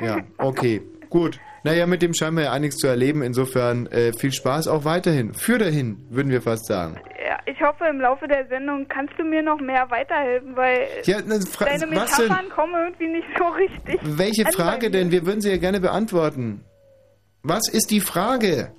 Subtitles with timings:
[0.00, 1.38] Ja, okay, gut.
[1.64, 3.22] Naja, mit dem scheinen wir ja einiges zu erleben.
[3.22, 5.34] Insofern äh, viel Spaß auch weiterhin.
[5.34, 6.96] Für dahin, würden wir fast sagen.
[7.26, 11.18] Ja, ich hoffe, im Laufe der Sendung kannst du mir noch mehr weiterhelfen, weil Ja,
[11.50, 11.86] fra- deine?
[11.86, 13.98] Metaphern kommen irgendwie nicht so richtig.
[14.02, 15.10] Welche Frage denn?
[15.10, 16.64] Wir würden sie ja gerne beantworten.
[17.42, 18.72] Was ist die Frage?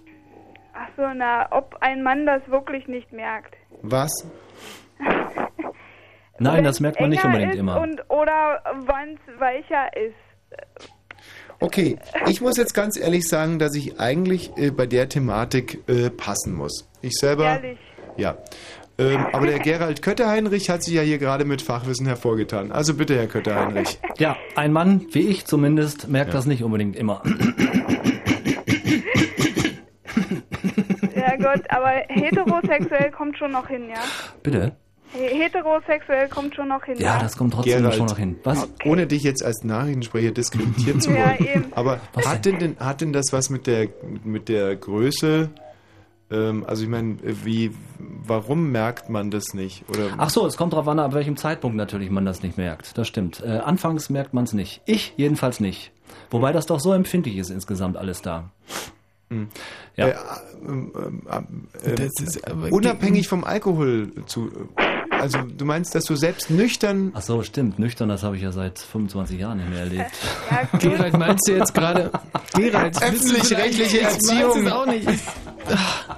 [0.73, 3.55] Ach so, na, ob ein Mann das wirklich nicht merkt.
[3.81, 4.11] Was?
[6.39, 7.81] Nein, das merkt man nicht Enger unbedingt ist immer.
[7.81, 10.15] Und, oder wann es weicher ist.
[11.61, 11.97] Okay,
[12.27, 16.53] ich muss jetzt ganz ehrlich sagen, dass ich eigentlich äh, bei der Thematik äh, passen
[16.53, 16.87] muss.
[17.01, 17.45] Ich selber.
[17.45, 17.77] Ehrlich.
[18.17, 18.37] Ja.
[18.97, 22.71] Ähm, aber der Gerald Kötter-Heinrich hat sich ja hier gerade mit Fachwissen hervorgetan.
[22.71, 23.99] Also bitte, Herr Kötter-Heinrich.
[24.17, 26.33] Ja, ein Mann, wie ich zumindest, merkt Ja.
[26.39, 27.23] das nicht unbedingt immer.
[31.15, 34.01] Ja Gott, aber heterosexuell kommt schon noch hin, ja?
[34.43, 34.75] Bitte?
[35.11, 36.97] He- Heterosexuell kommt schon noch hin.
[36.99, 38.37] Ja, das kommt trotzdem Gerald, schon noch hin.
[38.43, 38.67] Was?
[38.85, 41.47] Ohne dich jetzt als Nachrichtensprecher diskreditieren zu Ja, wollen.
[41.47, 41.65] eben.
[41.73, 43.87] Aber hat denn, denn, hat denn das was mit der,
[44.23, 45.49] mit der Größe?
[46.31, 49.83] Ähm, also ich meine, wie, warum merkt man das nicht?
[49.89, 52.95] Oder Ach so, es kommt darauf an, ab welchem Zeitpunkt natürlich man das nicht merkt.
[52.97, 53.41] Das stimmt.
[53.43, 54.81] Äh, anfangs merkt man es nicht.
[54.85, 55.91] Ich jedenfalls nicht.
[56.29, 58.51] Wobei das doch so empfindlich ist insgesamt alles da.
[59.95, 60.07] Ja.
[60.07, 60.15] Äh,
[61.95, 64.49] Das ist aber- unabhängig vom Alkohol zu.
[65.19, 67.11] Also du meinst, dass du selbst nüchtern.
[67.15, 67.77] Ach so, stimmt.
[67.79, 70.11] Nüchtern, das habe ich ja seit 25 Jahren nicht mehr erlebt.
[70.79, 72.11] Gerald, meinst du jetzt gerade...
[72.55, 74.65] Gerald, Öffentlich-rechtliche Ich Erziehung.
[74.65, 75.07] es auch nicht.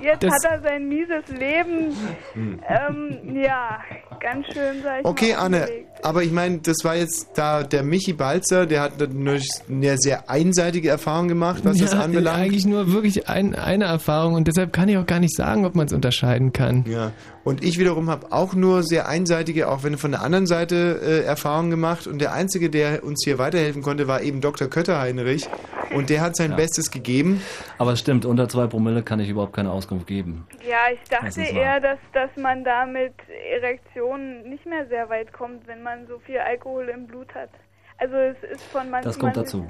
[0.01, 1.93] Jetzt Das- hat er sein mieses Leben,
[2.35, 3.79] ähm, ja,
[4.19, 5.67] ganz schön, sag ich Okay, mal, Anne,
[6.03, 10.29] aber ich meine, das war jetzt da der Michi Balzer, der hat eine, eine sehr
[10.29, 12.37] einseitige Erfahrung gemacht, was das ja, anbelangt.
[12.37, 15.75] eigentlich nur wirklich ein, eine Erfahrung und deshalb kann ich auch gar nicht sagen, ob
[15.75, 16.85] man es unterscheiden kann.
[16.87, 17.11] Ja,
[17.43, 21.23] und ich wiederum habe auch nur sehr einseitige, auch wenn von der anderen Seite äh,
[21.25, 22.05] Erfahrungen gemacht.
[22.05, 24.67] Und der Einzige, der uns hier weiterhelfen konnte, war eben Dr.
[24.69, 25.47] Kötter-Heinrich.
[25.95, 26.57] Und der hat sein Ja.
[26.57, 27.41] Bestes gegeben.
[27.77, 30.45] Aber es stimmt, unter zwei Promille kann ich überhaupt keine Auskunft geben.
[30.69, 31.61] Ja, ich Das dachte wahr.
[31.61, 33.13] eher, dass, dass man da mit
[33.51, 37.49] Erektionen nicht mehr sehr weit kommt, wenn man so viel Alkohol im Blut hat.
[37.97, 39.05] Also es ist von manchen...
[39.09, 39.69] Das kommt dazu.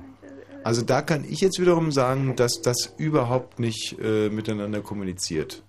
[0.64, 5.64] Also da kann ich jetzt wiederum sagen, dass das überhaupt nicht äh, miteinander kommuniziert.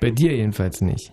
[0.00, 1.10] Bei dir jedenfalls nicht.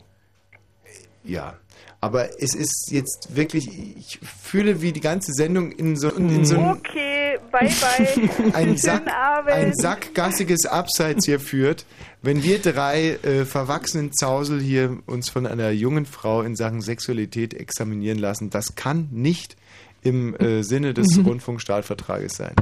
[1.25, 1.55] Ja.
[2.01, 6.55] Aber es ist jetzt wirklich, ich fühle, wie die ganze Sendung in so, in so
[6.55, 8.53] ein, Okay, bye bye.
[8.53, 9.07] ein, Sack,
[9.47, 11.85] ein sackgassiges Abseits hier führt,
[12.21, 17.53] wenn wir drei äh, verwachsenen Zausel hier uns von einer jungen Frau in Sachen Sexualität
[17.53, 18.49] examinieren lassen.
[18.49, 19.55] Das kann nicht
[20.03, 22.53] im äh, Sinne des Rundfunkstaatvertrages sein.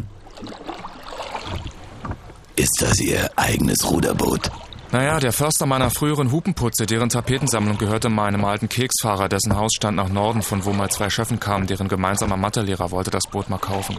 [2.56, 4.50] Ist das Ihr eigenes Ruderboot?
[4.94, 9.98] Naja, der Förster meiner früheren Hupenputze, deren Tapetensammlung gehörte meinem alten Keksfahrer, dessen Haus stand
[9.98, 13.58] nach Norden, von wo mal zwei Schöffen kamen, deren gemeinsamer Mathelehrer wollte das Boot mal
[13.58, 13.98] kaufen.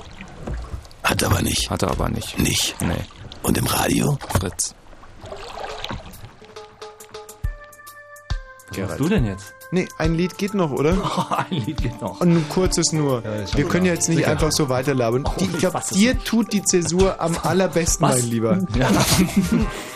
[1.03, 1.69] Hat aber nicht.
[1.69, 2.39] Hatte aber nicht.
[2.39, 2.77] Nicht.
[2.81, 2.95] Nee.
[3.43, 4.17] Und im Radio?
[4.39, 4.77] Fritz.
[8.69, 9.53] Was machst du denn jetzt?
[9.73, 10.97] Nee, ein Lied geht noch, oder?
[11.51, 12.21] ein Lied geht noch.
[12.21, 13.21] Und ein kurzes nur.
[13.23, 14.31] schon Wir können ja jetzt nicht Sicher.
[14.31, 15.25] einfach so weiterlabern.
[15.41, 18.21] Die, ich glaube, dir tut die Zäsur am allerbesten, Was?
[18.21, 18.59] mein Lieber.
[18.77, 18.89] Ja.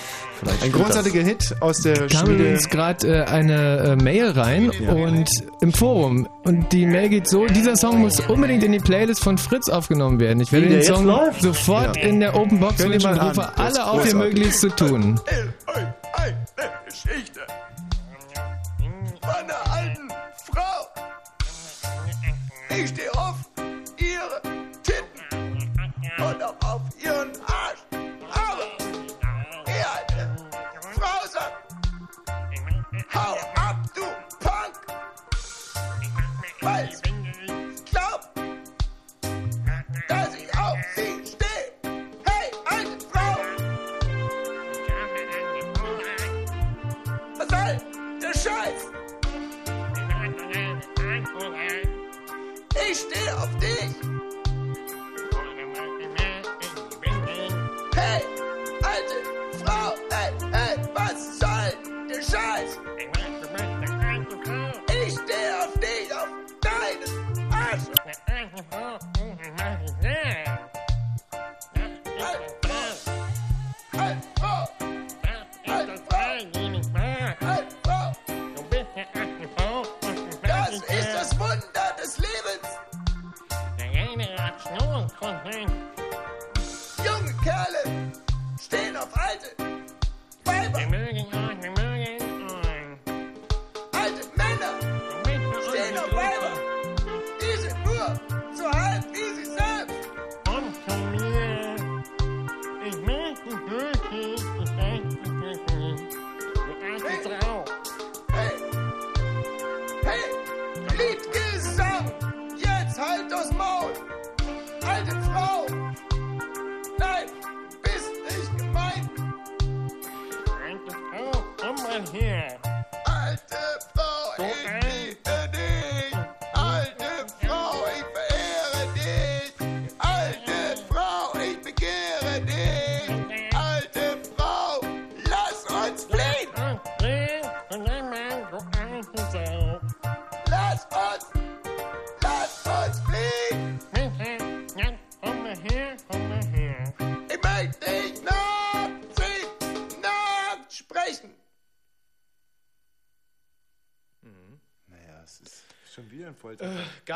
[0.63, 2.35] Ein großartiger Hit aus der kam Schmiede.
[2.35, 5.29] übrigens gerade äh, eine äh, Mail rein und
[5.61, 6.29] im Forum.
[6.45, 10.21] Und die Mail geht so, dieser Song muss unbedingt in die Playlist von Fritz aufgenommen
[10.21, 10.41] werden.
[10.41, 11.43] Ich werde den Song läuft?
[11.43, 12.03] sofort Ja.
[12.03, 13.53] in der Open Box wünschen und rufe.
[13.57, 14.15] Das alle auf, ihr.
[14.15, 15.21] Möglichst zu tun.
[16.15, 16.37] Eine
[16.87, 17.41] Geschichte
[19.21, 20.09] von einer alten
[20.53, 20.87] Frau.
[22.77, 23.13] Ich stehe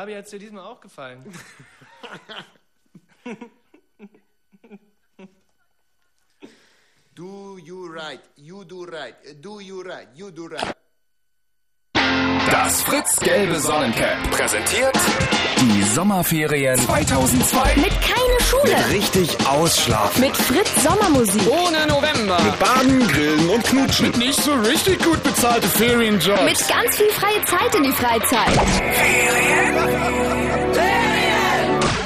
[0.03, 1.23] Gabi, hat es dir diesmal auch gefallen?
[7.15, 10.75] Do you right, you do right, do you right, you do right.
[12.51, 14.99] Das Fritz gelbe Sonnencap präsentiert
[15.63, 17.77] die Sommerferien 2002.
[17.77, 18.75] Mit keine Schule.
[18.91, 20.21] Richtig ausschlafen.
[20.21, 21.49] Mit Fritz Sommermusik.
[21.49, 22.37] Ohne November.
[22.43, 24.09] Mit Baden, Grillen und Knutschen.
[24.09, 26.43] Mit nicht so richtig gut bezahlte Ferienjobs.
[26.43, 28.59] Mit ganz viel freie Zeit in die Freizeit.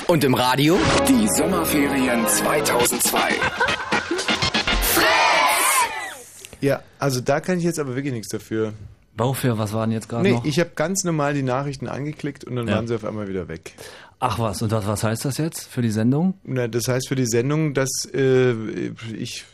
[0.09, 3.19] Und im Radio die Sommerferien 2002.
[6.61, 8.73] Ja, also da kann ich jetzt aber wirklich nichts dafür.
[9.19, 10.45] Wofür, was waren jetzt gerade Nee, noch?
[10.45, 12.77] ich habe ganz normal die Nachrichten angeklickt und dann Ja.
[12.77, 13.75] waren sie auf einmal wieder weg.
[14.21, 16.35] Ach was, und was, was heißt das jetzt für die Sendung?
[16.45, 18.53] Na, das heißt für die Sendung, dass äh,
[19.17, 19.45] ich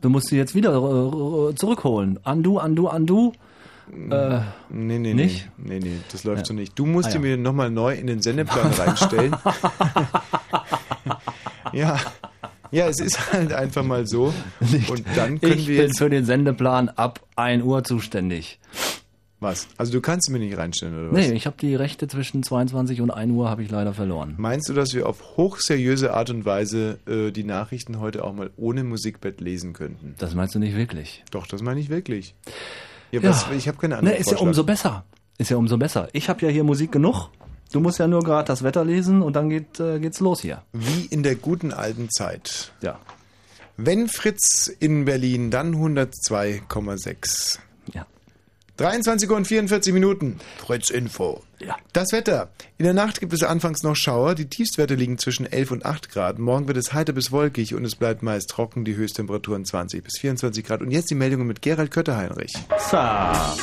[0.00, 2.18] Du musst sie jetzt wieder äh, zurückholen.
[2.24, 3.32] Undo, undo, undo.
[4.10, 4.40] Äh,
[4.70, 5.48] Nee, nee, Nicht?
[5.56, 5.78] nee.
[5.78, 6.44] Nee, nee, das läuft Ja.
[6.46, 6.78] so nicht.
[6.78, 7.20] Du musst Ah, ja.
[7.20, 9.34] mir nochmal neu in den Sendeplan reinstellen.
[11.72, 11.98] ja.
[12.70, 14.32] Ja, es ist halt einfach mal so.
[14.60, 15.98] Und dann können ich wir bin jetzt.
[15.98, 18.58] für den Sendeplan ab 1 Uhr zuständig.
[19.40, 19.68] Was?
[19.78, 21.28] Also du kannst mir nicht reinstellen, oder was?
[21.28, 24.34] Nee, ich habe die Rechte zwischen 22 und 1 Uhr habe ich leider verloren.
[24.36, 28.50] Meinst du, dass wir auf hochseriöse Art und Weise äh, die Nachrichten heute auch mal
[28.56, 30.16] ohne Musikbett lesen könnten?
[30.18, 31.24] Das meinst du nicht wirklich?
[31.30, 32.34] Doch, das meine ich wirklich.
[33.10, 33.30] Ja, Ja.
[33.30, 35.04] was, ich habe keine andere Ne, ist ja umso besser.
[35.38, 36.08] Ist ja umso besser.
[36.12, 37.30] Ich habe ja hier Musik genug.
[37.72, 40.62] Du musst ja nur gerade das Wetter lesen und dann geht, äh, geht's los hier.
[40.72, 42.72] Wie in der guten alten Zeit.
[42.80, 42.98] Ja.
[43.76, 47.58] Wenn Fritz in Berlin, dann 102,6.
[47.94, 48.06] Ja.
[48.78, 50.38] 23 Uhr und 44 Minuten.
[50.58, 51.42] Fritz Info.
[51.60, 51.76] Ja.
[51.92, 52.50] Das Wetter.
[52.76, 54.34] In der Nacht gibt es anfangs noch Schauer.
[54.34, 56.38] Die Tiefstwerte liegen zwischen 11 und 8 Grad.
[56.38, 58.84] Morgen wird es heiter bis wolkig und es bleibt meist trocken.
[58.84, 60.80] Die Höchsttemperaturen 20 bis 24 Grad.
[60.80, 62.52] Und jetzt die Meldungen mit Gerald Kötterheinrich.
[62.78, 63.56] Sa.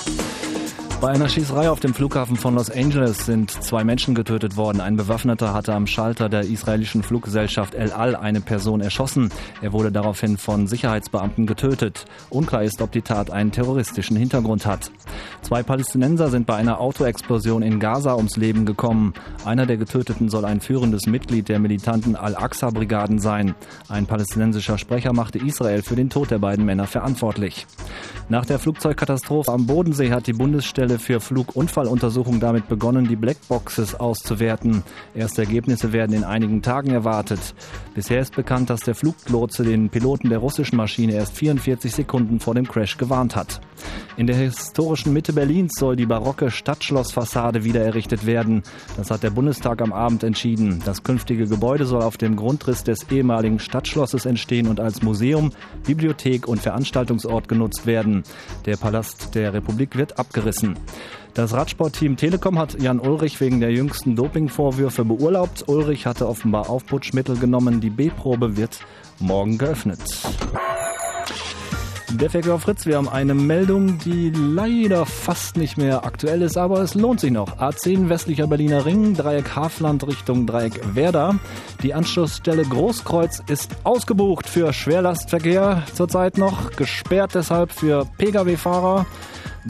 [1.01, 4.79] Bei einer Schießerei auf dem Flughafen von Los Angeles sind zwei Menschen getötet worden.
[4.79, 9.29] Ein Bewaffneter hatte am Schalter der israelischen Fluggesellschaft El Al eine Person erschossen.
[9.61, 12.05] Er wurde daraufhin von Sicherheitsbeamten getötet.
[12.29, 14.89] Unklar ist, ob die Tat einen terroristischen Hintergrund hat.
[15.41, 19.13] Zwei Palästinenser sind bei einer Autoexplosion in Gaza ums Leben gekommen.
[19.43, 23.53] Einer der Getöteten soll ein führendes Mitglied der militanten Al-Aqsa-Brigaden sein.
[23.89, 27.67] Ein palästinensischer Sprecher machte Israel für den Tod der beiden Männer verantwortlich.
[28.27, 34.83] Nach der Flugzeugkatastrophe am Bodensee hat die Bundesstelle für Flugunfalluntersuchung damit begonnen, die Blackboxes auszuwerten.
[35.13, 37.55] Erste Ergebnisse werden in einigen Tagen erwartet.
[37.93, 42.55] Bisher ist bekannt, dass der Fluglotse den Piloten der russischen Maschine erst 44 Sekunden vor
[42.55, 43.61] dem Crash gewarnt hat.
[44.17, 48.63] In der historischen Mitte Berlins soll die barocke Stadtschlossfassade wieder errichtet werden.
[48.95, 50.81] Das hat der Bundestag am Abend entschieden.
[50.85, 55.51] Das künftige Gebäude soll auf dem Grundriss des ehemaligen Stadtschlosses entstehen und als Museum,
[55.85, 58.23] Bibliothek und Veranstaltungsort genutzt werden.
[58.65, 60.74] Der Palast der Republik wird abgerissen.
[61.33, 65.65] Das Radsportteam Telekom hat Jan Ulrich wegen der jüngsten Dopingvorwürfe beurlaubt.
[65.67, 67.81] Ulrich hatte offenbar Aufputschmittel genommen.
[67.81, 68.79] Die B-Probe wird
[69.19, 69.99] morgen geöffnet.
[72.13, 76.79] Der Verkehr Fritz, wir haben eine Meldung, die leider fast nicht mehr aktuell ist, aber
[76.79, 77.57] es lohnt sich noch.
[77.57, 81.35] A10 westlicher Berliner Ring, Dreieck Hafland Richtung Dreieck Werder.
[81.83, 89.05] Die Anschlussstelle Großkreuz ist ausgebucht für Schwerlastverkehr zurzeit noch, gesperrt deshalb für Pkw-Fahrer.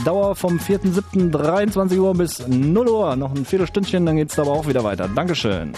[0.04, 1.32] Dauer vom 4.7.
[1.32, 3.16] 23 Uhr bis 0 Uhr.
[3.16, 5.08] Noch ein Viertelstündchen, dann geht's aber auch wieder weiter.
[5.08, 5.74] Dankeschön.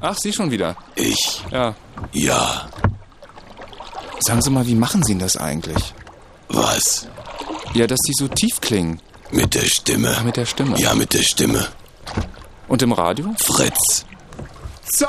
[0.00, 0.76] Ach, Sie schon wieder.
[0.96, 1.42] Ich?
[1.50, 1.74] Ja.
[2.12, 2.68] Ja.
[4.20, 5.94] Sagen Sie mal, wie machen Sie denn das eigentlich?
[6.48, 7.08] Was?
[7.74, 9.00] Ja, dass die so tief klingen.
[9.30, 10.14] Mit der Stimme.
[10.24, 10.78] Mit der Stimme.
[10.78, 11.66] Ja, mit der Stimme.
[12.68, 13.34] Und im Radio?
[13.42, 14.04] Fritz.
[14.92, 15.06] So.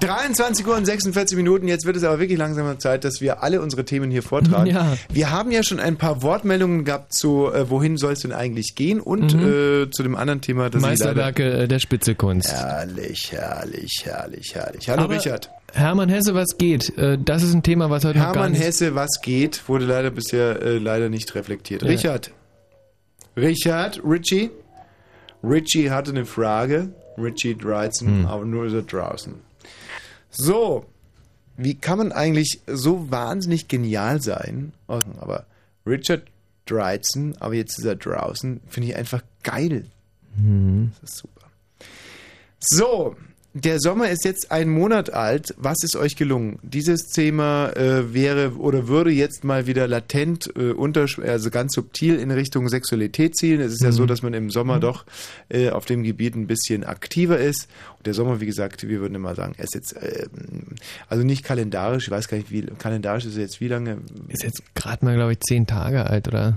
[0.00, 1.68] 23 Uhr und 46 Minuten.
[1.68, 4.66] Jetzt wird es aber wirklich langsam Zeit, dass wir alle unsere Themen hier vortragen.
[4.76, 4.96] Ja.
[5.10, 8.74] Wir haben ja schon ein paar Wortmeldungen gehabt zu, äh, wohin soll es denn eigentlich
[8.74, 10.82] gehen und äh, zu dem anderen Thema, das.
[10.82, 12.52] Meisterwerke äh, der Spitzekunst.
[12.52, 14.88] Herrlich, herrlich, herrlich, herrlich.
[14.88, 15.50] Hallo Aber Richard.
[15.72, 16.96] Hermann Hesse, was geht?
[16.98, 18.64] Äh, Das ist ein Thema, was heute noch gar Hermann nicht...
[18.64, 21.82] Hesse, was geht, wurde leider bisher äh, leider nicht reflektiert.
[21.82, 21.88] Ja.
[21.88, 22.30] Richard.
[23.36, 24.50] Richard, Richie.
[25.44, 26.88] Richie hatte eine Frage.
[27.18, 28.26] Richie Dreitzen, Hm.
[28.26, 29.34] aber nur ist er draußen.
[30.36, 30.84] So,
[31.56, 34.72] wie kann man eigentlich so wahnsinnig genial sein?
[34.86, 35.46] Aber
[35.86, 36.24] Richard
[36.66, 39.86] Dreitzen, aber jetzt ist er draußen, finde ich einfach geil.
[40.36, 40.92] Hm.
[41.00, 41.46] Das ist super.
[42.58, 43.16] So,
[43.56, 45.54] der Sommer ist jetzt ein Monat alt.
[45.56, 46.58] Was ist euch gelungen?
[46.62, 52.18] Dieses Thema äh, wäre oder würde jetzt mal wieder latent, äh, unter, also ganz subtil
[52.18, 53.62] in Richtung Sexualität zielen.
[53.62, 55.06] Es ist ja so, dass man im Sommer doch
[55.48, 57.68] äh, auf dem Gebiet ein bisschen aktiver ist.
[57.96, 60.26] Und der Sommer, wie gesagt, wir würden immer sagen, er ist jetzt, äh,
[61.08, 63.98] also nicht kalendarisch, ich weiß gar nicht, wie kalendarisch ist er jetzt wie lange?
[64.28, 66.56] Ist jetzt gerade mal, glaube ich, zehn Tage alt, oder?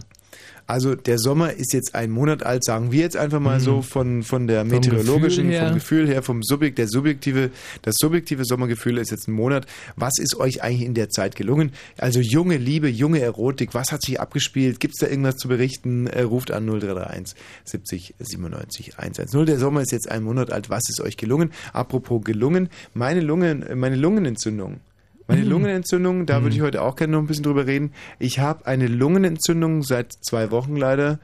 [0.70, 3.64] Also der Sommer ist jetzt ein Monat alt, sagen wir jetzt einfach mal Mhm.
[3.64, 5.68] so von, von der Vom meteorologischen, Gefühl her.
[5.68, 7.50] vom Gefühl her, vom Subjekt, der subjektive,
[7.82, 9.66] das subjektive Sommergefühl ist jetzt ein Monat.
[9.96, 11.72] Was ist euch eigentlich in der Zeit gelungen?
[11.98, 14.80] Also junge Liebe, junge Erotik, was hat sich abgespielt?
[14.80, 16.06] Gibt es da irgendwas zu berichten?
[16.06, 17.36] Äh, ruft an 0331
[17.66, 19.46] 70 97 110.
[19.48, 20.70] Der Sommer ist jetzt ein Monat alt.
[20.70, 21.52] Was ist euch gelungen?
[21.74, 24.82] Apropos gelungen, meine Lungen, meine Lungenentzündung.
[25.30, 25.50] Meine Mhm.
[25.52, 27.92] Lungenentzündung, da würde ich heute auch gerne noch ein bisschen drüber reden.
[28.18, 31.20] Ich habe eine Lungenentzündung seit zwei Wochen leider.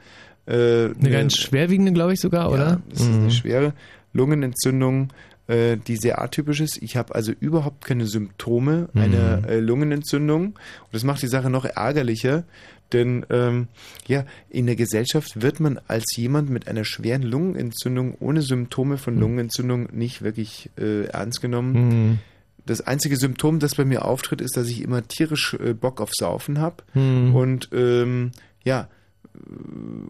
[0.46, 2.80] Äh, Eine ganz schwerwiegende, glaube ich sogar, oder?
[2.88, 3.74] das ist eine schwere
[4.12, 5.12] Lungenentzündung,
[5.48, 6.80] äh, die sehr atypisch ist.
[6.82, 9.00] Ich habe also überhaupt keine Symptome Mhm.
[9.00, 10.46] einer äh, Lungenentzündung.
[10.46, 10.56] Und
[10.92, 12.44] das macht die Sache noch ärgerlicher.
[12.92, 13.66] Denn ähm,
[14.06, 19.18] ja, in der Gesellschaft wird man als jemand mit einer schweren Lungenentzündung ohne Symptome von
[19.18, 21.72] Lungenentzündung nicht wirklich äh, ernst genommen.
[21.72, 22.18] Mhm.
[22.66, 26.10] Das einzige Symptom, das bei mir auftritt, ist, dass ich immer tierisch äh, Bock auf
[26.12, 26.82] Saufen habe.
[26.94, 27.34] Mhm.
[27.34, 28.32] Und ähm,
[28.64, 28.88] ja,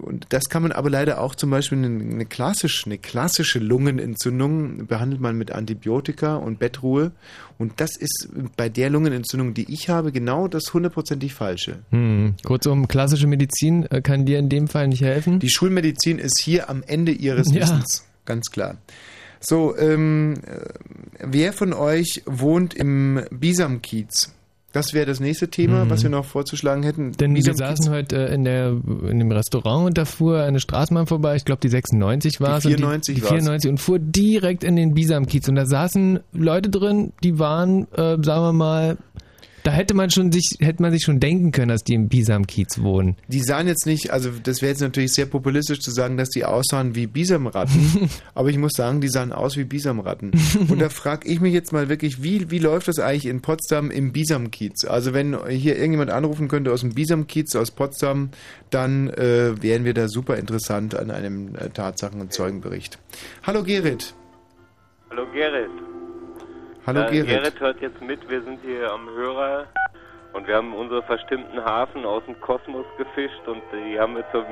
[0.02, 4.86] und das kann man aber leider auch zum Beispiel eine, eine, klassische, eine klassische Lungenentzündung
[4.86, 7.12] behandelt man mit Antibiotika und Bettruhe.
[7.58, 11.80] Und das ist bei der Lungenentzündung, die ich habe, genau das hundertprozentig Falsche.
[11.90, 12.34] Hm.
[12.44, 15.40] Kurzum, klassische Medizin äh, kann dir in dem Fall nicht helfen.
[15.40, 17.62] Die Schulmedizin ist hier am Ende ihres Ja.
[17.62, 18.76] Wissens, ganz klar.
[19.48, 20.60] So, ähm, äh,
[21.24, 24.32] wer von euch wohnt im Bisamkiez?
[24.72, 25.90] Das wäre das nächste Thema, Mhm.
[25.90, 27.12] was wir noch vorzuschlagen hätten.
[27.12, 28.76] Denn wir saßen heute äh, in, der,
[29.08, 32.64] in dem Restaurant und da fuhr eine Straßenbahn vorbei, ich glaube die 96 war es.
[32.64, 33.32] Die und 94 die, die war's.
[33.34, 38.18] 94 und fuhr direkt in den Bisamkiez und da saßen Leute drin, die waren, äh,
[38.22, 38.96] sagen wir mal,
[39.66, 42.80] da hätte man schon sich, hätte man sich schon denken können, dass die im Bisamkiez
[42.82, 43.16] wohnen.
[43.26, 46.44] Die sahen jetzt nicht, also das wäre jetzt natürlich sehr populistisch zu sagen, dass die
[46.44, 50.30] aussahen wie Bisamratten, aber ich muss sagen, die sahen aus wie Bisamratten.
[50.68, 53.90] Und da frage ich mich jetzt mal wirklich, wie, wie läuft das eigentlich in Potsdam
[53.90, 54.85] im Bisamkiez?
[54.85, 58.30] Also wenn hier irgendjemand anrufen könnte aus dem Bisamkiez, aus Potsdam,
[58.70, 63.00] dann äh, wären wir da super interessant an einem äh, Tatsachen- und Zeugenbericht.
[63.42, 64.14] Hallo Gerrit.
[65.11, 65.85] Hallo Gerrit.
[66.86, 67.26] Hallo äh, Gerrit.
[67.26, 69.66] Gerrit hört jetzt mit, wir sind hier am Hörer
[70.34, 74.46] und wir haben unsere verstimmten Hafen aus dem Kosmos gefischt und die haben wir zur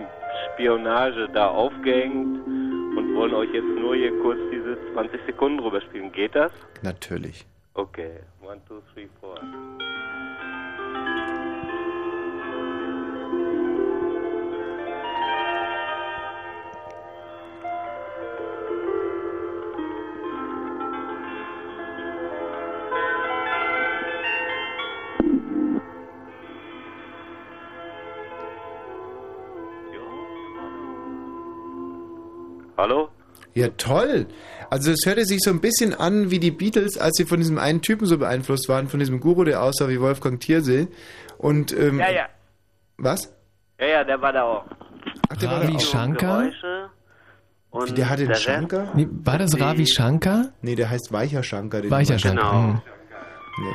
[0.52, 6.10] Spionage da aufgehängt und wollen euch jetzt nur hier kurz diese 20 Sekunden drüber spielen.
[6.10, 6.50] Geht das?
[6.82, 7.46] Natürlich.
[7.74, 8.18] Okay.
[8.42, 9.38] One, two, three, four.
[32.76, 33.08] Hallo?
[33.54, 34.26] Ja, toll.
[34.70, 37.58] Also es hörte sich so ein bisschen an wie die Beatles, als sie von diesem
[37.58, 40.88] einen Typen so beeinflusst waren, von diesem Guru, der aussah wie Wolfgang Thiersee.
[41.38, 42.26] Und, ähm, Ja, ja.
[42.96, 43.32] Was?
[43.78, 44.64] Ja, ja, der war da auch.
[45.28, 45.80] Ach, der war da Ravi auch.
[45.80, 46.42] Shankar?
[46.42, 46.90] Geräusche
[47.70, 48.92] und Wie, der hatte den Rest- Shankar?
[48.94, 50.50] Nee, war das Ravi Shankar?
[50.62, 51.80] Nee, der heißt Weicher Shankar.
[51.82, 52.40] den Weicher du meinst.
[52.40, 52.50] Shankar.
[52.52, 52.82] Genau.
[53.68, 53.74] Nee.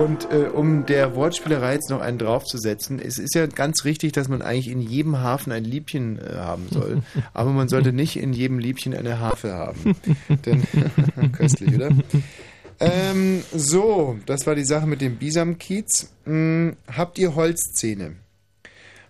[0.00, 4.28] Und äh, um der Wortspielerei jetzt noch einen draufzusetzen, es ist ja ganz richtig, dass
[4.28, 7.02] man eigentlich in jedem Hafen ein Liebchen äh, haben soll.
[7.34, 9.94] Aber man sollte nicht in jedem Liebchen eine Harfe haben.
[10.46, 10.62] Denn,
[11.32, 11.90] köstlich, oder?
[12.78, 16.10] Ähm, so, das war die Sache mit dem Bisamkiez.
[16.24, 18.16] Hm, habt ihr Holzzähne?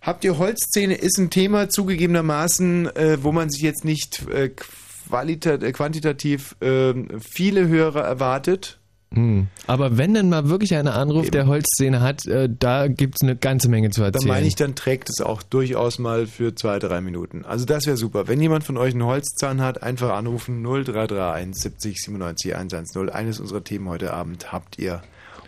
[0.03, 5.73] Habt ihr Holzzähne ist ein Thema zugegebenermaßen, äh, wo man sich jetzt nicht äh, äh,
[5.73, 8.80] quantitativ äh, viele Hörer erwartet.
[9.13, 9.49] Hm.
[9.67, 13.35] Aber wenn dann mal wirklich einer anruft, der Holzszene hat, äh, da gibt es eine
[13.35, 14.29] ganze Menge zu Da erzählen.
[14.29, 17.45] meine ich, dann trägt es auch durchaus mal für zwei, drei Minuten.
[17.45, 18.29] Also das wäre super.
[18.29, 23.09] Wenn jemand von euch einen Holzzahn hat, einfach anrufen 0331 70 97 110.
[23.11, 25.03] Eines unserer Themen heute Abend habt ihr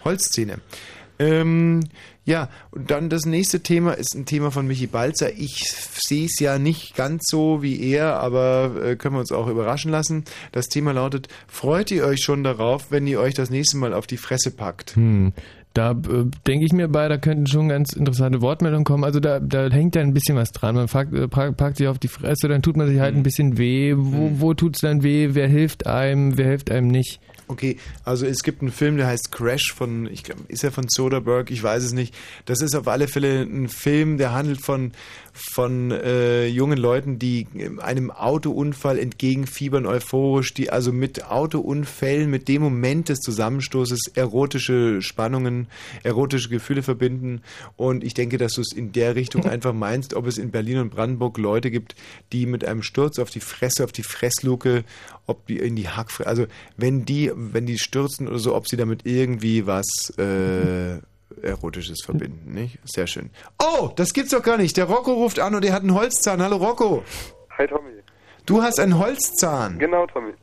[0.04, 0.58] Holzzähne.
[1.22, 1.80] Ähm,
[2.24, 5.32] ja, und dann das nächste Thema ist ein Thema von Michi Balzer.
[5.32, 9.48] Ich sehe es ja nicht ganz so wie er, aber äh, können wir uns auch
[9.48, 10.24] überraschen lassen.
[10.52, 14.06] Das Thema lautet, freut ihr euch schon darauf, wenn ihr euch das nächste Mal auf
[14.06, 14.94] die Fresse packt?
[14.96, 15.32] Hm.
[15.74, 19.04] Da äh, denke ich mir bei, da könnten schon ganz interessante Wortmeldungen kommen.
[19.04, 20.74] Also da, da hängt ja ein bisschen was dran.
[20.74, 23.58] Man packt, äh, packt sich auf die Fresse, dann tut man sich halt ein bisschen
[23.58, 23.94] weh.
[23.96, 25.30] Wo, wo tut's dann weh?
[25.32, 26.36] Wer hilft einem?
[26.36, 27.20] Wer hilft einem nicht?
[27.52, 30.86] Okay, also es gibt einen Film, der heißt Crash von, ich glaube, ist er von
[30.88, 31.52] Soderbergh?
[31.52, 32.14] Ich weiß es nicht.
[32.46, 34.92] Das ist auf alle Fälle ein Film, der handelt von
[35.32, 37.46] von äh, jungen Leuten, die
[37.78, 45.68] einem Autounfall entgegenfiebern, euphorisch, die also mit Autounfällen, mit dem Moment des Zusammenstoßes erotische Spannungen,
[46.02, 47.40] erotische Gefühle verbinden.
[47.76, 50.78] Und ich denke, dass du es in der Richtung einfach meinst, ob es in Berlin
[50.78, 51.94] und Brandenburg Leute gibt,
[52.32, 54.84] die mit einem Sturz auf die Fresse, auf die Fressluke,
[55.26, 56.46] ob die in die Hackfresse, also
[56.76, 60.98] wenn die, wenn die stürzen oder so, ob sie damit irgendwie was äh,
[61.42, 62.78] Erotisches verbinden, nicht?
[62.84, 63.30] Sehr schön.
[63.60, 64.76] Oh, das gibt's doch gar nicht.
[64.76, 66.42] Der Rocco ruft an und er hat einen Holzzahn.
[66.42, 67.02] Hallo Rocco.
[67.58, 67.92] Hi Tommy.
[68.46, 69.78] Du hast einen Holzzahn.
[69.78, 70.34] Genau, Tommy.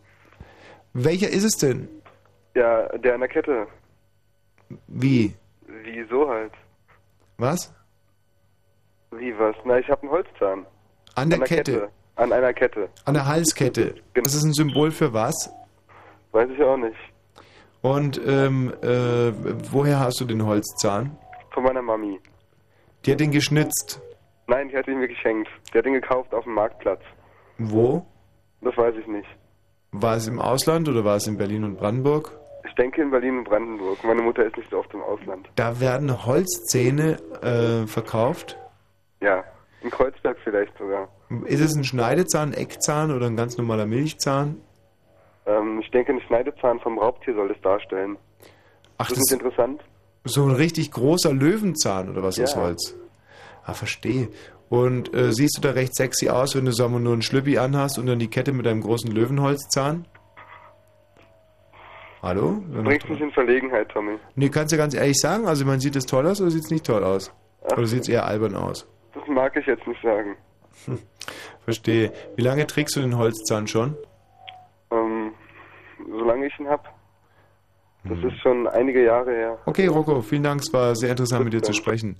[0.93, 1.87] Welcher ist es denn?
[2.55, 3.67] Ja, der an der Kette.
[4.87, 5.35] Wie?
[5.83, 6.51] Wieso halt?
[7.37, 7.73] Was?
[9.11, 9.55] Wie was?
[9.65, 10.65] Na, ich habe einen Holzzahn.
[11.15, 11.89] An der Kette.
[12.15, 12.89] An einer Kette.
[13.05, 13.95] An der Halskette.
[14.13, 15.49] Das ist ein Symbol für was?
[16.31, 16.97] Weiß ich auch nicht.
[17.81, 19.31] Und ähm, äh,
[19.71, 21.17] woher hast du den Holzzahn?
[21.51, 22.19] Von meiner Mami.
[23.05, 24.01] Die hat den geschnitzt.
[24.47, 25.49] Nein, die hat ihn mir geschenkt.
[25.73, 27.01] Die hat ihn gekauft auf dem Marktplatz.
[27.57, 28.05] Wo?
[28.61, 29.27] Das weiß ich nicht.
[29.91, 32.37] War es im Ausland oder war es in Berlin und Brandenburg?
[32.67, 34.03] Ich denke in Berlin und Brandenburg.
[34.03, 35.49] Meine Mutter ist nicht so oft im Ausland.
[35.55, 38.57] Da werden Holzzähne äh, verkauft.
[39.21, 39.43] Ja,
[39.81, 41.07] in Kreuzberg vielleicht sogar.
[41.45, 44.61] Ist es ein Schneidezahn, Eckzahn oder ein ganz normaler Milchzahn?
[45.49, 48.17] Ähm, ich denke, ein Schneidezahn vom Raubtier soll das darstellen.
[48.97, 49.81] Ach, das ist nicht interessant.
[50.25, 52.43] So ein richtig großer Löwenzahn oder was Ja.
[52.43, 52.95] aus Holz?
[53.65, 54.27] Ah, verstehe.
[54.69, 57.57] Und äh, siehst du da recht sexy aus, wenn du sagen wir, nur einen Schlüppi
[57.57, 60.05] anhast und dann die Kette mit einem großen Löwenholzzahn?
[62.21, 62.61] Hallo?
[62.71, 64.17] Du bringst mich in Verlegenheit, Tommy.
[64.35, 66.69] Nee, kannst du ganz ehrlich sagen, also man sieht es toll aus oder sieht es
[66.69, 67.31] nicht toll aus?
[67.71, 68.85] Oder sieht es eher albern aus?
[69.13, 70.35] Das mag ich jetzt nicht sagen.
[71.63, 72.11] Verstehe.
[72.35, 73.95] Wie lange trägst du den Holzzahn schon?
[76.07, 76.93] Solange ich ihn hab.
[78.05, 78.29] Das Hm.
[78.29, 79.57] ist schon einige Jahre her.
[79.65, 80.61] Okay, Rocco, vielen Dank.
[80.61, 82.15] Es war sehr interessant, mit dir zu sprechen.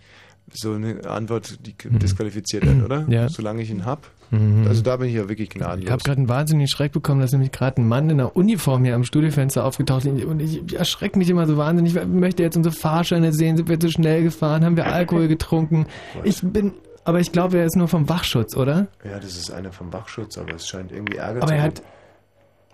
[0.52, 3.02] So eine Antwort, die disqualifiziert wird, oder?
[3.02, 3.12] Mhm.
[3.12, 3.30] Ja.
[3.30, 4.10] Solange ich ihn hab.
[4.32, 4.66] Mhm.
[4.68, 5.92] Also da bin ich ja wirklich Ich gnadenlos.
[5.92, 8.96] habe gerade einen wahnsinnigen Schreck bekommen, dass nämlich gerade ein Mann in einer Uniform hier
[8.96, 10.26] am Studiofenster aufgetaucht ist.
[10.26, 11.96] Und ich erschrecke mich immer so wahnsinnig.
[11.96, 13.58] Ich möchte jetzt unsere Fahrscheine sehen.
[13.58, 14.66] Sind wir zu schnell gefahren?
[14.66, 15.86] Haben wir Alkohol getrunken?
[16.24, 18.88] Ich bin, aber ich glaube, er ist nur vom Wachschutz, oder?
[19.06, 21.82] Ja, das ist einer vom Wachschutz, aber es scheint irgendwie Ärger Aber zu er hat,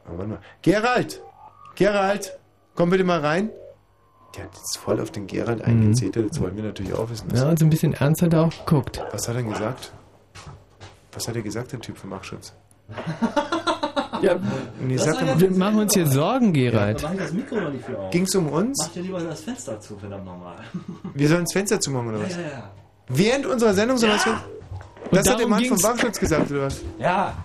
[0.05, 0.39] Aber warte mal.
[0.61, 1.21] Gerald!
[1.75, 2.37] Gerald!
[2.75, 3.49] Komm bitte mal rein.
[4.35, 6.25] Der hat jetzt voll auf den Gerald eingezetelt.
[6.25, 7.27] Jetzt wollen wir natürlich auch wissen.
[7.29, 7.35] Mhm.
[7.37, 9.01] ja, und so ein bisschen ernst hat er auch geguckt.
[9.11, 9.93] Was hat er denn gesagt?
[11.13, 12.53] Was hat er gesagt, der Typ vom Wachschutz?
[14.21, 14.39] Ja,
[14.79, 15.39] nee, sag doch mal.
[15.39, 17.03] wir machen uns hier Sorgen, Gerald.
[17.03, 18.11] Ich das Mikro noch nicht für auf.
[18.11, 18.77] Ging's um uns?
[18.81, 20.55] Mach dir lieber das Fenster zu, verdammt nochmal.
[21.13, 22.35] Wir sollen das Fenster zumachen, oder was?
[22.35, 22.71] Ja, ja, ja.
[23.07, 24.45] Während unserer Sendung sollen wir das Fenster...
[25.11, 26.81] Das hat der Mann vom Wachschutz gesagt, oder was?
[26.97, 27.35] Ja.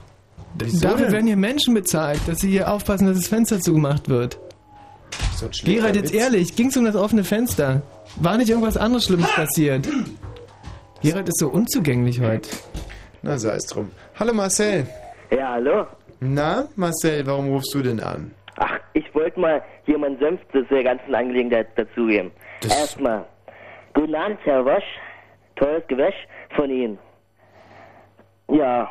[0.54, 1.12] Wieso Dafür denn?
[1.12, 4.38] werden hier Menschen bezahlt, dass sie hier aufpassen, dass das Fenster zugemacht wird.
[5.36, 6.20] So Gerald, jetzt Witz.
[6.22, 7.82] ehrlich, ging's um das offene Fenster?
[8.16, 9.88] War nicht irgendwas anderes Schlimmes passiert?
[11.02, 12.48] Gerald ist so unzugänglich heute.
[13.22, 13.90] Na, sei es drum.
[14.18, 14.86] Hallo Marcel.
[15.30, 15.86] Ja, hallo.
[16.20, 18.32] Na, Marcel, warum rufst du denn an?
[18.56, 22.30] Ach, ich wollte mal hier meinen Senf zu der ganzen Angelegenheit dazugeben.
[22.62, 23.24] Erstmal,
[23.94, 24.84] guten Abend, Herr Wosch.
[25.56, 26.14] Tolles Gewäsch
[26.56, 26.98] von Ihnen.
[28.50, 28.90] Ja,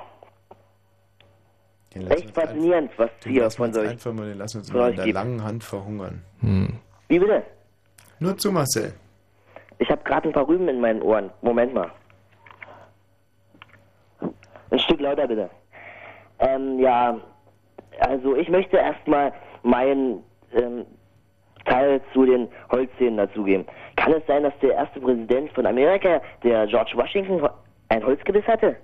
[1.93, 3.89] Den echt faszinierend, was Den hier von euch.
[3.89, 5.15] einfach mal, den lassen wir uns mal in der gibt.
[5.15, 6.23] langen Hand verhungern.
[7.07, 7.43] Wie bitte?
[8.19, 8.93] Nur zu Marcel.
[9.79, 11.31] Ich habe gerade ein paar Rüben in meinen Ohren.
[11.41, 11.89] Moment mal.
[14.71, 15.49] Ein Stück lauter bitte.
[16.39, 17.19] Ähm, ja,
[18.01, 20.23] also ich möchte erstmal meinen
[20.53, 20.85] ähm,
[21.65, 23.65] Teil zu den Holzzähnen dazugeben.
[23.95, 27.47] Kann es sein, dass der erste Präsident von Amerika, der George Washington,
[27.89, 28.75] ein Holzgebiss hatte?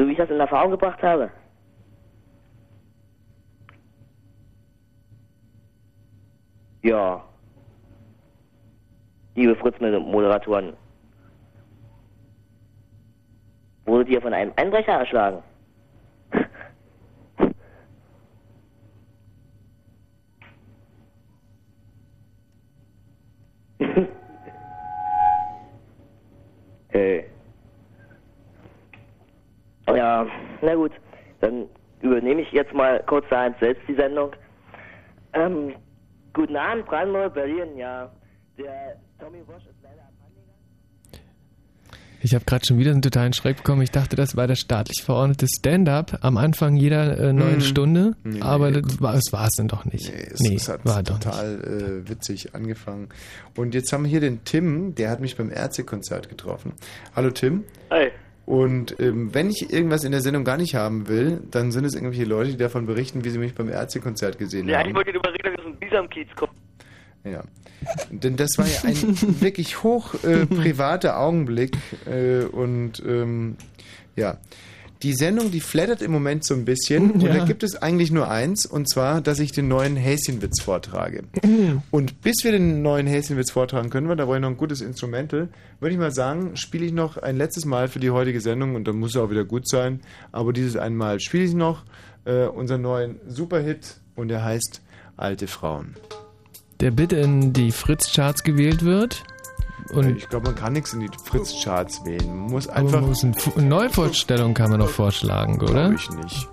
[0.00, 1.30] So wie ich das in Erfahrung gebracht habe.
[6.80, 7.22] Ja.
[9.34, 10.74] Liebe Fritz-Moderatoren.
[13.84, 15.42] Wurdet ihr von einem Einbrecher erschlagen?
[26.88, 27.26] hey.
[29.96, 30.26] Ja,
[30.62, 30.92] na gut.
[31.40, 31.66] Dann
[32.02, 34.30] übernehme ich jetzt mal kurzerhand selbst die Sendung.
[35.32, 35.74] Ähm,
[36.32, 38.10] guten Abend, Brandenburg, Berlin, ja.
[38.58, 40.02] Der Tommy Bosch ist leider
[42.22, 43.80] Ich habe gerade schon wieder einen totalen Schreck bekommen.
[43.82, 47.60] Ich dachte, das war das staatlich verordnete Stand-up am Anfang jeder äh, neuen Mhm.
[47.62, 48.16] Stunde.
[48.24, 50.12] Nee, aber nee, das war es war's dann doch nicht.
[50.12, 51.22] Nee, es, Nee, es hat war doch nicht.
[51.22, 51.60] total
[52.04, 53.08] äh, witzig angefangen.
[53.56, 56.74] Und jetzt haben wir hier den Tim, der hat mich beim Ärztekonzert getroffen.
[57.16, 57.64] Hallo Tim.
[57.90, 58.10] Hi.
[58.50, 61.94] Und ähm, wenn ich irgendwas in der Sendung gar nicht haben will, dann sind es
[61.94, 64.88] irgendwelche Leute, die davon berichten, wie sie mich beim Ärztekonzert gesehen Ja, haben.
[64.88, 66.52] ich wollte darüber reden, dass dem Bisamkiez kommen.
[67.22, 67.44] Ja.
[68.10, 68.96] Denn das war ja ein
[69.40, 73.54] wirklich hoch äh, privater Augenblick äh, und ähm,
[74.16, 74.36] ja.
[75.02, 77.32] Die Sendung, die flattert im Moment so ein bisschen und Ja.
[77.38, 81.22] da gibt es eigentlich nur eins und zwar, dass ich den neuen Häschenwitz vortrage.
[81.90, 84.80] Und bis wir den neuen Häschenwitz vortragen können, weil da brauche ich noch ein gutes
[84.82, 85.48] Instrumental,
[85.80, 88.86] würde ich mal sagen, spiele ich noch ein letztes Mal für die heutige Sendung und
[88.86, 90.00] dann muss er auch wieder gut sein.
[90.32, 91.84] Aber dieses einmal spiele ich noch
[92.26, 94.82] äh, unseren neuen Superhit und der heißt
[95.16, 95.96] Alte Frauen.
[96.80, 99.22] Der bitte in die Fritz-Charts gewählt wird.
[99.92, 102.28] Und ich glaube, man kann nichts in die Fritz-Charts wählen.
[102.28, 103.00] Man muss einfach.
[103.00, 103.34] man muss eine
[103.66, 105.72] Neuvorstellung kann man noch vorschlagen, oder?
[105.90, 106.48] Glaube ich nicht.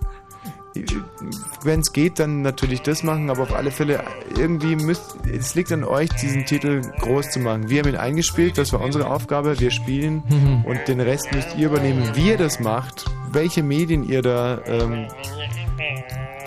[1.63, 4.04] Wenn es geht, dann natürlich das machen, aber auf alle Fälle
[4.38, 5.15] irgendwie müsst.
[5.26, 7.67] Es liegt an euch, diesen Titel groß zu machen.
[7.69, 9.60] Wir haben ihn eingespielt, das war unsere Aufgabe.
[9.60, 10.65] Wir spielen Mhm.
[10.65, 15.08] und den Rest müsst ihr übernehmen, wie ihr das macht, welche Medien ihr da ähm,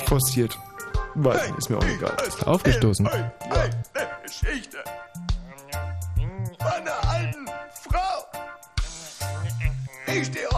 [0.06, 0.56] forciert.
[1.16, 2.16] Weil, ist mir auch egal.
[2.46, 3.08] Aufgestoßen.
[3.08, 3.32] Eine
[6.60, 7.46] Geschichte von einer alten
[7.88, 8.26] Frau.
[10.06, 10.48] Ich stehe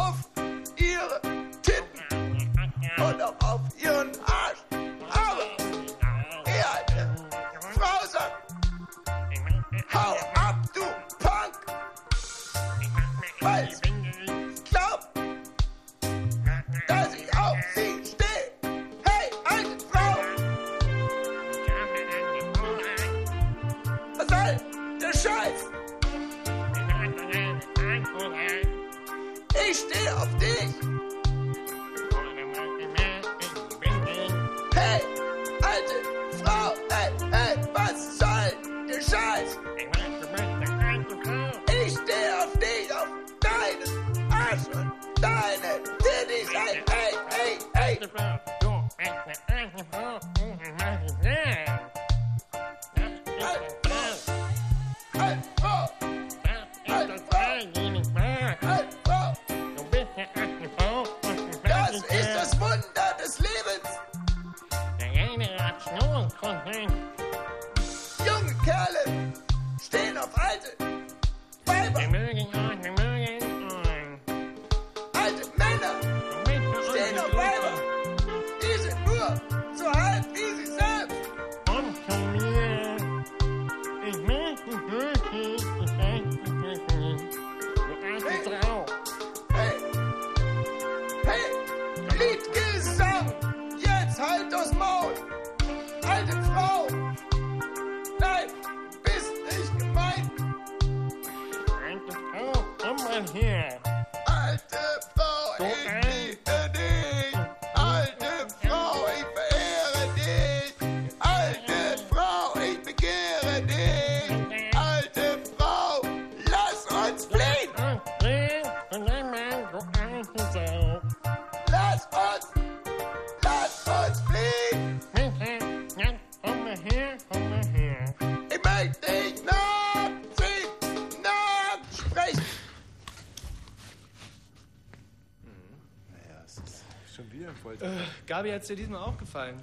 [138.62, 139.56] es dir diesmal auch gefallen?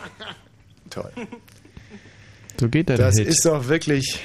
[0.90, 1.10] Toll.
[2.58, 3.28] So geht der Das Hit.
[3.28, 4.20] ist doch wirklich.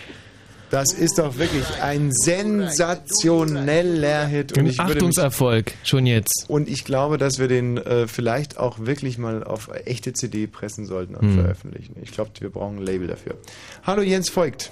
[0.69, 4.57] Das ist doch wirklich ein sensationeller Hit.
[4.57, 6.45] Ein ich Achtungserfolg, schon jetzt.
[6.47, 10.85] Und ich glaube, dass wir den äh, vielleicht auch wirklich mal auf echte CD pressen
[10.85, 11.41] sollten und Hm.
[11.41, 11.97] veröffentlichen.
[12.01, 13.35] Ich glaube, wir brauchen ein Label dafür.
[13.83, 14.71] Hallo Jens Voigt.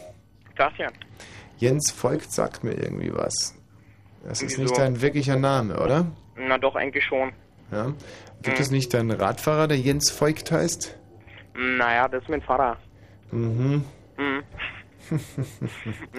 [0.55, 0.93] Christian.
[1.58, 3.55] Jens Voigt sagt mir irgendwie was.
[4.25, 4.62] Das ist Wieso?
[4.63, 6.05] nicht dein wirklicher Name, oder?
[6.38, 7.34] Na doch, eigentlich schon.
[7.73, 7.93] Ja.
[8.41, 8.63] Gibt Hm.
[8.63, 10.97] es nicht deinen Radfahrer, der Jens Voigt heißt?
[11.56, 12.78] Naja, das ist mein Vater.
[13.32, 13.84] Mhm.
[14.15, 14.43] Hm.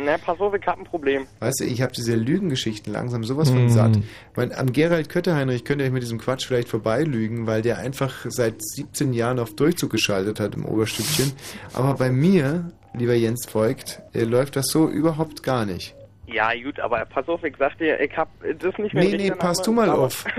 [0.05, 1.27] Na, pass auf, ich hab ein Problem.
[1.39, 3.69] Weißt du, ich habe diese Lügengeschichten langsam sowas von Hm.
[3.71, 3.99] satt.
[4.35, 8.27] Weil am Gerald Kötterheinrich könnt ihr euch mit diesem Quatsch vielleicht vorbeilügen, weil der einfach
[8.29, 11.33] seit 17 Jahren auf Durchzug geschaltet hat im Oberstückchen.
[11.73, 15.95] Aber bei mir, lieber Jens Voigt, äh, läuft das so überhaupt gar nicht.
[16.27, 19.31] Ja, gut, aber pass auf, ich sag dir, ich hab das nicht mehr Nee, nee,
[19.31, 20.25] pass du mal auf.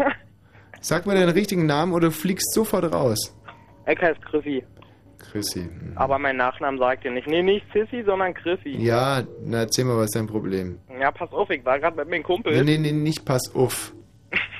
[0.82, 3.36] Sag mir deinen richtigen Namen oder du fliegst sofort raus.
[3.88, 4.63] Ich heiße Chrissy.
[5.20, 5.62] Chrissy.
[5.62, 5.94] hm.
[5.96, 7.28] Aber mein Nachnamen sagt ihr nicht.
[7.28, 8.72] Nee, nicht Sissy, sondern Chrissy.
[8.78, 10.80] Ja, na erzähl mal, was ist dein Problem?
[11.00, 12.54] Ja, pass auf, ich war gerade mit meinem Kumpel.
[12.63, 13.94] Nee, nee, nee, nicht pass auf.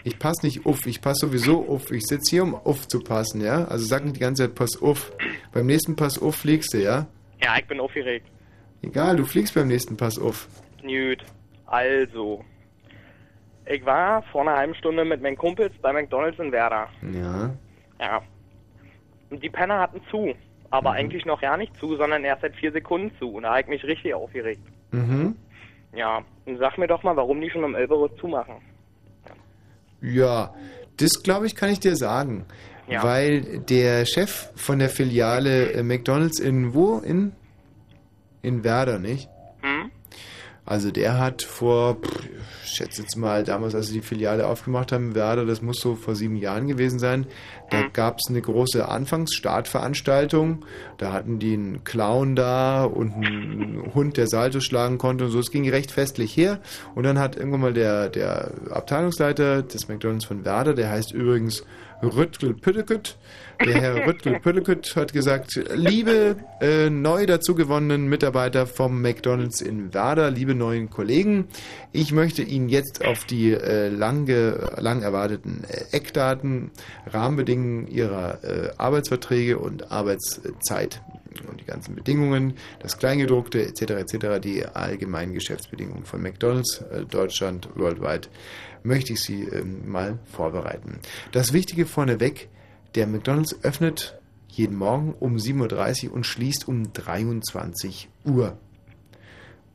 [0.04, 1.92] Ich pass nicht auf, ich pass sowieso auf.
[1.92, 3.66] Ich sitze hier, um auf zu passen, ja?
[3.66, 5.12] Also sag nicht die ganze Zeit pass auf.
[5.54, 7.08] Beim nächsten Pass auf fliegst du, ja?
[7.44, 8.28] Ja, ich bin aufgeregt.
[8.82, 10.48] Egal, du fliegst beim nächsten Pass auf.
[10.82, 11.24] Gut.
[11.68, 12.44] Also.
[13.72, 16.90] Ich war vor einer halben Stunde mit meinen Kumpels bei McDonalds in Werder.
[17.14, 17.52] Ja.
[18.00, 18.22] Ja.
[19.30, 20.34] Und die Penner hatten zu.
[20.70, 23.30] Aber eigentlich noch gar nicht zu, sondern erst seit vier Sekunden zu.
[23.30, 24.62] Und da habe ich mich richtig aufgeregt.
[24.92, 25.36] Mhm.
[25.94, 26.24] Ja.
[26.46, 28.56] Und sag mir doch mal, warum die schon um 11 Uhr zumachen.
[30.02, 30.54] Ja,
[30.98, 32.46] das glaube ich, kann ich dir sagen.
[32.88, 33.04] Ja.
[33.04, 36.98] Weil der Chef von der Filiale äh, McDonalds in wo?
[36.98, 37.32] In,
[38.42, 39.30] in Werder, nicht?
[39.62, 39.92] Hm?
[40.66, 42.30] Also der hat vor, pff,
[42.74, 45.96] schätze jetzt mal, damals, als sie die Filiale aufgemacht haben, in Werder, das muss so
[45.96, 47.28] vor sieben Jahren gewesen sein,
[47.70, 50.66] da gab es eine große Anfangsstartveranstaltung.
[50.98, 55.40] Da hatten die einen Clown da und einen Hund, der Salto schlagen konnte und so.
[55.40, 56.60] Es ging recht festlich her.
[56.96, 61.64] Und dann hat irgendwann mal der, der Abteilungsleiter des McDonalds von Werder, der heißt übrigens
[62.04, 63.18] Rüttgel Püttekütt,
[63.66, 70.56] der Herr Püttekütt hat gesagt, liebe äh, neu dazugewonnenen Mitarbeiter vom McDonalds in Werder, liebe
[70.56, 71.48] neuen Kollegen,
[71.92, 76.72] ich möchte Ihnen jetzt auf die äh, lange, lang erwarteten äh, Eckdaten,
[77.08, 81.02] Rahmenbedingungen Ihrer äh, Arbeitsverträge und Arbeitszeit
[81.50, 83.82] und die ganzen Bedingungen, das Kleingedruckte etc.
[83.82, 88.28] etc., die allgemeinen Geschäftsbedingungen von McDonalds äh, Deutschland, worldwide,
[88.84, 91.00] möchte ich Sie ähm, mal vorbereiten.
[91.32, 92.50] Das Wichtige vorneweg,
[92.96, 98.58] der McDonalds öffnet jeden Morgen um 7.30 Uhr und schließt um 23 Uhr.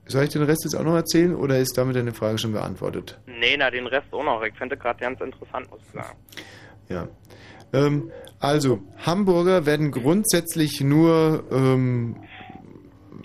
[0.07, 3.19] Soll ich den Rest jetzt auch noch erzählen oder ist damit deine Frage schon beantwortet?
[3.27, 4.43] Nee, na, den Rest auch noch.
[4.45, 6.17] Ich finde gerade ganz interessant, muss ich sagen.
[6.89, 7.09] Ja.
[7.73, 12.17] Ähm, also, Hamburger werden grundsätzlich nur ähm,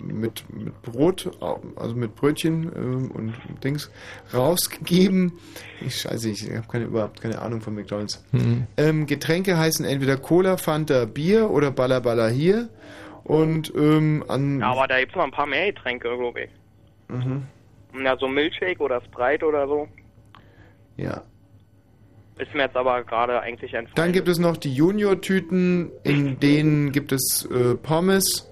[0.06, 1.30] mit, mit Brot,
[1.76, 3.90] also mit Brötchen ähm, und Dings
[4.32, 5.32] rausgegeben.
[5.80, 8.24] Ich scheiße, ich habe keine, überhaupt keine Ahnung von McDonalds.
[8.32, 8.66] Mhm.
[8.76, 12.68] Ähm, Getränke heißen entweder Cola, Fanta, Bier oder Balla Balla hier.
[13.24, 14.60] Und ähm, an.
[14.60, 16.50] Ja, aber da gibt's noch ein paar mehr Getränke, glaube ich.
[17.08, 17.46] Mhm.
[18.02, 19.88] Ja, so Milkshake oder Sprite oder so.
[20.96, 21.22] Ja.
[22.38, 23.94] Ist mir jetzt aber gerade eigentlich entfallen.
[23.94, 28.48] Dann gibt es noch die Junior-Tüten, in denen gibt es äh, Pommes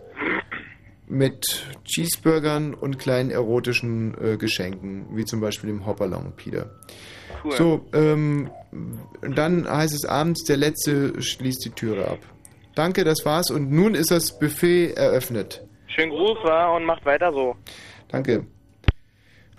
[1.11, 6.71] mit Cheeseburgern und kleinen erotischen äh, Geschenken, wie zum Beispiel dem Hopalong, Peter.
[7.45, 7.53] Cool.
[7.53, 8.51] So, ähm,
[9.35, 12.19] dann heißt es abends, der Letzte schließt die Türe ab.
[12.75, 15.63] Danke, das war's und nun ist das Buffet eröffnet.
[15.89, 17.57] Schönen Gruß, wa, und macht weiter so.
[18.09, 18.47] Danke.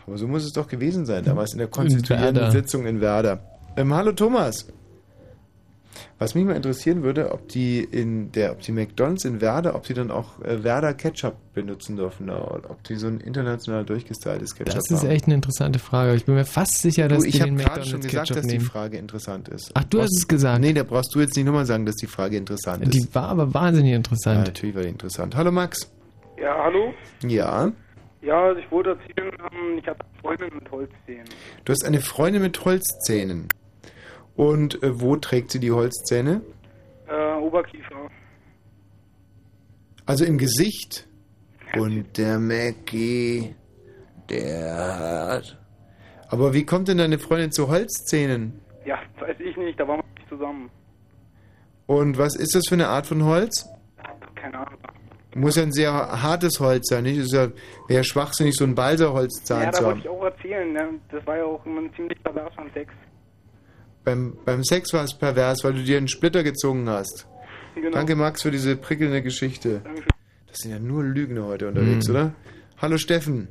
[0.07, 2.51] Aber so muss es doch gewesen sein, damals in der konstituierenden Werder.
[2.51, 3.43] Sitzung in Werder.
[3.75, 4.67] Ähm, hallo Thomas.
[6.21, 9.87] Was mich mal interessieren würde, ob die in der, ob die McDonalds in Werder, ob
[9.87, 14.53] sie dann auch äh, Werder Ketchup benutzen dürfen, oder ob die so ein international durchgestyltes
[14.53, 15.09] Ketchup Das ist haben.
[15.09, 16.13] echt eine interessante Frage.
[16.13, 18.27] Ich bin mir fast sicher, dass du, die ich habe den gerade schon McDonald's gesagt,
[18.27, 18.65] Ketchup dass die nehmen.
[18.69, 19.71] Frage interessant ist.
[19.73, 20.61] Ach, du hast Brauchst- es gesagt.
[20.61, 22.93] Nee, da brauchst du jetzt nicht nochmal sagen, dass die Frage interessant ist.
[22.93, 24.45] Die war aber wahnsinnig ja, interessant.
[24.45, 25.35] natürlich war die interessant.
[25.35, 25.91] Hallo Max.
[26.39, 26.93] Ja, hallo?
[27.25, 27.71] Ja.
[28.21, 31.25] Ja, also ich wollte erzählen, ähm, ich habe eine Freundin mit Holzzähnen.
[31.65, 33.47] Du hast eine Freundin mit Holzzähnen.
[34.35, 36.41] Und äh, wo trägt sie die Holzzähne?
[37.07, 38.09] Äh, Oberkiefer.
[40.05, 41.07] Also im Gesicht.
[41.77, 43.55] Und der Mackie,
[44.29, 45.57] der hat.
[46.29, 48.59] Aber wie kommt denn deine Freundin zu Holzzähnen?
[48.85, 50.69] Ja, weiß ich nicht, da waren wir nicht zusammen.
[51.87, 53.65] Und was ist das für eine Art von Holz?
[54.35, 54.79] Keine Ahnung.
[55.35, 57.17] Muss ja ein sehr hartes Holz sein, nicht?
[57.17, 57.47] Es ja,
[57.87, 60.05] wäre schwachsinnig, so ein Balsaholzzahn ja, zu da wollte haben.
[60.05, 60.89] ich auch erzählen, ne?
[61.09, 62.93] das war ja auch immer ein ziemlich pervers von Sex.
[64.03, 67.27] Beim, beim Sex war es pervers, weil du dir einen Splitter gezogen hast.
[67.75, 67.91] Genau.
[67.91, 69.81] Danke, Max, für diese prickelnde Geschichte.
[70.47, 72.15] Das sind ja nur Lügner heute unterwegs, Mhm.
[72.15, 72.33] oder?
[72.81, 73.47] Hallo, Steffen.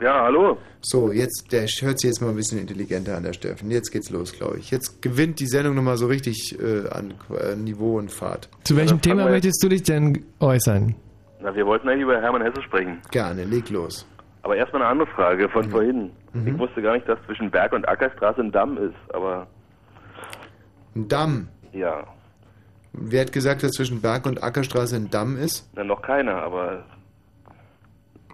[0.00, 0.58] Ja, hallo.
[0.82, 3.70] So, jetzt, der hört sich jetzt mal ein bisschen intelligenter an, der Steffen.
[3.70, 4.70] Jetzt geht's los, glaube ich.
[4.70, 8.48] Jetzt gewinnt die Sendung nochmal so richtig äh, an äh, Niveau und Fahrt.
[8.64, 10.94] Zu welchem Ja, Thema möchtest du dich denn äußern?
[11.40, 12.98] Na, wir wollten eigentlich über Hermann Hesse sprechen.
[13.10, 14.06] Gerne, leg los.
[14.42, 15.50] Aber erstmal eine andere Frage Mhm.
[15.52, 16.10] von vorhin.
[16.44, 19.46] Ich wusste gar nicht, dass zwischen Berg- und Ackerstraße ein Damm ist, aber
[20.94, 21.48] Ein Damm.
[21.72, 22.04] ja,
[22.96, 25.68] Wer hat gesagt, dass zwischen Berg- und Ackerstraße ein Damm ist?
[25.74, 26.84] na, noch keiner, aber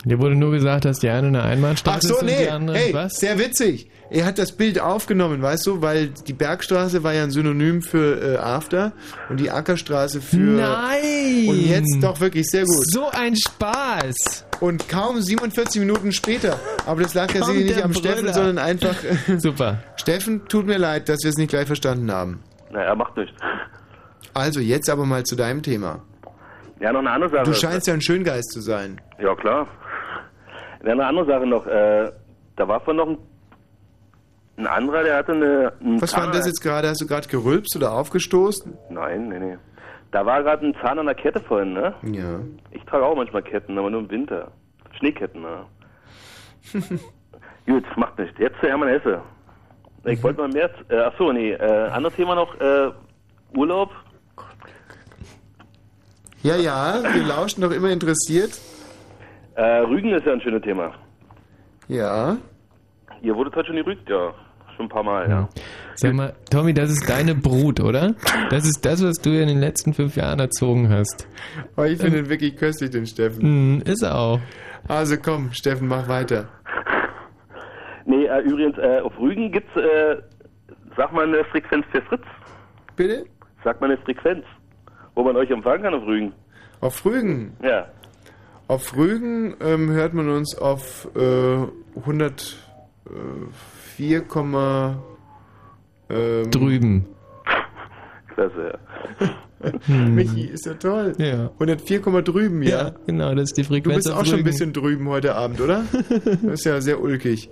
[0.05, 2.45] Dir wurde nur gesagt, dass die eine eine Einbahnstraße Ach so, ist und nee.
[2.45, 3.15] die andere Hey, was?
[3.17, 3.91] sehr witzig.
[4.11, 8.35] Er hat das Bild aufgenommen, weißt du, weil die Bergstraße war ja ein Synonym für
[8.35, 8.93] äh, After
[9.29, 10.37] und die Ackerstraße für.
[10.37, 11.49] Nein!
[11.49, 12.91] Und jetzt doch wirklich sehr gut.
[12.91, 14.47] So ein Spaß!
[14.61, 16.59] Und kaum 47 Minuten später.
[16.87, 18.13] Aber das lag ja sicher nicht am Brüller.
[18.17, 18.97] Steffen, sondern einfach.
[19.39, 19.83] Super.
[19.97, 22.41] Steffen, tut mir leid, dass wir es nicht gleich verstanden haben.
[22.71, 23.37] Na, er macht nichts.
[24.35, 26.01] Also, jetzt aber mal zu deinem Thema.
[26.81, 27.43] Ja, noch eine andere Sache.
[27.45, 29.01] Du scheinst ja ein Schöngeist zu sein.
[29.19, 29.67] Ja, klar.
[30.85, 31.67] Ja, eine andere Sache noch.
[31.67, 32.11] Äh,
[32.57, 33.19] da war vorhin noch ein,
[34.57, 35.73] ein anderer, der hatte eine...
[36.01, 36.89] Was war denn das Zahn- jetzt gerade?
[36.89, 38.77] Hast du gerade gerülpst oder aufgestoßen?
[38.91, 39.59] Nein, nee, nee.
[40.13, 41.95] Da war gerade ein Zahn an der Kette vorhin, ne?
[42.03, 42.41] Ja.
[42.73, 44.51] Ich trage auch manchmal Ketten, aber nur im Winter.
[44.99, 45.65] Schneeketten, ne?
[47.67, 48.39] Gut, macht nichts.
[48.39, 49.21] Jetzt zu Hermann Hesse.
[50.05, 50.23] Ich Mhm.
[50.23, 50.71] wollte mal mehr...
[50.89, 51.53] Äh, achso, nee.
[51.53, 52.59] Äh, anderes Thema noch.
[52.61, 52.91] Äh,
[53.57, 53.91] Urlaub.
[56.43, 58.51] Ja, ja, wir lauschen doch immer interessiert.
[59.57, 60.93] Äh, Rügen ist ja ein schönes Thema.
[61.89, 62.39] Ja.
[63.21, 64.33] Ihr wurdet heute schon gerügt, ja.
[64.77, 65.49] Schon ein paar Mal, ja.
[65.97, 68.15] Sag mal, Tommy, das ist deine Brut, oder?
[68.49, 71.29] Das ist das, was du in den letzten fünf Jahren erzogen hast.
[71.77, 73.77] Oh, ich finde ihn wirklich köstlich, den Steffen.
[73.77, 74.41] Mm, ist er auch.
[74.89, 76.49] Also komm, Steffen, mach weiter.
[78.11, 80.17] Nee, äh, übrigens, äh, auf Rügen gibt's, äh,
[80.97, 82.25] sag mal eine Frequenz für Fritz.
[82.97, 83.25] Bitte?
[83.63, 84.45] Sag mal eine Frequenz,
[85.15, 86.33] wo man euch empfangen kann auf Rügen.
[86.81, 87.57] Auf Rügen?
[87.63, 87.87] Ja.
[88.67, 91.59] Auf Rügen ähm, hört man uns auf äh,
[92.01, 94.25] 104,
[96.11, 97.07] ähm, Drüben.
[98.35, 98.77] Klasse,
[99.87, 100.15] Hm.
[100.17, 101.13] Michi, ist ja toll.
[101.19, 101.51] Ja.
[101.61, 102.71] 104, drüben, ja?
[102.71, 105.37] Ja, genau, das ist die Du Frequenz bist auf auch schon ein bisschen drüben heute
[105.37, 105.85] Abend, oder?
[106.25, 107.49] Das ist ja sehr ulkig.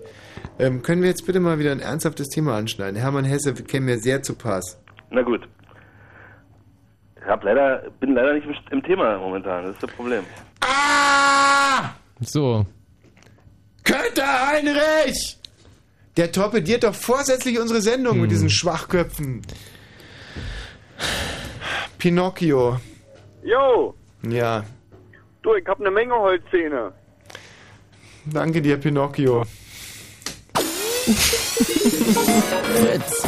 [0.58, 2.96] Ähm, können wir jetzt bitte mal wieder ein ernsthaftes Thema anschneiden?
[3.00, 4.80] Hermann Hesse käme mir sehr zu Pass.
[5.10, 5.46] Na gut.
[7.16, 10.24] Ich hab leider, bin leider nicht im Thema momentan, das ist das Problem.
[12.20, 12.66] So.
[13.84, 15.36] Könnte Heinrich!
[16.16, 18.22] Der torpediert doch vorsätzlich unsere Sendung Hm.
[18.22, 19.42] mit diesen Schwachköpfen.
[21.98, 22.78] Pinocchio.
[23.42, 24.64] Jo, Ja,
[25.42, 26.92] du, ich hab eine Menge Holzzähne.
[28.26, 29.44] danke dir, Pinocchio.
[31.14, 33.22] Fritz.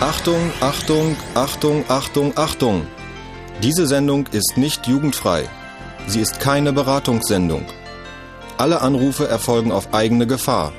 [0.00, 2.86] Achtung, Achtung, Achtung, Achtung, Achtung.
[3.62, 5.48] Diese Sendung ist nicht jugendfrei.
[6.06, 7.64] Sie ist keine Beratungssendung.
[8.58, 10.72] Alle Anrufe erfolgen auf eigene Gefahr.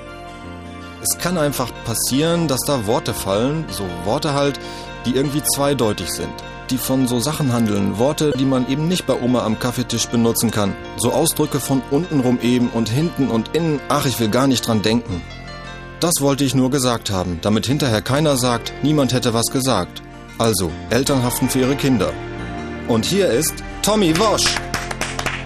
[1.02, 4.60] Es kann einfach passieren, dass da Worte fallen, so Worte halt,
[5.06, 6.34] die irgendwie zweideutig sind,
[6.70, 10.52] die von so Sachen handeln, Worte, die man eben nicht bei Oma am Kaffeetisch benutzen
[10.52, 14.68] kann, so Ausdrücke von untenrum eben und hinten und innen, ach, ich will gar nicht
[14.68, 15.22] dran denken.
[16.00, 20.02] Das wollte ich nur gesagt haben, damit hinterher keiner sagt, niemand hätte was gesagt.
[20.38, 22.14] Also, Eltern haften für ihre Kinder.
[22.88, 24.46] Und hier ist Tommy Wosch.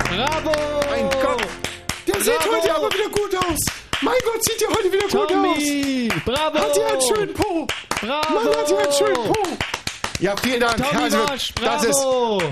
[0.09, 0.51] Bravo!
[0.89, 1.47] Mein Gott!
[2.07, 3.59] Der sieht heute aber wieder gut aus!
[4.01, 6.23] Mein Gott, sieht der heute wieder Tommy, gut aus!
[6.25, 6.59] bravo!
[6.59, 7.67] Hat ja einen schönen Po!
[8.01, 8.33] Bravo!
[8.33, 9.82] Mann, hat ja einen schönen Po!
[10.23, 10.81] Ja, vielen Dank.
[10.95, 11.25] Also,
[11.61, 11.99] das ist,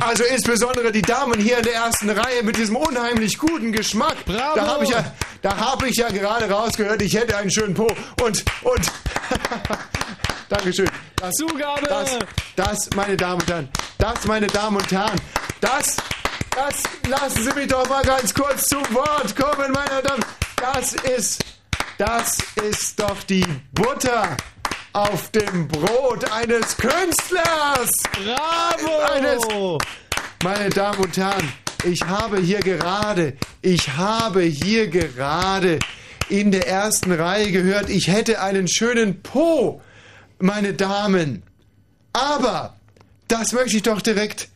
[0.01, 4.17] also insbesondere die Damen hier in der ersten Reihe mit diesem unheimlich guten Geschmack.
[4.25, 4.55] Bravo!
[4.55, 7.87] Da habe ich ja, da habe ich ja gerade rausgehört, ich hätte einen schönen Po
[8.21, 8.81] und und.
[10.49, 10.89] Dankeschön.
[11.15, 11.87] Das, Zugabe!
[11.87, 12.19] Das,
[12.57, 15.21] das, meine Damen und Herren, das, meine Damen und Herren,
[15.61, 15.95] das,
[16.53, 20.25] das, lassen Sie mich doch mal ganz kurz zu Wort kommen, meine Damen.
[20.57, 21.45] Das ist,
[21.97, 22.37] das
[22.69, 24.35] ist doch die Butter
[24.93, 27.89] auf dem Brot eines Künstlers.
[28.11, 28.99] Bravo!
[29.13, 29.43] Eines,
[30.43, 31.51] meine Damen und Herren,
[31.83, 35.79] ich habe hier gerade, ich habe hier gerade
[36.29, 39.81] in der ersten Reihe gehört, ich hätte einen schönen Po,
[40.39, 41.43] meine Damen.
[42.13, 42.75] Aber,
[43.27, 44.49] das möchte ich doch direkt,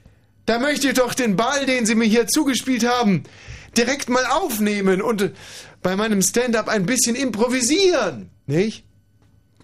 [0.46, 3.24] da möchte ich doch den Ball, den Sie mir hier zugespielt haben,
[3.78, 5.32] direkt mal aufnehmen und
[5.82, 8.85] bei meinem Stand-up ein bisschen improvisieren, nicht?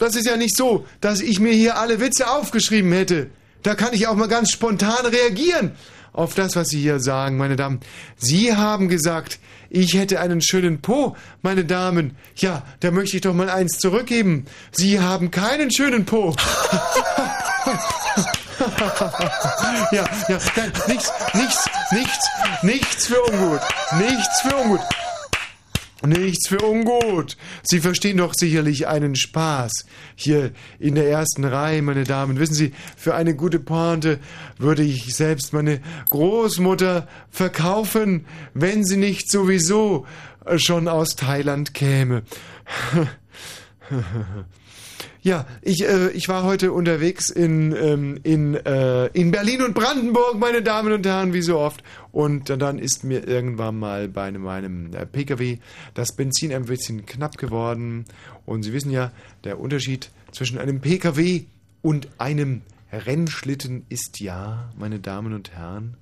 [0.02, 3.30] Das ist ja nicht so, dass ich mir hier alle Witze aufgeschrieben hätte.
[3.62, 5.74] Da kann ich auch mal ganz spontan reagieren
[6.12, 7.82] auf das, was Sie hier sagen, meine Damen.
[8.18, 9.38] Sie haben gesagt,
[9.70, 12.18] ich hätte einen schönen Po, meine Damen.
[12.36, 14.48] Ja, da möchte ich doch mal eins zurückgeben.
[14.72, 16.34] Sie haben keinen schönen Po.
[19.92, 22.28] ja, ja, nein, nichts, nichts, nichts,
[22.64, 23.62] nichts für ungut.
[24.00, 24.82] Nichts für ungut.
[26.04, 27.38] Nichts für ungut.
[27.64, 29.86] Sie verstehen doch sicherlich einen Spaß.
[30.16, 32.40] Hier in der ersten Reihe, meine Damen.
[32.40, 34.20] Wissen Sie, für eine gute Pointe
[34.58, 35.80] würde ich selbst meine
[36.10, 40.06] Großmutter verkaufen, wenn sie nicht sowieso
[40.58, 42.24] schon aus Thailand käme.
[45.24, 50.40] Ja, ich, äh, ich war heute unterwegs in, ähm, in, äh, in Berlin und Brandenburg,
[50.40, 51.84] meine Damen und Herren, wie so oft.
[52.12, 55.60] Und dann ist mir irgendwann mal bei einem, meinem äh, Pkw
[55.94, 58.06] das Benzin ein bisschen knapp geworden.
[58.48, 59.12] Und Sie wissen ja,
[59.44, 61.46] der Unterschied zwischen einem Pkw
[61.84, 62.62] und einem
[62.92, 65.98] Rennschlitten ist ja, meine Damen und Herren,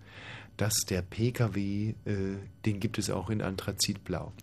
[0.59, 4.33] dass der PKW, äh, den gibt es auch in Anthrazitblau.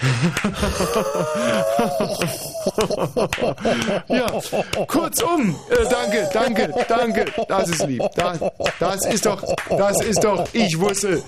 [4.08, 4.40] ja,
[4.86, 8.02] kurzum, äh, danke, danke, danke, das ist lieb.
[8.14, 8.40] Das,
[8.80, 11.22] das ist doch, das ist doch, ich wusste,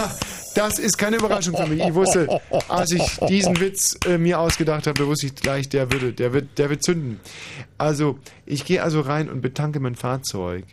[0.54, 1.84] das ist keine Überraschung für mich.
[1.84, 6.14] Ich wusste, als ich diesen Witz äh, mir ausgedacht habe, wusste ich gleich, der würde,
[6.14, 7.20] der wird, der wird zünden.
[7.76, 10.64] Also, ich gehe also rein und betanke mein Fahrzeug.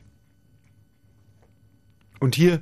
[2.22, 2.62] Und hier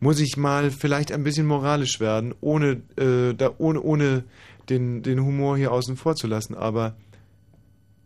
[0.00, 4.24] muss ich mal vielleicht ein bisschen moralisch werden, ohne, äh, da, ohne, ohne
[4.68, 6.54] den, den Humor hier außen vor zu lassen.
[6.54, 6.96] Aber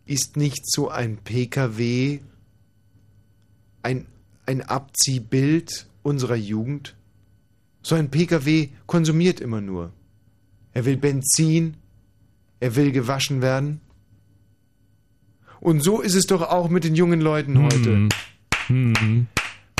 [0.05, 2.19] ist nicht so ein PKW
[3.83, 4.07] ein,
[4.45, 6.95] ein Abziehbild unserer Jugend?
[7.81, 9.91] So ein PKW konsumiert immer nur.
[10.71, 11.75] Er will Benzin,
[12.59, 13.81] er will gewaschen werden.
[15.59, 18.09] Und so ist es doch auch mit den jungen Leuten heute.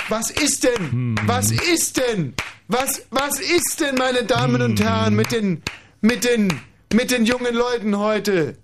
[0.09, 1.15] Was ist denn?
[1.25, 2.33] Was ist denn?
[2.67, 5.61] Was, was ist denn, meine Damen und Herren, mit den,
[6.01, 6.59] mit den,
[6.93, 8.57] mit den jungen Leuten heute?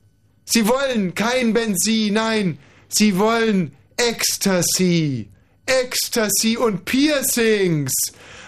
[0.45, 5.29] Sie wollen kein Benzin, nein, sie wollen Ecstasy.
[5.65, 7.93] Ecstasy und Piercings.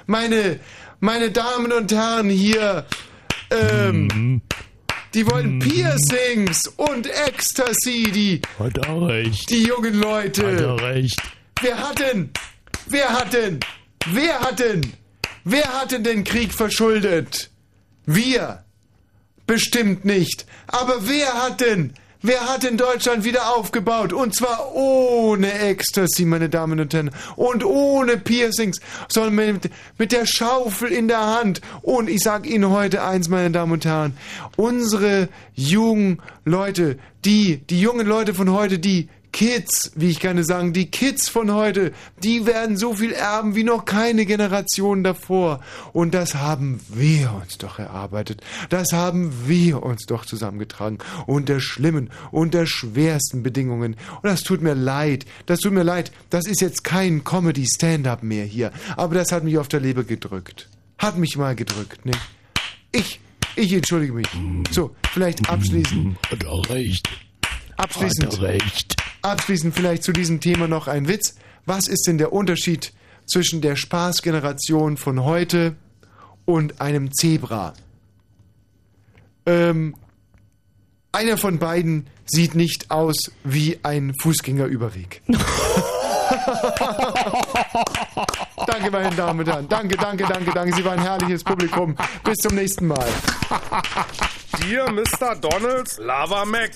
[0.07, 0.59] Meine,
[0.99, 2.85] meine Damen und Herren hier,
[3.51, 4.41] ähm,
[5.13, 9.49] die wollen Piercings und Ecstasy, die, Hat er recht.
[9.49, 10.47] die jungen Leute.
[10.47, 11.21] Hat er recht.
[11.61, 12.31] Wer hat denn?
[12.87, 13.59] Wer hat denn?
[14.07, 14.93] Wer hat denn?
[15.43, 17.49] Wer hat denn den Krieg verschuldet?
[18.05, 18.63] Wir.
[19.47, 20.45] Bestimmt nicht.
[20.67, 21.93] Aber wer hat denn?
[22.23, 24.13] Wer hat denn Deutschland wieder aufgebaut?
[24.13, 27.09] Und zwar ohne Ecstasy, meine Damen und Herren.
[27.35, 31.61] Und ohne Piercings, sondern mit, mit der Schaufel in der Hand.
[31.81, 34.15] Und ich sag Ihnen heute eins, meine Damen und Herren.
[34.55, 40.73] Unsere jungen Leute, die, die jungen Leute von heute, die Kids, wie ich gerne sagen,
[40.73, 45.61] die Kids von heute, die werden so viel erben wie noch keine Generation davor.
[45.93, 48.41] Und das haben wir uns doch erarbeitet.
[48.69, 50.97] Das haben wir uns doch zusammengetragen.
[51.27, 53.95] Unter schlimmen, unter schwersten Bedingungen.
[54.21, 55.25] Und das tut mir leid.
[55.45, 56.11] Das tut mir leid.
[56.29, 58.71] Das ist jetzt kein Comedy-Stand-up mehr hier.
[58.97, 60.69] Aber das hat mich auf der Leber gedrückt.
[60.97, 62.11] Hat mich mal gedrückt, ne?
[62.91, 63.21] Ich,
[63.55, 64.27] ich entschuldige mich.
[64.71, 66.17] So, vielleicht abschließend.
[66.29, 67.09] Hat er recht.
[67.81, 68.39] Abschließend,
[69.23, 71.35] abschließend vielleicht zu diesem Thema noch ein Witz.
[71.65, 72.93] Was ist denn der Unterschied
[73.25, 75.75] zwischen der Spaßgeneration von heute
[76.45, 77.73] und einem Zebra?
[79.47, 79.95] Ähm,
[81.11, 85.21] einer von beiden sieht nicht aus wie ein Fußgängerüberweg.
[88.67, 89.67] danke, meine Damen und Herren.
[89.67, 90.75] Danke, danke, danke, danke.
[90.75, 91.95] Sie waren ein herrliches Publikum.
[92.23, 93.07] Bis zum nächsten Mal.
[94.61, 95.35] Dear Mr.
[95.35, 96.71] Donalds, Lava Mac.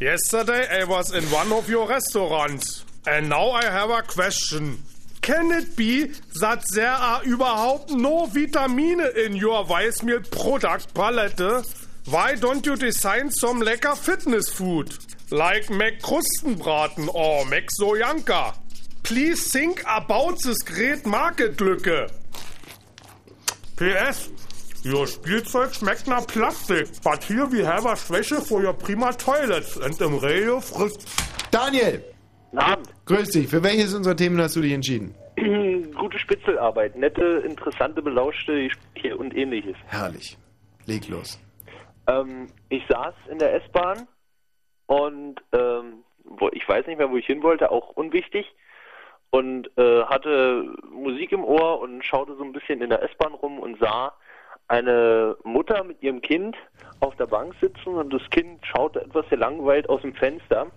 [0.00, 2.86] Yesterday I was in one of your restaurants.
[3.06, 4.82] And now I have a question.
[5.20, 6.04] Can it be
[6.40, 11.66] that there are überhaupt no Vitamine in your Weißmehl product palette?
[12.06, 14.96] Why don't you design some lecker fitness food?
[15.30, 18.54] Like Mac Krustenbraten or Mac Sojanka.
[19.02, 22.10] Please think about this great market lücke.
[23.76, 24.30] PS.
[24.84, 29.78] Your Spielzeug schmeckt nach Plastik, but here we have a Schwäche for your prima toilets
[29.78, 31.06] and im Radio frisst.
[31.50, 32.02] Daniel!
[32.56, 32.88] Abend.
[33.04, 33.48] Grüß dich.
[33.48, 35.14] Für welches unserer Themen hast du dich entschieden?
[35.94, 39.76] Gute Spitzelarbeit, nette, interessante, belauschte Gespräche und ähnliches.
[39.86, 40.38] Herrlich.
[40.86, 41.38] Leg los.
[42.06, 44.08] Ähm, ich saß in der S-Bahn
[44.86, 46.04] und ähm,
[46.52, 48.46] ich weiß nicht mehr, wo ich hin wollte, auch unwichtig.
[49.30, 53.60] Und äh, hatte Musik im Ohr und schaute so ein bisschen in der S-Bahn rum
[53.60, 54.14] und sah
[54.70, 56.56] eine Mutter mit ihrem Kind
[57.00, 60.68] auf der Bank sitzen und das Kind schaute etwas gelangweilt aus dem Fenster.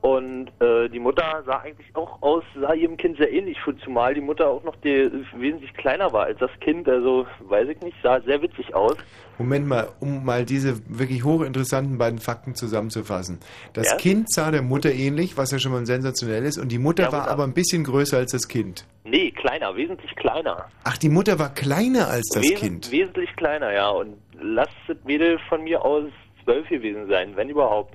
[0.00, 4.20] Und äh, die Mutter sah eigentlich auch aus, sah ihrem Kind sehr ähnlich, zumal die
[4.20, 6.88] Mutter auch noch die, wesentlich kleiner war als das Kind.
[6.88, 8.96] Also weiß ich nicht, sah sehr witzig aus.
[9.38, 13.40] Moment mal, um mal diese wirklich hochinteressanten beiden Fakten zusammenzufassen.
[13.72, 13.96] Das Ja.
[13.96, 17.12] Kind sah der Mutter ähnlich, was ja schon mal sensationell ist, und die Mutter Ja,
[17.12, 17.32] war Mutter.
[17.32, 18.86] aber ein bisschen größer als das Kind.
[19.04, 20.66] Nee, kleiner, wesentlich kleiner.
[20.84, 22.92] Ach, die Mutter war kleiner als das Wes Kind.
[22.92, 23.88] Wesentlich kleiner, ja.
[23.90, 26.04] Und lass das Mädel von mir aus
[26.44, 27.94] zwölf gewesen sein, wenn überhaupt.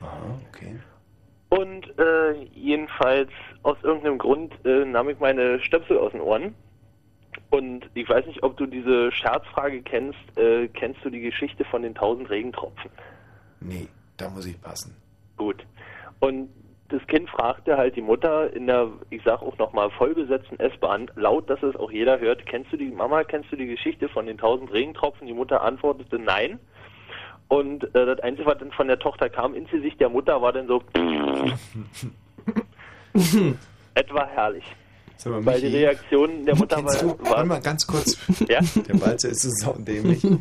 [0.00, 0.74] okay.
[1.56, 3.30] Und äh, jedenfalls
[3.62, 6.52] aus irgendeinem Grund äh, nahm ich meine Stöpsel aus den Ohren.
[7.50, 10.18] Und ich weiß nicht, ob du diese Scherzfrage kennst.
[10.36, 12.90] Äh, kennst du die Geschichte von den tausend Regentropfen?
[13.60, 13.86] Nee,
[14.16, 14.96] da muss ich passen.
[15.36, 15.64] Gut.
[16.18, 16.48] Und
[16.88, 21.48] das Kind fragte halt die Mutter in der, ich sag auch nochmal, vollbesetzten S-Bahn, laut,
[21.48, 24.38] dass es auch jeder hört, kennst du die, Mama, kennst du die Geschichte von den
[24.38, 25.28] tausend Regentropfen?
[25.28, 26.58] Die Mutter antwortete nein.
[27.48, 30.52] Und äh, das Einzige, was dann von der Tochter kam ins Gesicht der Mutter, war
[30.52, 30.82] dann so
[33.94, 34.64] etwa herrlich.
[35.16, 38.18] Sag mal, weil die Michi, Reaktion der Mutter Kennst du, war, warte mal ganz kurz.
[38.48, 38.58] Ja?
[38.88, 40.24] Der Balzer ist so saudämlich.
[40.24, 40.40] Ähm,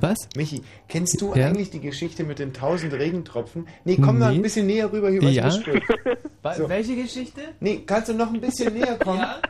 [0.00, 0.28] Was?
[0.36, 1.48] Michi, kennst du Ja?
[1.48, 3.68] eigentlich die Geschichte mit den tausend Regentropfen?
[3.84, 4.36] Nee, komm mal Nee.
[4.36, 5.50] ein bisschen näher rüber hier, was Ja?
[6.56, 6.68] So.
[6.68, 7.40] Welche Geschichte?
[7.60, 9.18] Nee, kannst du noch ein bisschen näher kommen?
[9.18, 9.40] Ja?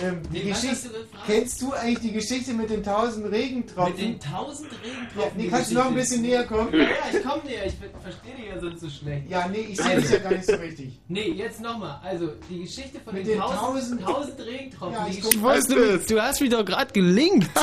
[0.00, 0.94] Ähm, die Nee, Geschichte, du
[1.26, 3.94] kennst du eigentlich die Geschichte mit den tausend Regentropfen?
[3.94, 5.20] Mit den tausend Regentropfen.
[5.20, 6.68] Ja, nee, kannst du noch ein bisschen näher kommen?
[6.72, 9.28] Ja, ja, ich komm näher, ich ver- verstehe dich ja sonst so schlecht.
[9.28, 11.00] Ja, nee, ich sehe dich ja gar nicht so richtig.
[11.08, 11.98] Nee, jetzt nochmal.
[12.04, 14.94] Also, die Geschichte von Mit den, den tausend, tausend- tausend Regentropfen.
[14.94, 16.06] Ja, die ich Geschichte- wusste du, es.
[16.06, 17.48] du hast mich doch gerade gelingt.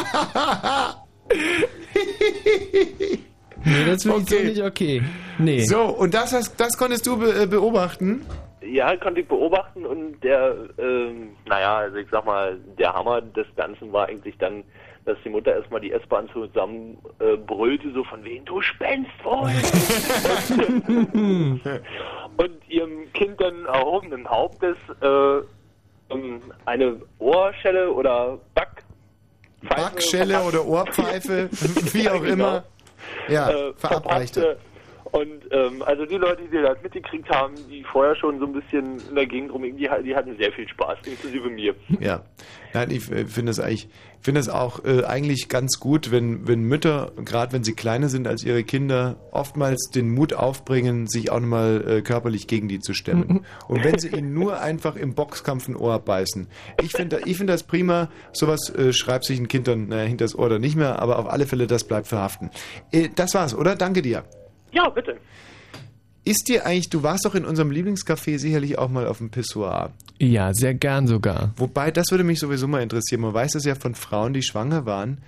[3.66, 5.02] nee, das finde ich so nicht okay.
[5.38, 5.64] Nee.
[5.66, 8.26] So, und das, hast, das konntest du be äh, beobachten?
[8.66, 13.46] Ja, konnte ich beobachten und der, ähm, naja, also ich sag mal, der Hammer des
[13.56, 14.64] Ganzen war eigentlich dann,
[15.06, 19.52] dass die Mutter erstmal die S-Bahn zusammen äh, brüllte, so von wegen, du spinnst wohl!
[22.38, 25.38] und ihrem Kind dann erhobenen Hauptes äh,
[26.14, 28.84] ähm, eine Ohrschelle oder Back
[29.70, 32.34] Backschelle oder Ohrpfeife, wie auch Genau.
[32.34, 32.64] immer.
[33.28, 34.58] Ja, äh, verabreichte.
[35.16, 39.00] Und ähm, also die Leute, die das mitgekriegt haben, die vorher schon so ein bisschen
[39.08, 41.74] in der Gegend rumgingen, die, die hatten sehr viel Spaß, inklusive mir.
[42.02, 42.26] Ja,
[42.74, 43.88] nein, ich äh, finde es eigentlich,
[44.20, 48.28] finde es auch äh, eigentlich ganz gut, wenn, wenn Mütter, gerade wenn sie kleiner sind
[48.28, 52.94] als ihre Kinder, oftmals den Mut aufbringen, sich auch nochmal äh, körperlich gegen die zu
[52.94, 53.46] stemmen.
[53.70, 56.50] Und wenn sie ihnen nur einfach im Boxkampf ein Ohr beißen.
[56.84, 60.26] Ich finde ich finde das prima, sowas äh, schreibt sich ein Kind dann naja, hinter
[60.26, 62.50] das Ohr oder nicht mehr, aber auf alle Fälle, das bleibt verhaften.
[62.92, 63.78] Äh, das war's, oder?
[63.78, 64.26] Danke dir.
[64.76, 65.18] Ja, bitte.
[66.26, 69.92] Ist dir eigentlich, du warst doch in unserem Lieblingscafé sicherlich auch mal auf dem Pissoir.
[70.20, 71.54] Ja, sehr gern sogar.
[71.56, 73.22] Wobei, das würde mich sowieso mal interessieren.
[73.22, 75.20] Man weiß das ja von Frauen, die schwanger waren,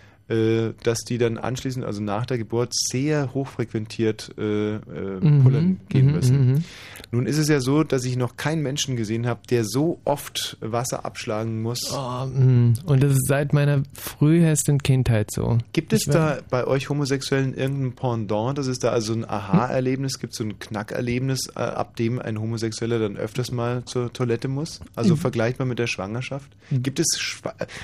[0.83, 4.79] dass die dann anschließend, also nach der Geburt, sehr hochfrequentiert äh, äh,
[5.21, 6.51] Mhm, pullern gehen mhm, müssen.
[6.51, 6.63] mhm.
[7.11, 10.57] Nun ist es ja so, dass ich noch keinen Menschen gesehen habe, der so oft
[10.59, 11.93] Wasser abschlagen muss.
[11.93, 12.73] Oh, mm.
[12.85, 15.57] Und das ist seit meiner frühesten Kindheit so.
[15.71, 20.19] Gibt es Ich da bei euch Homosexuellen irgendein Pendant, dass es da also ein Aha-Erlebnis
[20.19, 24.81] gibt, so ein Knackerlebnis, äh, ab dem ein Homosexueller dann öfters mal zur Toilette muss?
[24.95, 25.19] Also Mhm.
[25.19, 26.49] vergleichbar mit der Schwangerschaft?
[26.71, 27.07] Gibt es,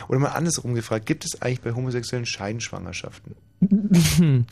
[0.09, 3.35] oder mal andersrum gefragt, gibt es eigentlich bei Homosexuellen Scheinschwangerschaften?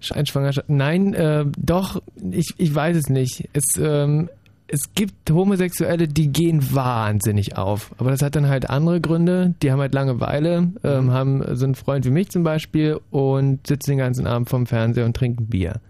[0.00, 0.68] Scheinschwangerschaft.
[0.68, 3.48] Nein, äh, doch, ich, ich weiß es nicht.
[3.52, 4.28] Es, ähm,
[4.68, 7.94] es gibt Homosexuelle, die gehen wahnsinnig auf.
[7.98, 9.54] Aber das hat dann halt andere Gründe.
[9.62, 13.92] Die haben halt Langeweile, ähm, haben so einen Freund wie mich zum Beispiel und sitzen
[13.92, 15.80] den ganzen Abend vorm Fernseher und trinken Bier.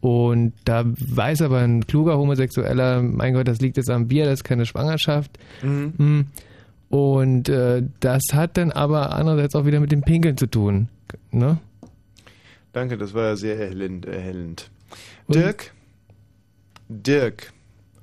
[0.00, 4.40] Und da weiß aber ein kluger Homosexueller, mein Gott, das liegt jetzt am Bier, das
[4.40, 5.38] ist keine Schwangerschaft.
[5.62, 5.92] Mhm.
[5.98, 6.26] Mm.
[6.92, 10.90] Und äh, das hat dann aber andererseits auch wieder mit dem Pinkeln zu tun.
[11.30, 11.56] Ne?
[12.74, 14.04] Danke, das war ja sehr erhellend.
[14.04, 14.70] erhellend.
[15.26, 15.72] Dirk?
[16.90, 17.54] Dirk.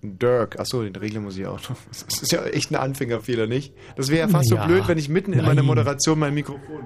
[0.01, 0.59] Dirk.
[0.59, 1.77] Achso, den Regler muss ich auch noch.
[1.89, 3.75] Das ist ja echt ein Anfängerfehler, nicht?
[3.95, 5.61] Das wäre ja fast Ja, so blöd, wenn ich mitten in meiner.
[5.61, 6.81] Moderation mein Mikrofon.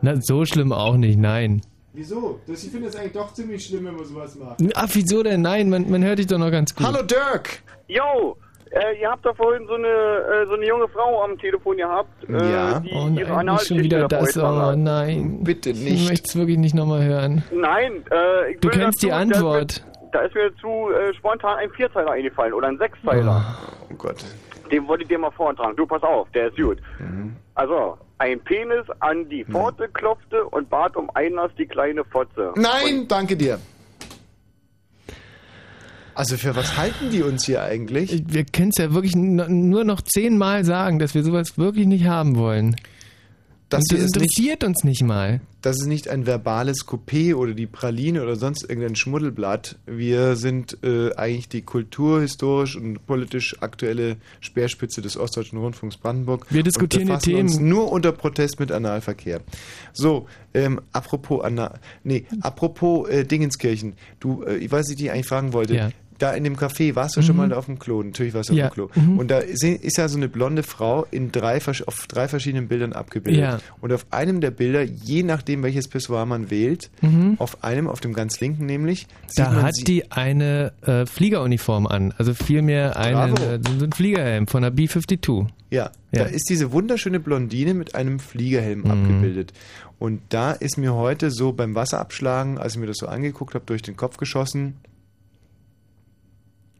[0.00, 1.62] Na, so schlimm auch nicht, nein.
[1.92, 2.38] Wieso?
[2.46, 4.62] Das, ich finde das eigentlich doch ziemlich schlimm, wenn man sowas macht.
[4.76, 5.42] Ach, wieso denn?
[5.42, 6.86] Nein, man, man hört dich doch noch ganz gut.
[6.86, 7.62] Hallo Dirk!
[7.88, 8.36] Yo,
[8.72, 12.08] äh, ihr habt da vorhin so eine, äh, so eine junge Frau am Telefon gehabt,
[12.28, 12.80] äh, Ja.
[12.80, 14.36] die Oh nein, nicht schon wieder da das.
[14.36, 15.40] Oh nein.
[15.42, 16.08] Bitte Ich nicht.
[16.08, 17.42] möchte es wirklich nicht nochmal hören.
[17.52, 19.82] Nein, äh, ich Du kennst dazu, die Antwort.
[20.12, 23.44] Da ist mir, da ist mir zu äh, spontan ein Vierzeiler eingefallen oder ein Sechszeiler.
[23.90, 24.24] Oh Gott.
[24.70, 25.74] Den wollte ich dir mal vortragen.
[25.76, 26.78] Du, pass auf, der ist gut.
[26.98, 27.34] Mhm.
[27.54, 32.52] Also, ein Penis an die Pforte klopfte und bat um Einlass die kleine Fotze.
[32.56, 33.58] Nein, danke dir.
[36.18, 38.24] Also für was halten die uns hier eigentlich?
[38.26, 42.34] Wir können es ja wirklich nur noch zehnmal sagen, dass wir sowas wirklich nicht haben
[42.36, 42.74] wollen.
[43.68, 45.40] Das das ist nicht- interessiert uns nicht mal.
[45.62, 49.76] Das ist nicht ein verbales Coupé oder die Praline oder sonst irgendein Schmuddelblatt.
[49.86, 56.46] Wir sind äh, eigentlich die kulturhistorisch und politisch aktuelle Speerspitze des Ostdeutschen Rundfunks Brandenburg.
[56.50, 57.68] Wir diskutieren die befassen uns Themen.
[57.68, 59.40] nur unter Protest mit Analverkehr.
[59.92, 63.94] So, ähm, apropos Anal, nee, apropos äh, Dingenskirchen.
[64.18, 65.74] Du, äh, ich weiß, ich dich eigentlich fragen wollte.
[65.76, 65.90] Ja.
[66.18, 67.42] Da in dem Café, warst du schon Mhm.
[67.42, 68.02] mal da auf dem Klo?
[68.02, 68.66] Natürlich warst du Ja.
[68.66, 68.90] auf dem Klo.
[68.94, 69.18] Mhm.
[69.20, 72.92] Und da ist, ist ja so eine blonde Frau in drei, auf drei verschiedenen Bildern
[72.92, 73.40] abgebildet.
[73.40, 73.58] Ja.
[73.80, 77.36] Und auf einem der Bilder, je nachdem welches Pissoir man wählt, Mhm.
[77.38, 82.12] auf einem, auf dem ganz linken nämlich, sieht Da hat die eine äh, Fliegeruniform an.
[82.18, 85.46] Also vielmehr einen, äh, so ein Fliegerhelm von der B-52.
[85.70, 86.24] ja, Ja.
[86.24, 88.90] da ist diese wunderschöne Blondine mit einem Fliegerhelm Mhm.
[88.90, 89.52] abgebildet.
[90.00, 93.64] Und da ist mir heute so beim Wasserabschlagen, als ich mir das so angeguckt habe,
[93.66, 94.74] durch den Kopf geschossen,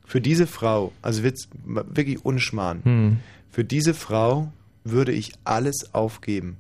[0.09, 3.17] für diese Frau, also wird's wirklich unschmarrn, Hm.
[3.53, 4.51] für diese Frau
[4.83, 6.57] würde ich alles aufgeben.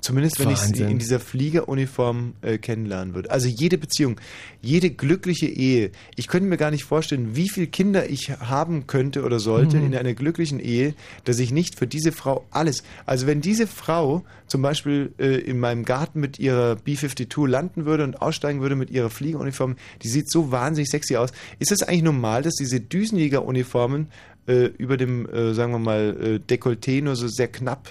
[0.00, 0.88] Zumindest wenn ich sie Wahnsinn.
[0.90, 3.30] in dieser Fliegeruniform äh, kennenlernen würde.
[3.30, 4.20] Also jede Beziehung,
[4.62, 5.90] jede glückliche Ehe.
[6.16, 9.86] Ich könnte mir gar nicht vorstellen, wie viele Kinder ich haben könnte oder sollte Mhm.
[9.86, 10.94] in einer glücklichen Ehe,
[11.24, 12.82] dass ich nicht für diese Frau alles.
[13.06, 18.04] Also wenn diese Frau zum Beispiel äh, in meinem Garten mit ihrer B-52 landen würde
[18.04, 21.30] und aussteigen würde mit ihrer Fliegeruniform, die sieht so wahnsinnig sexy aus.
[21.58, 24.08] Ist es eigentlich normal, dass diese Düsenjägeruniformen
[24.46, 27.88] äh, über dem, äh, sagen wir mal, äh, Dekolleté nur so sehr knapp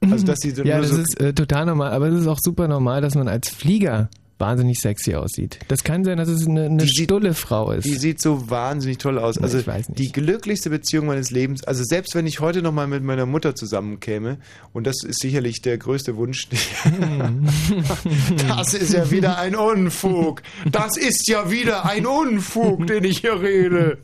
[0.00, 2.38] also, dass sie so ja, das so ist äh, total normal, aber es ist auch
[2.40, 5.58] super normal, dass man als Flieger wahnsinnig sexy aussieht.
[5.68, 7.84] Das kann sein, dass es eine, eine stulle Frau ist.
[7.84, 9.38] Die sieht so wahnsinnig toll aus.
[9.38, 11.64] Also die glücklichste Beziehung meines Lebens.
[11.64, 14.38] Also selbst wenn ich heute noch mal mit meiner Mutter zusammenkäme,
[14.72, 16.48] und das ist sicherlich der größte Wunsch.
[18.48, 20.42] das ist ja wieder ein Unfug.
[20.70, 23.98] Das ist ja wieder ein Unfug, den ich hier rede.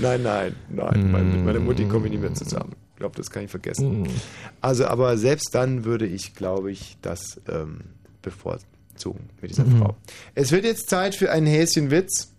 [0.00, 1.32] Nein, nein, nein.
[1.32, 2.74] Mit meiner Mutti komme ich nicht mehr zusammen.
[3.00, 4.10] Ich glaube, das kann ich vergessen.
[4.60, 7.80] Also, aber selbst dann würde ich, glaube ich, das ähm,
[8.20, 9.78] bevorzugen mit dieser Mhm.
[9.78, 9.96] Frau.
[10.34, 12.30] Es wird jetzt Zeit für einen Häschenwitz.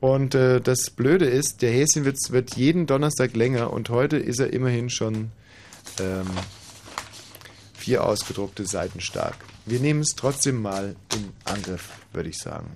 [0.00, 4.52] Und äh, das Blöde ist, der Häschenwitz wird jeden Donnerstag länger und heute ist er
[4.52, 5.30] immerhin schon
[6.00, 6.26] ähm,
[7.72, 9.36] vier ausgedruckte Seiten stark.
[9.66, 12.66] Wir nehmen es trotzdem mal in Angriff, würde ich sagen.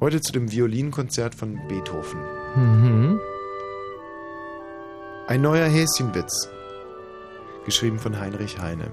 [0.00, 2.20] Heute zu dem Violinkonzert von Beethoven.
[2.56, 3.20] Mhm.
[5.30, 6.48] Ein neuer Häschenwitz.
[7.64, 8.90] Geschrieben von Heinrich Heine.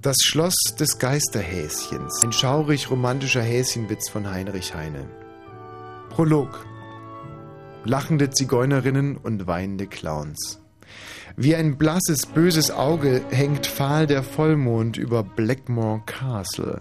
[0.00, 2.22] Das Schloss des Geisterhäschens.
[2.22, 5.08] Ein schaurig romantischer Häschenwitz von Heinrich Heine.
[6.10, 6.64] Prolog.
[7.84, 10.60] Lachende Zigeunerinnen und weinende Clowns.
[11.36, 16.80] Wie ein blasses, böses Auge hängt fahl der Vollmond über Blackmore Castle.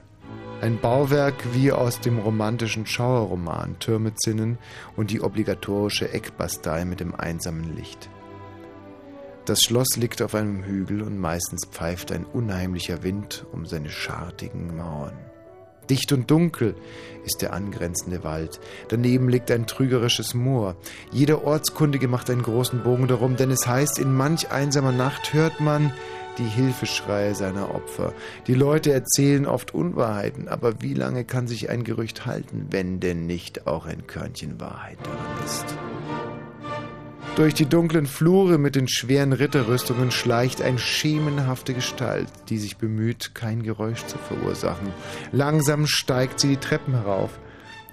[0.62, 4.58] Ein Bauwerk wie aus dem romantischen Schauerroman Türme zinnen
[4.96, 8.10] und die obligatorische Eckbastei mit dem einsamen Licht.
[9.44, 14.76] Das Schloss liegt auf einem Hügel und meistens pfeift ein unheimlicher Wind um seine schartigen
[14.76, 15.14] Mauern.
[15.90, 16.74] Dicht und dunkel
[17.26, 18.60] ist der angrenzende Wald.
[18.88, 20.78] Daneben liegt ein trügerisches Moor.
[21.12, 25.60] Jeder Ortskundige macht einen großen Bogen darum, denn es heißt, in manch einsamer Nacht hört
[25.60, 25.94] man
[26.38, 28.14] die Hilfeschreie seiner Opfer.
[28.48, 33.26] Die Leute erzählen oft Unwahrheiten, aber wie lange kann sich ein Gerücht halten, wenn denn
[33.26, 35.78] nicht auch ein Körnchen Wahrheit darin ist?
[37.36, 43.36] Durch die dunklen Flure mit den schweren Ritterrüstungen schleicht eine schemenhafte Gestalt, die sich bemüht,
[43.36, 44.94] kein Geräusch zu verursachen.
[45.34, 47.32] Langsam steigt sie die Treppen herauf.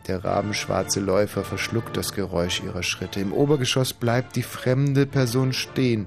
[0.07, 3.21] Der rabenschwarze Läufer verschluckt das Geräusch ihrer Schritte.
[3.21, 6.07] Im Obergeschoss bleibt die fremde Person stehen.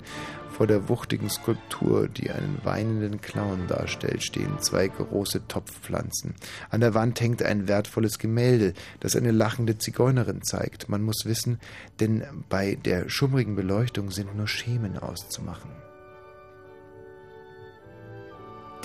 [0.56, 6.34] Vor der wuchtigen Skulptur, die einen weinenden Clown darstellt, stehen zwei große Topfpflanzen.
[6.70, 10.88] An der Wand hängt ein wertvolles Gemälde, das eine lachende Zigeunerin zeigt.
[10.88, 11.60] Man muss wissen,
[12.00, 15.72] denn bei der schummrigen Beleuchtung sind nur Schemen auszumachen.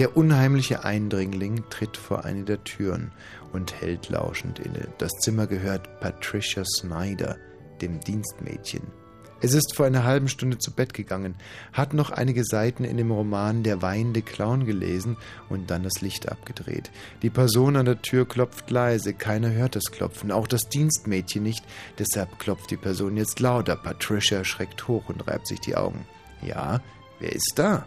[0.01, 3.13] Der unheimliche Eindringling tritt vor eine der Türen
[3.53, 4.89] und hält lauschend inne.
[4.99, 7.37] Das Zimmer gehört Patricia Snyder,
[7.81, 9.00] dem Dienstmädchen.
[9.43, 11.35] Es ist vor einer halben Stunde zu Bett gegangen,
[11.73, 15.17] hat noch einige Seiten in dem Roman Der weinende Clown gelesen
[15.49, 16.91] und dann das Licht abgedreht.
[17.23, 21.65] Die Person an der Tür klopft leise, keiner hört das Klopfen, auch das Dienstmädchen nicht,
[21.99, 23.77] deshalb klopft die Person jetzt lauter.
[23.77, 26.07] Patricia schreckt hoch und reibt sich die Augen.
[26.43, 26.81] Ja,
[27.19, 27.87] wer ist da?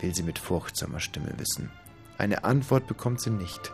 [0.00, 1.70] will sie mit furchtsamer Stimme wissen.
[2.18, 3.72] Eine Antwort bekommt sie nicht.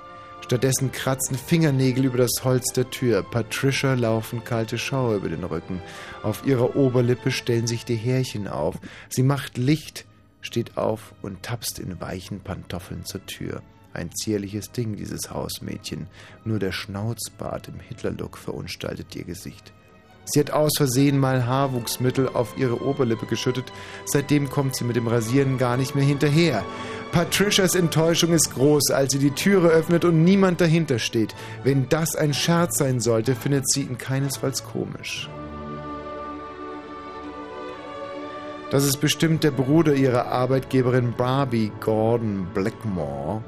[0.51, 3.22] Stattdessen kratzen Fingernägel über das Holz der Tür.
[3.22, 5.80] Patricia laufen kalte Schauer über den Rücken.
[6.24, 8.80] Auf ihrer Oberlippe stellen sich die Härchen auf.
[9.11, 10.07] Sie macht Licht,
[10.40, 13.62] steht auf und tapst in weichen Pantoffeln zur Tür.
[13.92, 16.09] Ein zierliches Ding, dieses Hausmädchen.
[16.44, 19.72] Nur der Schnauzbart im Hitlerlook verunstaltet ihr Gesicht.
[20.31, 23.72] Sie hat aus Versehen mal Haarwuchsmittel auf ihre Oberlippe geschüttet.
[24.05, 26.64] Seitdem kommt sie mit dem Rasieren gar nicht mehr hinterher.
[27.11, 31.35] Patricias Enttäuschung ist groß, als sie die Türe öffnet und niemand dahinter steht.
[31.64, 35.28] Wenn das ein Scherz sein sollte, findet sie ihn keinesfalls komisch.
[38.70, 43.43] Das ist bestimmt der Bruder ihrer Arbeitgeberin Barbie Gordon Blackmore,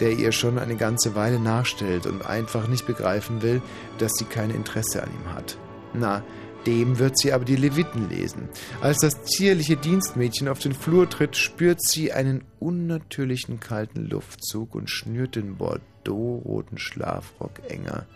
[0.00, 3.62] der ihr schon eine ganze Weile nachstellt und einfach nicht begreifen will,
[3.96, 5.56] dass sie kein Interesse an ihm hat.
[5.92, 6.22] Na,
[6.66, 8.48] dem wird sie aber die Leviten lesen.
[8.80, 14.90] Als das zierliche Dienstmädchen auf den Flur tritt, spürt sie einen unnatürlichen kalten Luftzug und
[14.90, 18.06] schnürt den bordeauxroten Schlafrock enger.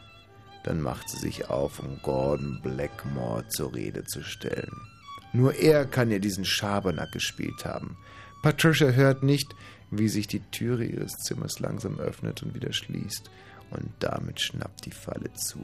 [0.65, 4.73] Dann macht sie sich auf, um Gordon Blackmore zur Rede zu stellen.
[5.33, 7.97] Nur er kann ihr diesen Schabernack gespielt haben.
[8.43, 9.55] Patricia hört nicht,
[9.91, 13.31] wie sich die Türe ihres Zimmers langsam öffnet und wieder schließt,
[13.71, 15.61] und damit schnappt die Falle zu.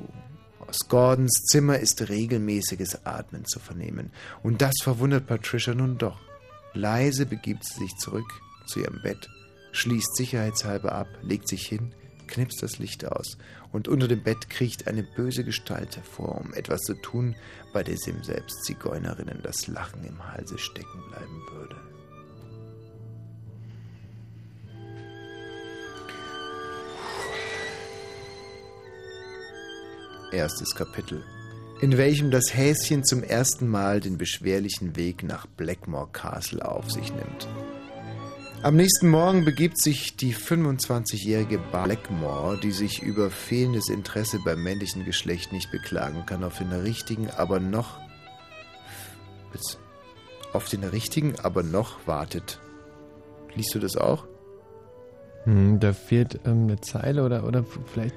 [0.70, 4.12] Aus Gordons Zimmer ist regelmäßiges Atmen zu vernehmen,
[4.44, 6.20] und das verwundert Patricia nun doch.
[6.74, 8.28] Leise begibt sie sich zurück
[8.66, 9.28] zu ihrem Bett,
[9.72, 11.92] schließt sicherheitshalber ab, legt sich hin,
[12.28, 13.36] knipst das Licht aus
[13.72, 17.34] und unter dem Bett kriecht eine böse Gestalt hervor, um etwas zu tun,
[17.72, 21.99] bei der dem selbst Zigeunerinnen das Lachen im Halse stecken bleiben würde.
[30.32, 31.24] Erstes Kapitel,
[31.80, 37.12] in welchem das Häschen zum ersten Mal den beschwerlichen Weg nach Blackmore Castle auf sich
[37.12, 37.48] nimmt.
[38.62, 45.04] Am nächsten Morgen begibt sich die 25-jährige Blackmore, die sich über fehlendes Interesse beim männlichen
[45.04, 47.98] Geschlecht nicht beklagen kann, auf den richtigen, aber noch
[50.52, 52.60] auf den richtigen, aber noch wartet.
[53.54, 54.29] Liest du das auch?
[55.44, 58.14] Hm, da fehlt ähm, eine Zeile oder, oder vielleicht.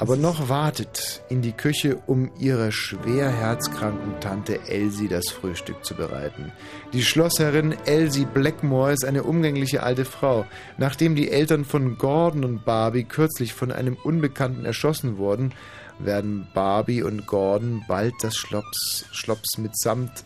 [0.00, 5.94] Aber noch wartet in die Küche, um ihrer schwer herzkranken Tante Elsie das Frühstück zu
[5.94, 6.52] bereiten.
[6.92, 10.44] Die Schlossherrin Elsie Blackmore ist eine umgängliche alte Frau.
[10.76, 15.54] Nachdem die Eltern von Gordon und Barbie kürzlich von einem Unbekannten erschossen wurden,
[15.98, 20.24] werden Barbie und Gordon bald das Schlops, Schlops mitsamt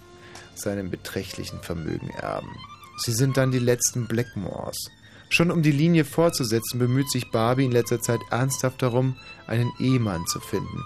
[0.54, 2.50] seinem beträchtlichen Vermögen erben.
[2.98, 4.90] Sie sind dann die letzten Blackmores.
[5.32, 9.16] Schon um die Linie fortzusetzen, bemüht sich Barbie in letzter Zeit ernsthaft darum,
[9.46, 10.84] einen Ehemann zu finden.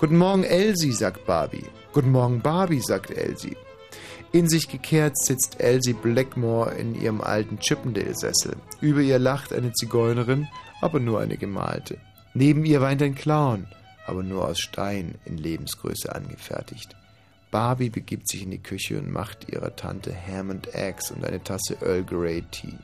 [0.00, 1.66] Guten Morgen, Elsie, sagt Barbie.
[1.92, 3.54] Guten Morgen, Barbie, sagt Elsie.
[4.32, 8.56] In sich gekehrt sitzt Elsie Blackmore in ihrem alten Chippendale-Sessel.
[8.80, 10.48] Über ihr lacht eine Zigeunerin,
[10.80, 11.98] aber nur eine gemalte.
[12.32, 13.66] Neben ihr weint ein Clown,
[14.06, 16.96] aber nur aus Stein in Lebensgröße angefertigt.
[17.50, 21.44] Barbie begibt sich in die Küche und macht ihrer Tante Ham and Eggs und eine
[21.44, 22.78] Tasse Earl Grey Tea.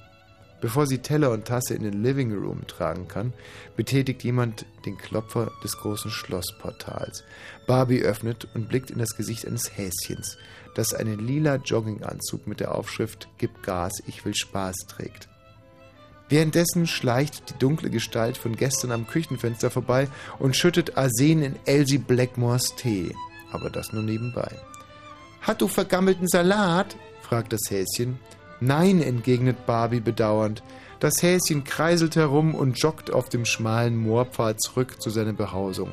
[0.61, 3.33] Bevor sie Teller und Tasse in den Living Room tragen kann,
[3.77, 7.23] betätigt jemand den Klopfer des großen Schlossportals.
[7.67, 10.37] Barbie öffnet und blickt in das Gesicht eines Häschens,
[10.75, 15.29] das einen lila Jogginganzug mit der Aufschrift Gib Gas, ich will Spaß trägt.
[16.29, 21.99] Währenddessen schleicht die dunkle Gestalt von gestern am Küchenfenster vorbei und schüttet Arsen in Elsie
[21.99, 23.15] Blackmores Tee.
[23.51, 24.51] Aber das nur nebenbei.
[25.41, 26.97] Hat du vergammelten Salat?
[27.23, 28.19] fragt das Häschen.
[28.61, 30.63] Nein, entgegnet Barbie bedauernd.
[31.01, 35.93] Das Häschen kreiselt herum und joggt auf dem schmalen Moorpfad zurück zu seiner Behausung.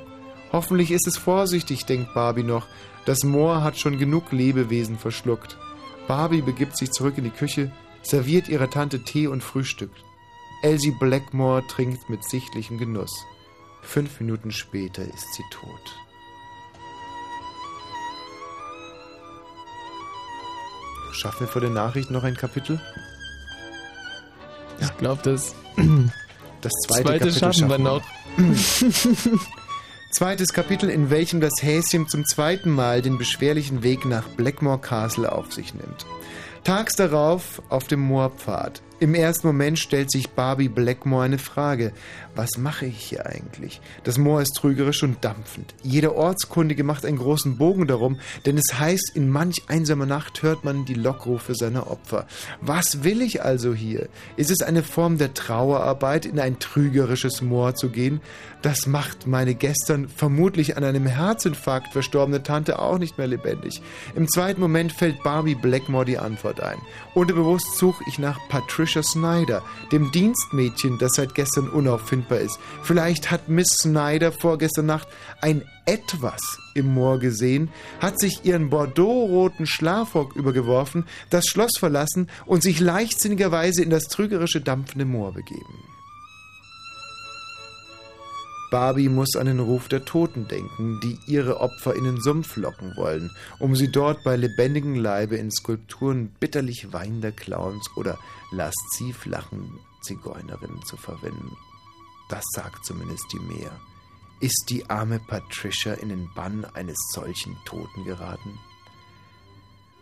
[0.51, 2.67] Hoffentlich ist es vorsichtig, denkt Barbie noch.
[3.05, 5.57] Das Moor hat schon genug Lebewesen verschluckt.
[6.07, 10.03] Barbie begibt sich zurück in die Küche, serviert ihrer Tante Tee und frühstückt.
[10.63, 13.25] Elsie Blackmore trinkt mit sichtlichem Genuss.
[13.81, 16.04] Fünf Minuten später ist sie tot.
[21.15, 22.79] Schaffen wir vor den Nachrichten noch ein Kapitel?
[24.79, 25.55] Ich glaube, das,
[26.61, 28.01] das zweite, zweite Kapitel schaffen wir noch.
[30.11, 35.31] Zweites Kapitel, in welchem das Häschen zum zweiten Mal den beschwerlichen Weg nach Blackmore Castle
[35.31, 36.05] auf sich nimmt.
[36.63, 38.81] Tags darauf auf dem Moorpfad.
[38.99, 41.91] Im ersten Moment stellt sich Barbie Blackmore eine Frage.
[42.35, 43.79] Was mache ich hier eigentlich?
[44.03, 45.73] Das Moor ist trügerisch und dampfend.
[45.83, 50.65] Jeder Ortskundige macht einen großen Bogen darum, denn es heißt, in manch einsamer Nacht hört
[50.65, 52.27] man die Lockrufe seiner Opfer.
[52.59, 54.09] Was will ich also hier?
[54.35, 58.19] Ist es eine Form der Trauerarbeit, in ein trügerisches Moor zu gehen?
[58.61, 63.81] Das macht meine gestern vermutlich an einem Herzinfarkt verstorbene Tante auch nicht mehr lebendig.
[64.15, 66.79] Im zweiten Moment fällt Barbie Blackmore die Antwort ein.
[67.13, 69.61] Unterbewusst suche ich nach Patricia Snyder,
[69.91, 71.69] dem Dienstmädchen, das seit gestern
[72.25, 72.59] unauffindbar ist.
[72.83, 75.07] Vielleicht hat Miss Snyder vorgestern Nacht
[75.41, 76.41] ein Etwas
[76.73, 77.69] im Moor gesehen,
[78.01, 84.61] hat sich ihren bordeauxroten Schlafrock übergeworfen, das Schloss verlassen und sich leichtsinnigerweise in das trügerische
[84.61, 85.83] dampfende Moor begeben.
[88.71, 92.93] Barbie muss an den Ruf der Toten denken, die ihre Opfer in den Sumpf locken
[92.97, 98.17] wollen, um sie dort bei lebendigem Leibe in Skulpturen bitterlich weinender Clowns oder
[98.51, 101.55] lasziv lachenden Zigeunerinnen zu verwenden.
[102.29, 103.79] Das sagt zumindest die Meer.
[104.41, 108.59] Ist die arme Patricia in den Bann eines solchen Toten geraten?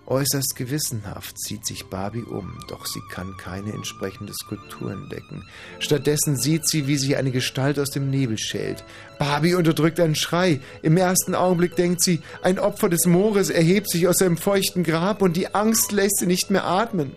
[0.06, 5.48] Äußerst gewissenhaft sieht sich Barbie um, doch sie kann keine entsprechende Skulptur entdecken.
[5.80, 8.84] Stattdessen sieht sie, wie sich eine Gestalt aus dem Nebel schält.
[9.18, 10.60] Barbie unterdrückt einen Schrei.
[10.82, 15.22] Im ersten Augenblick denkt sie, ein Opfer des Moores erhebt sich aus seinem feuchten Grab
[15.22, 17.16] und die Angst lässt sie nicht mehr atmen.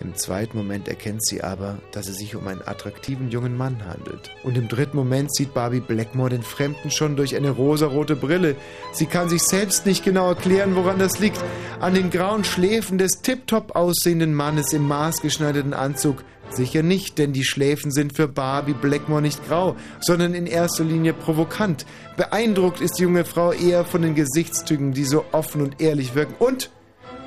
[0.00, 4.30] Im zweiten Moment erkennt sie aber, dass es sich um einen attraktiven jungen Mann handelt.
[4.42, 8.56] Und im dritten Moment sieht Barbie Blackmore den Fremden schon durch eine rosarote Brille.
[8.92, 11.42] Sie kann sich selbst nicht genau erklären, woran das liegt.
[11.80, 16.24] An den grauen Schläfen des tiptop aussehenden Mannes im maßgeschneiderten Anzug.
[16.50, 21.12] Sicher nicht, denn die Schläfen sind für Barbie Blackmore nicht grau, sondern in erster Linie
[21.12, 21.86] provokant.
[22.16, 26.34] Beeindruckt ist die junge Frau eher von den Gesichtszügen, die so offen und ehrlich wirken.
[26.38, 26.70] Und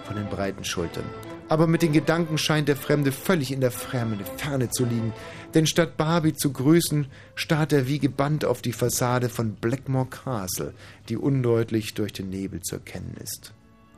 [0.05, 1.03] von den breiten Schultern.
[1.49, 5.13] Aber mit den Gedanken scheint der Fremde völlig in der Ferne, Ferne zu liegen,
[5.55, 10.75] denn statt Barbie zu grüßen, starrt er wie gebannt auf die Fassade von Blackmore Castle,
[11.09, 13.53] die undeutlich durch den Nebel zu erkennen ist.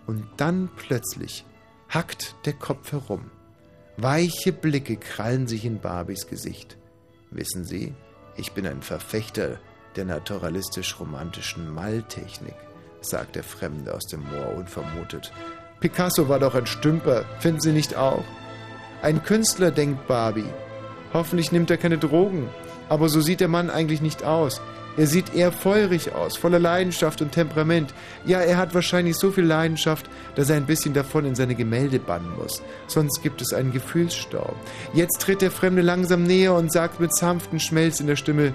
[0.07, 1.45] Und dann plötzlich
[1.89, 3.29] hackt der Kopf herum.
[3.97, 6.77] Weiche Blicke krallen sich in Barbies Gesicht.
[7.31, 7.93] Wissen Sie,
[8.37, 9.59] ich bin ein Verfechter
[9.97, 12.55] der naturalistisch-romantischen Maltechnik,
[13.01, 15.33] sagt der Fremde aus dem Moor unvermutet.
[15.81, 18.23] Picasso war doch ein Stümper, finden Sie nicht auch?
[19.01, 20.45] Ein Künstler, denkt Barbie.
[21.11, 22.47] Hoffentlich nimmt er keine Drogen.
[22.87, 24.61] Aber so sieht der Mann eigentlich nicht aus.
[24.95, 27.95] Er sieht eher feurig aus, voller Leidenschaft und Temperament.
[28.25, 31.97] Ja, er hat wahrscheinlich so viel Leidenschaft, dass er ein bisschen davon in seine Gemälde
[31.97, 32.61] bannen muss.
[32.85, 34.53] Sonst gibt es einen Gefühlsstau.
[34.93, 38.53] Jetzt tritt der Fremde langsam näher und sagt mit sanftem Schmelz in der Stimme: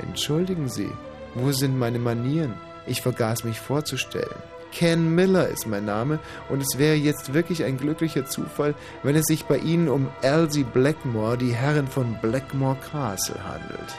[0.00, 0.90] Entschuldigen Sie,
[1.34, 2.54] wo sind meine Manieren?
[2.86, 4.28] Ich vergaß mich vorzustellen.
[4.72, 6.18] Ken Miller ist mein Name
[6.48, 10.64] und es wäre jetzt wirklich ein glücklicher Zufall, wenn es sich bei Ihnen um Elsie
[10.64, 13.94] Blackmore, die Herrin von Blackmore Castle, handelt.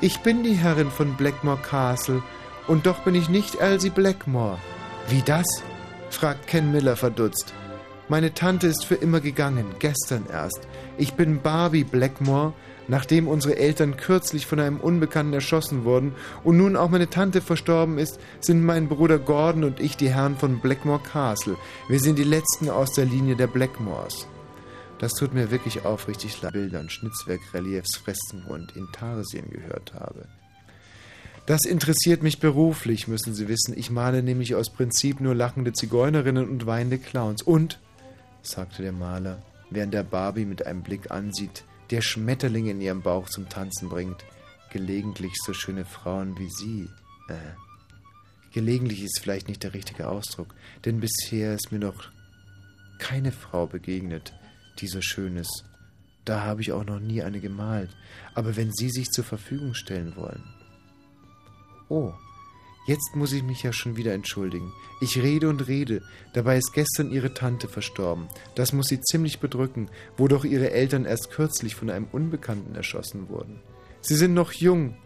[0.00, 2.22] Ich bin die Herrin von Blackmore Castle
[2.66, 4.58] und doch bin ich nicht Elsie Blackmore.
[5.08, 5.46] Wie das?
[6.10, 7.54] fragt Ken Miller verdutzt.
[8.08, 10.66] Meine Tante ist für immer gegangen, gestern erst.
[10.98, 12.52] Ich bin Barbie Blackmore,
[12.88, 16.14] nachdem unsere Eltern kürzlich von einem Unbekannten erschossen wurden
[16.44, 20.36] und nun auch meine Tante verstorben ist, sind mein Bruder Gordon und ich die Herren
[20.36, 21.56] von Blackmore Castle.
[21.88, 24.26] Wir sind die letzten aus der Linie der Blackmores.
[24.98, 30.28] Das tut mir wirklich aufrichtig leid, Bildern, Schnitzwerkreliefs, Fresken und Intarsien gehört habe.
[31.46, 33.76] Das interessiert mich beruflich, müssen Sie wissen.
[33.76, 37.42] Ich male nämlich aus Prinzip nur lachende Zigeunerinnen und weinende Clowns.
[37.42, 37.80] Und,
[38.42, 43.28] sagte der Maler, während er Barbie mit einem Blick ansieht, der Schmetterlinge in ihrem Bauch
[43.28, 44.24] zum Tanzen bringt,
[44.70, 46.88] gelegentlich so schöne Frauen wie Sie.
[47.28, 47.54] Äh,
[48.52, 50.54] gelegentlich ist vielleicht nicht der richtige Ausdruck,
[50.86, 52.10] denn bisher ist mir noch
[52.98, 54.32] keine Frau begegnet,
[54.78, 55.64] die so schön ist.
[56.24, 57.90] Da habe ich auch noch nie eine gemalt.
[58.34, 60.42] Aber wenn Sie sich zur Verfügung stellen wollen.
[61.88, 62.14] Oh,
[62.86, 64.72] jetzt muss ich mich ja schon wieder entschuldigen.
[65.00, 66.02] Ich rede und rede.
[66.34, 68.28] Dabei ist gestern Ihre Tante verstorben.
[68.54, 73.28] Das muss Sie ziemlich bedrücken, wo doch Ihre Eltern erst kürzlich von einem Unbekannten erschossen
[73.28, 73.60] wurden.
[74.00, 74.96] Sie sind noch jung.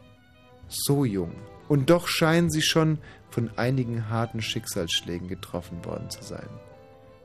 [0.69, 1.33] So jung.
[1.69, 2.99] Und doch scheinen Sie schon
[3.31, 6.49] von einigen harten Schicksalsschlägen getroffen worden zu sein.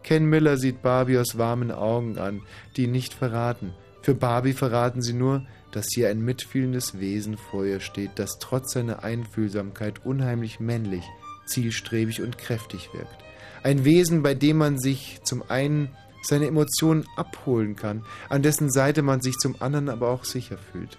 [0.04, 2.42] Ken Miller sieht Barbie aus warmen Augen an,
[2.76, 3.74] die ihn nicht verraten.
[4.02, 8.74] Für Barbie verraten sie nur, dass hier ein mitfühlendes Wesen vor ihr steht, das trotz
[8.74, 11.04] seiner Einfühlsamkeit unheimlich männlich,
[11.46, 13.16] zielstrebig und kräftig wirkt.
[13.64, 15.90] Ein Wesen, bei dem man sich zum einen
[16.24, 20.98] seine Emotionen abholen kann, an dessen Seite man sich zum anderen aber auch sicher fühlt.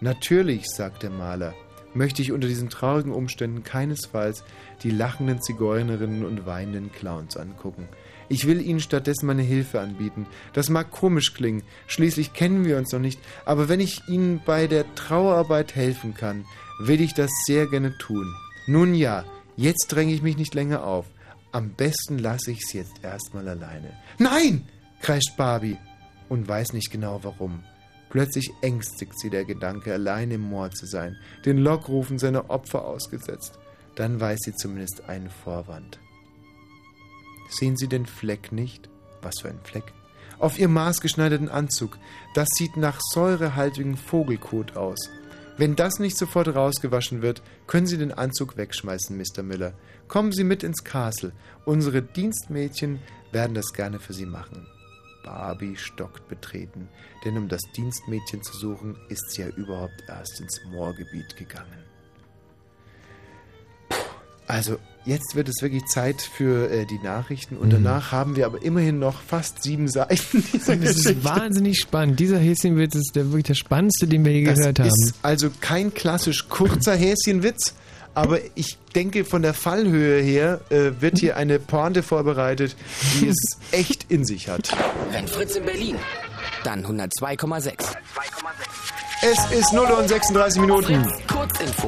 [0.00, 1.54] Natürlich, sagt der Maler,
[1.94, 4.44] möchte ich unter diesen traurigen Umständen keinesfalls
[4.82, 7.88] die lachenden Zigeunerinnen und weinenden Clowns angucken.
[8.28, 10.26] Ich will Ihnen stattdessen meine Hilfe anbieten.
[10.52, 14.66] Das mag komisch klingen, schließlich kennen wir uns noch nicht, aber wenn ich Ihnen bei
[14.66, 16.44] der Trauerarbeit helfen kann,
[16.80, 18.34] will ich das sehr gerne tun.
[18.66, 19.24] Nun ja,
[19.56, 21.06] jetzt dränge ich mich nicht länger auf.
[21.52, 23.92] Am besten lasse ich es jetzt erstmal alleine.
[24.18, 24.66] Nein!
[25.02, 25.76] kreischt Barbie
[26.28, 27.64] und weiß nicht genau warum.
[28.08, 33.58] Plötzlich ängstigt sie der Gedanke, allein im Moor zu sein, den Lockrufen seiner Opfer ausgesetzt.
[33.96, 35.98] Dann weiß sie zumindest einen Vorwand.
[37.52, 38.88] Sehen Sie den Fleck nicht?
[39.20, 39.92] Was für ein Fleck?
[40.38, 41.98] Auf Ihrem maßgeschneiderten Anzug.
[42.34, 44.98] Das sieht nach säurehaltigem Vogelkot aus.
[45.58, 49.42] Wenn das nicht sofort rausgewaschen wird, können Sie den Anzug wegschmeißen, Mr.
[49.42, 49.74] Miller.
[50.08, 51.32] Kommen Sie mit ins Castle.
[51.66, 53.00] Unsere Dienstmädchen
[53.32, 54.66] werden das gerne für Sie machen.
[55.22, 56.88] Barbie stockt betreten,
[57.24, 61.84] denn um das Dienstmädchen zu suchen, ist sie ja überhaupt erst ins Moorgebiet gegangen.
[64.46, 67.82] Also, jetzt wird es wirklich Zeit für äh, die Nachrichten und Mhm.
[67.84, 72.20] danach haben wir aber immerhin noch fast sieben Seiten dieser Das ist wahnsinnig spannend.
[72.20, 74.88] Dieser Häschenwitz ist der, wirklich der spannendste, den wir je Das gehört haben.
[74.88, 77.74] ist also kein klassisch kurzer Häschenwitz,
[78.14, 82.76] aber ich denke, von der Fallhöhe her äh, wird hier eine Pointe vorbereitet,
[83.20, 83.36] die es
[83.72, 84.70] echt in sich hat.
[85.10, 85.96] Wenn Fritz in Berlin,
[86.64, 87.72] dann 102,6.
[89.24, 91.06] Es ist 0 und 36 Minuten.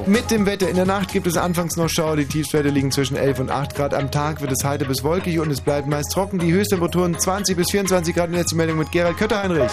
[0.06, 0.68] Mit dem Wetter.
[0.68, 2.14] In der Nacht gibt es anfangs noch Schauer.
[2.14, 3.92] Die Tiefstwerte liegen zwischen 11 und 8 Grad.
[3.92, 6.38] Am Tag wird es heiter bis wolkig und es bleibt meist trocken.
[6.38, 8.28] Die Höchsttemperaturen 20 bis 24 Grad.
[8.28, 9.72] Und jetzt die Meldung mit Gerald Kötter-Heinrich.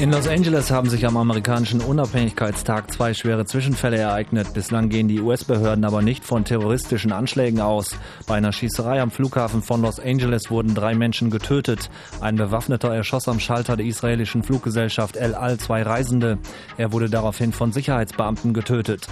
[0.00, 4.54] In Los Angeles haben sich am amerikanischen Unabhängigkeitstag zwei schwere Zwischenfälle ereignet.
[4.54, 7.94] Bislang gehen die US-Behörden aber nicht von terroristischen Anschlägen aus.
[8.26, 11.90] Bei einer Schießerei am Flughafen von Los Angeles wurden drei Menschen getötet.
[12.22, 16.38] Ein Bewaffneter erschoss am Schalter der israelischen Fluggesellschaft El Al zwei Reisende.
[16.78, 19.06] Er wurde daraufhin von Sicherheitsbeamten getötet.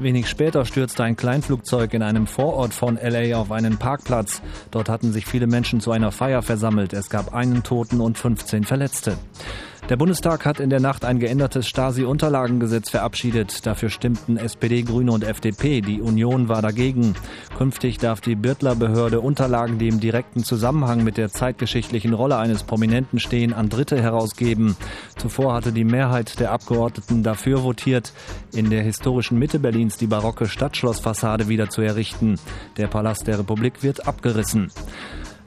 [0.00, 4.42] Wenig später stürzte ein Kleinflugzeug in einem Vorort von LA auf einen Parkplatz.
[4.72, 6.94] Dort hatten sich viele Menschen zu einer Feier versammelt.
[6.94, 9.16] Es gab einen Toten und 15 Verletzte.
[9.88, 13.66] Der Bundestag hat in der Nacht ein geändertes Stasi-Unterlagengesetz verabschiedet.
[13.66, 15.80] Dafür stimmten SPD, Grüne und FDP.
[15.80, 17.14] Die Union war dagegen.
[17.58, 23.18] Künftig darf die Birtler-Behörde Unterlagen, die im direkten Zusammenhang mit der zeitgeschichtlichen Rolle eines Prominenten
[23.18, 24.76] stehen, an Dritte herausgeben.
[25.16, 28.12] Zuvor hatte die Mehrheit der Abgeordneten dafür votiert,
[28.54, 32.38] in der historischen Mitte Berlins die barocke Stadtschlossfassade wieder zu errichten.
[32.76, 34.70] Der Palast der Republik wird abgerissen.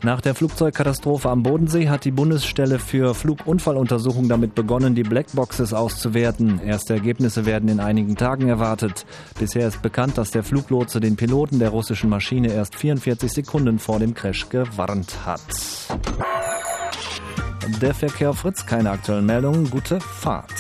[0.06, 6.60] Nach der Flugzeugkatastrophe am Bodensee hat die Bundesstelle für Flugunfalluntersuchung damit begonnen, die Blackboxes auszuwerten.
[6.60, 9.04] Erste Ergebnisse werden in einigen Tagen erwartet.
[9.40, 13.98] Bisher ist bekannt, dass der Fluglotse den Piloten der russischen Maschine erst 44 Sekunden vor
[13.98, 15.42] dem Crash gewarnt hat.
[17.82, 20.54] Der Verkehr Fritz, keine aktuellen Meldungen, gute Fahrt.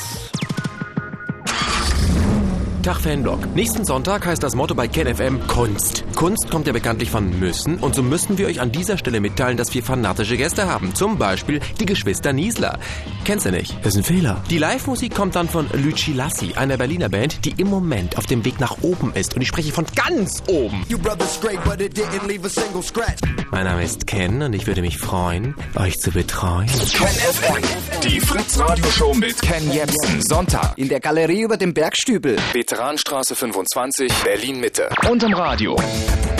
[2.86, 3.39] Tag Fanblog.
[3.55, 6.03] Nächsten Sonntag heißt das Motto bei KenFM Kunst.
[6.13, 9.57] Kunst kommt ja bekanntlich von müssen und so müssen wir euch an dieser Stelle mitteilen,
[9.57, 10.93] dass wir fanatische Gäste haben.
[10.93, 12.77] Zum Beispiel die Geschwister Niesler.
[13.23, 13.75] Kennst du nicht?
[13.81, 14.43] Das ist ein Fehler.
[14.51, 18.45] Die Live-Musik kommt dann von Luci Lassi, einer Berliner Band, die im Moment auf dem
[18.45, 19.36] Weg nach oben ist.
[19.36, 20.86] Und ich spreche von ganz oben.
[20.88, 23.19] You brothers straight, but it didn't leave a single scratch.
[23.49, 26.67] Mein Name ist Ken und ich würde mich freuen, euch zu betreuen.
[26.67, 27.63] Ken FM,
[28.03, 30.21] die Fritz Radioshow mit Ken Jebsen.
[30.21, 32.38] Sonntag In der Galerie über dem Bergstübel.
[32.76, 34.89] Veteranstraße 25, Berlin Mitte.
[35.09, 35.78] Und im Radio.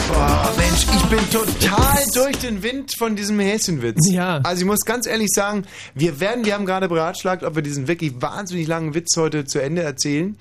[0.08, 4.08] Boah, Mensch, ich bin total durch den Wind von diesem Häschenwitz.
[4.10, 4.40] Ja.
[4.44, 7.88] Also ich muss ganz ehrlich sagen, wir werden, wir haben gerade beratschlagt, ob wir diesen
[7.88, 10.38] wirklich wahnsinnig langen Witz heute zu Ende erzählen.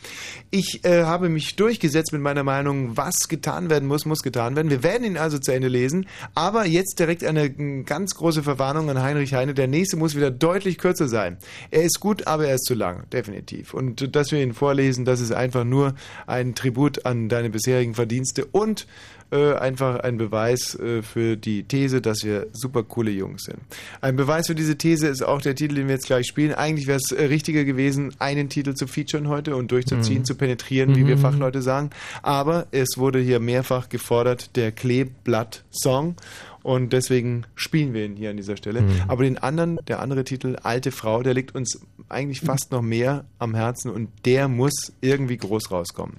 [0.50, 4.70] Ich äh, habe mich durchgesetzt mit meiner Meinung, was getan werden muss, muss getan werden.
[4.70, 8.90] Wir werden ihn also zu Ende lesen, aber jetzt direkt eine mm, ganz große Verwarnung
[8.90, 9.54] an Heinrich Heine.
[9.54, 11.38] Der nächste muss wieder deutlich kürzer sein.
[11.70, 13.72] Er ist gut, aber er ist zu lang, definitiv.
[13.72, 15.94] Und äh, dass wir ihn vorlesen, das ist einfach nur
[16.26, 18.86] ein Tribut an deine bisherigen Verdienste und
[19.30, 23.58] äh, einfach ein Beweis äh, für die These, dass wir super coole Jungs sind.
[24.00, 26.52] Ein Beweis für diese These ist auch der Titel, den wir jetzt gleich spielen.
[26.54, 30.24] Eigentlich wäre es äh, richtiger gewesen, einen Titel zu featuren heute und durchzuziehen, Mhm.
[30.24, 31.20] zu penetrieren, wie wir Mhm.
[31.20, 31.90] Fachleute sagen.
[32.22, 36.16] Aber es wurde hier mehrfach gefordert, der Kleeblatt-Song.
[36.62, 38.80] Und deswegen spielen wir ihn hier an dieser Stelle.
[38.82, 39.02] Mhm.
[39.08, 43.24] Aber den anderen, der andere Titel, Alte Frau, der liegt uns eigentlich fast noch mehr
[43.38, 46.16] am Herzen und der muss irgendwie groß rauskommen.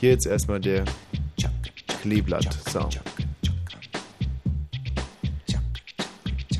[0.00, 0.84] Hier jetzt erstmal der
[2.02, 2.90] Kleeblatt-Song.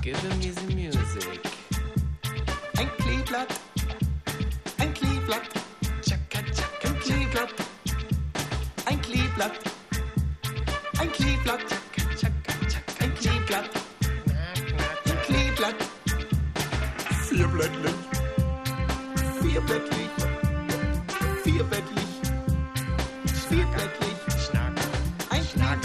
[0.00, 1.40] Give me the music.
[2.78, 3.48] Ein Kleeblatt,
[4.78, 5.42] ein Kleeblatt,
[6.02, 7.54] tschakka, tschakka, ein Kleeblatt,
[8.86, 9.58] ein Kleeblatt,
[11.00, 11.64] ein Kleeblatt,
[13.00, 13.70] ein Kleeblatt,
[15.10, 15.74] ein Kleeblatt,
[17.28, 17.94] vierblättlich,
[19.40, 20.10] vierblättlich,
[21.42, 21.91] vierblättlich,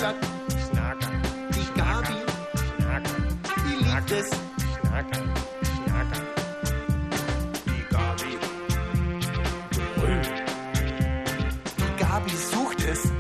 [0.04, 0.98] ein Kleeblatt,
[1.56, 2.18] die Gabi,
[3.66, 4.30] die liebt es.
[7.66, 8.38] Die Gabi.
[11.78, 13.12] Die Gabi sucht es.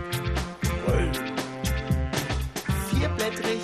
[2.90, 3.62] Vierblättrig.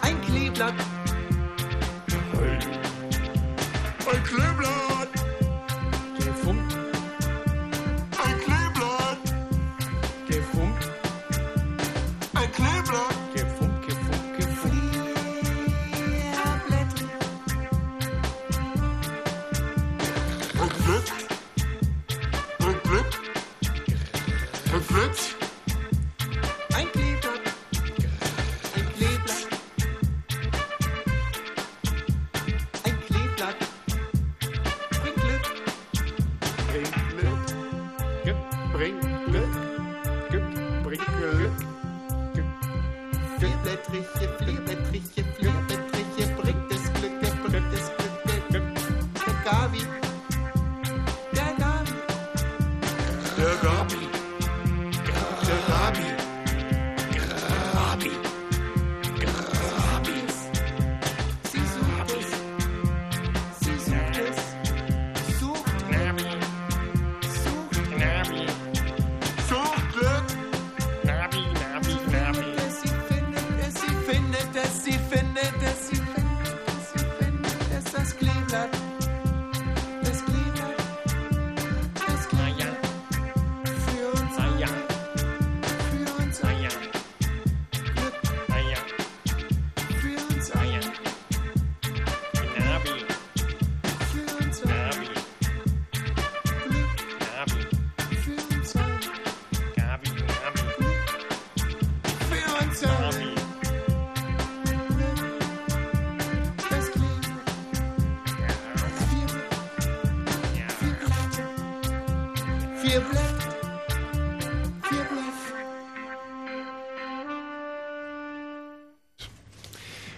[0.00, 0.74] Ein Kleeblatt.
[4.10, 4.51] Ein Kleeblatt.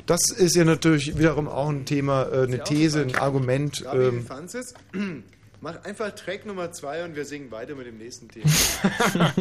[0.07, 3.83] Das ist ja natürlich wiederum auch ein Thema, äh, eine These, ein Argument.
[3.85, 4.23] Gabi,
[4.93, 5.25] Ähm,
[5.63, 8.45] mach einfach Track Nummer zwei und wir singen weiter mit dem nächsten Thema.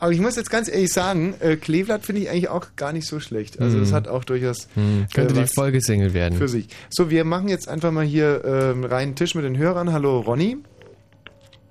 [0.00, 3.06] Aber ich muss jetzt ganz ehrlich sagen, äh, Kleeblatt finde ich eigentlich auch gar nicht
[3.06, 3.60] so schlecht.
[3.60, 3.84] Also Hm.
[3.84, 6.36] das hat auch durchaus Hm, könnte äh, die Folgesingle werden.
[6.36, 6.66] für sich.
[6.90, 9.92] So, wir machen jetzt einfach mal hier ähm, reinen Tisch mit den Hörern.
[9.92, 10.56] Hallo Ronny.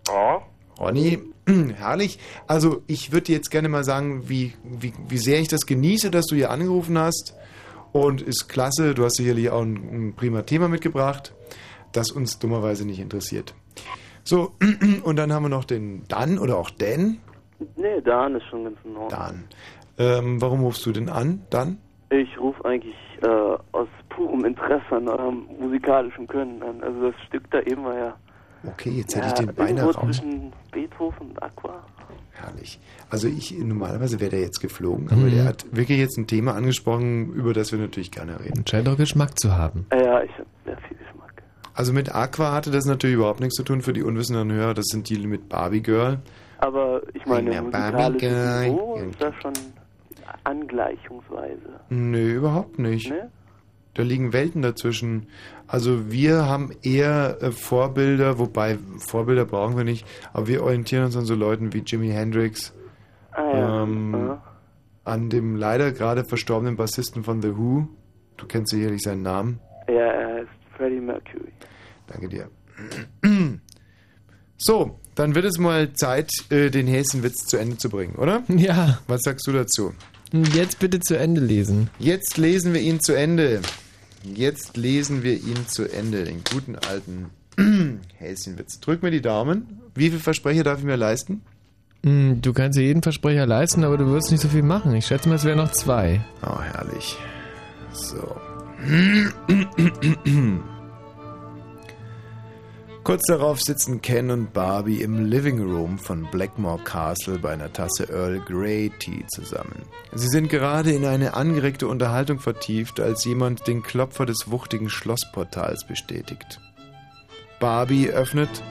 [0.08, 0.42] Ja.
[0.80, 1.20] Ronny,
[1.78, 2.20] herrlich.
[2.48, 6.26] Also ich würde jetzt gerne mal sagen, wie, wie, wie sehr ich das genieße, dass
[6.28, 7.36] du hier angerufen hast.
[7.94, 11.34] Und ist klasse, du hast sicherlich auch ein, ein prima Thema mitgebracht,
[11.94, 13.56] das uns dummerweise nicht interessiert.
[14.24, 14.52] So,
[15.04, 17.20] und dann haben wir noch den Dan oder auch Dan.
[17.76, 19.10] Nee, Dan ist schon ganz Ordnung.
[19.10, 19.44] Dan.
[19.98, 21.80] Ähm, warum rufst du denn an, Dan?
[22.10, 26.84] Ich rufe eigentlich äh, aus purem Interesse an eurem musikalischen Können an.
[26.84, 28.16] Also das Stück da eben war ja,
[28.66, 29.96] Okay, jetzt ja hätte ich den beinahe raus.
[30.04, 31.84] zwischen Beethoven und Aqua.
[32.34, 32.80] Herrlich.
[33.10, 35.32] Also ich, normalerweise wäre der jetzt geflogen, aber Mhm.
[35.32, 38.64] der hat wirklich jetzt ein Thema angesprochen, über das wir natürlich gerne reden.
[38.68, 39.86] Scheint auch Geschmack zu haben.
[39.90, 41.42] Äh, ja, ich habe sehr viel Geschmack.
[41.74, 44.74] Also mit Aqua hatte das natürlich überhaupt nichts zu tun für die unwissenden Hörer.
[44.76, 46.20] Das sind die mit Barbie Girl.
[46.60, 48.26] Aber ich meine, Ja, musikalisches Barbie
[48.70, 49.10] Niveau Girl.
[49.10, 49.54] ist da schon
[50.44, 51.80] angleichungsweise.
[51.90, 53.10] Nö, überhaupt nicht.
[53.10, 53.30] Ne?
[53.94, 55.28] Da liegen Welten dazwischen.
[55.68, 61.18] Also wir haben eher äh, Vorbilder, wobei Vorbilder brauchen wir nicht, aber wir orientieren uns
[61.18, 62.74] an so Leuten wie Jimi Hendrix,
[63.32, 63.84] Ah, ja.
[63.84, 64.44] ähm, Aha.
[65.04, 67.88] an dem leider gerade verstorbenen Bassisten von The Who.
[68.38, 69.60] Du kennst sicherlich seinen Namen.
[69.88, 71.52] Ja, er heißt Freddie Mercury.
[72.08, 72.50] Danke dir.
[74.58, 78.44] So, dann wird es mal Zeit, äh, den Häschenwitz zu Ende zu bringen, oder?
[78.48, 79.00] Ja.
[79.08, 79.94] Was sagst du dazu?
[80.32, 81.90] Jetzt bitte zu Ende lesen.
[82.00, 83.62] Jetzt lesen wir ihn zu Ende.
[84.36, 87.28] Jetzt lesen wir ihn zu Ende, den guten alten
[88.18, 88.80] Häschenwitz.
[88.80, 89.80] Drück mir die Daumen.
[89.96, 91.42] Wie viele Versprecher darf ich mir leisten?
[92.04, 94.94] Hm, Du kannst dir jeden Versprecher leisten, aber du wirst nicht so viel machen.
[94.96, 96.22] Ich schätze mal, es wären noch zwei.
[96.46, 97.18] Oh, herrlich.
[97.92, 98.36] So.
[103.08, 108.10] Kurz darauf sitzen Ken und Barbie im Living Room von Blackmore Castle bei einer Tasse
[108.10, 109.84] Earl Grey Tea zusammen.
[110.14, 115.88] Sie sind gerade in eine angeregte Unterhaltung vertieft, als jemand den Klopfer des wuchtigen Schlossportals
[115.88, 116.60] bestätigt.
[117.62, 118.62] Barbie öffnet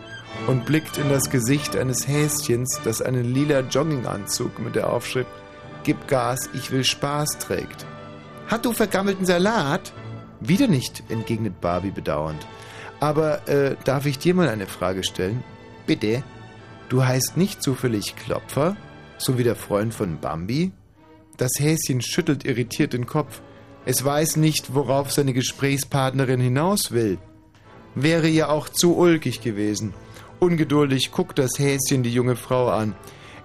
[0.46, 5.30] und blickt in das Gesicht eines Häschens, das einen lila Jogginganzug mit der Aufschrift
[5.84, 7.86] Gib Gas, ich will Spaß trägt.
[8.48, 9.94] Hat du vergammelten Salat?
[10.40, 12.46] Wieder nicht, entgegnet Barbie bedauernd.
[13.00, 15.44] Aber äh, darf ich dir mal eine Frage stellen?
[15.86, 16.22] Bitte.
[16.88, 18.76] Du heißt nicht zufällig Klopfer,
[19.18, 20.72] so wie der Freund von Bambi?
[21.36, 23.40] Das Häschen schüttelt irritiert den Kopf.
[23.84, 27.18] Es weiß nicht, worauf seine Gesprächspartnerin hinaus will.
[27.94, 29.94] Wäre ja auch zu ulkig gewesen.
[30.38, 32.94] Ungeduldig guckt das Häschen die junge Frau an.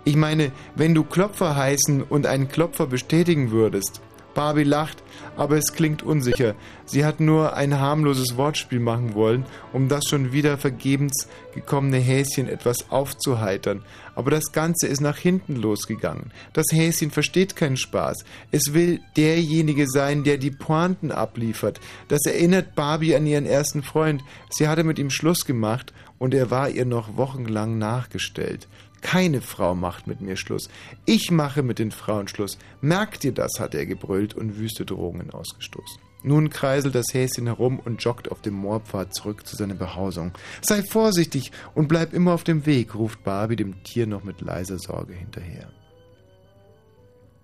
[0.03, 4.01] Ich meine, wenn du Klopfer heißen und einen Klopfer bestätigen würdest.
[4.33, 5.03] Barbie lacht,
[5.37, 6.55] aber es klingt unsicher.
[6.85, 12.47] Sie hat nur ein harmloses Wortspiel machen wollen, um das schon wieder vergebens gekommene Häschen
[12.47, 13.83] etwas aufzuheitern.
[14.15, 16.31] Aber das Ganze ist nach hinten losgegangen.
[16.53, 18.25] Das Häschen versteht keinen Spaß.
[18.51, 21.79] Es will derjenige sein, der die Pointen abliefert.
[22.07, 24.21] Das erinnert Barbie an ihren ersten Freund.
[24.49, 28.67] Sie hatte mit ihm Schluss gemacht und er war ihr noch wochenlang nachgestellt.
[29.01, 30.69] Keine Frau macht mit mir Schluss.
[31.05, 32.57] Ich mache mit den Frauen Schluss.
[32.81, 36.01] Merkt ihr das, hat er gebrüllt und wüste Drohungen ausgestoßen.
[36.23, 40.33] Nun kreiselt das Häschen herum und joggt auf dem Moorpfad zurück zu seiner Behausung.
[40.61, 44.77] Sei vorsichtig und bleib immer auf dem Weg, ruft Barbie dem Tier noch mit leiser
[44.77, 45.71] Sorge hinterher.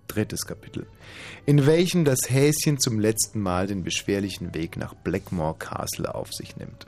[0.06, 0.86] Drittes Kapitel,
[1.44, 6.56] in welchem das Häschen zum letzten Mal den beschwerlichen Weg nach Blackmore Castle auf sich
[6.56, 6.86] nimmt.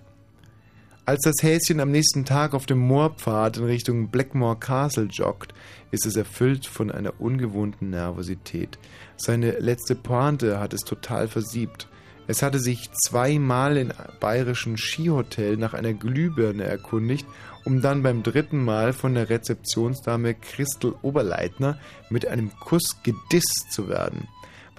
[1.10, 5.52] Als das Häschen am nächsten Tag auf dem Moorpfad in Richtung Blackmore Castle joggt,
[5.90, 8.78] ist es erfüllt von einer ungewohnten Nervosität.
[9.16, 11.88] Seine letzte Pointe hat es total versiebt.
[12.28, 17.26] Es hatte sich zweimal in bayerischen Skihotel nach einer Glühbirne erkundigt,
[17.64, 23.88] um dann beim dritten Mal von der Rezeptionsdame Christel Oberleitner mit einem Kuss gedisst zu
[23.88, 24.28] werden.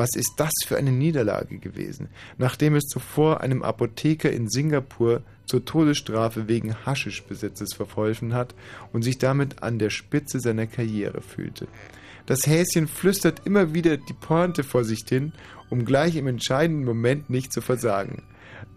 [0.02, 2.10] Was ist das für eine Niederlage gewesen,
[2.40, 8.56] nachdem es zuvor einem Apotheker in Singapur zur Todesstrafe wegen Haschischbesitzes verholfen hat
[8.94, 11.68] und sich damit an der Spitze seiner Karriere fühlte.
[12.26, 15.34] Das Häschen flüstert immer wieder die Pointe vor sich hin,
[15.70, 18.24] um gleich im entscheidenden Moment nicht zu versagen.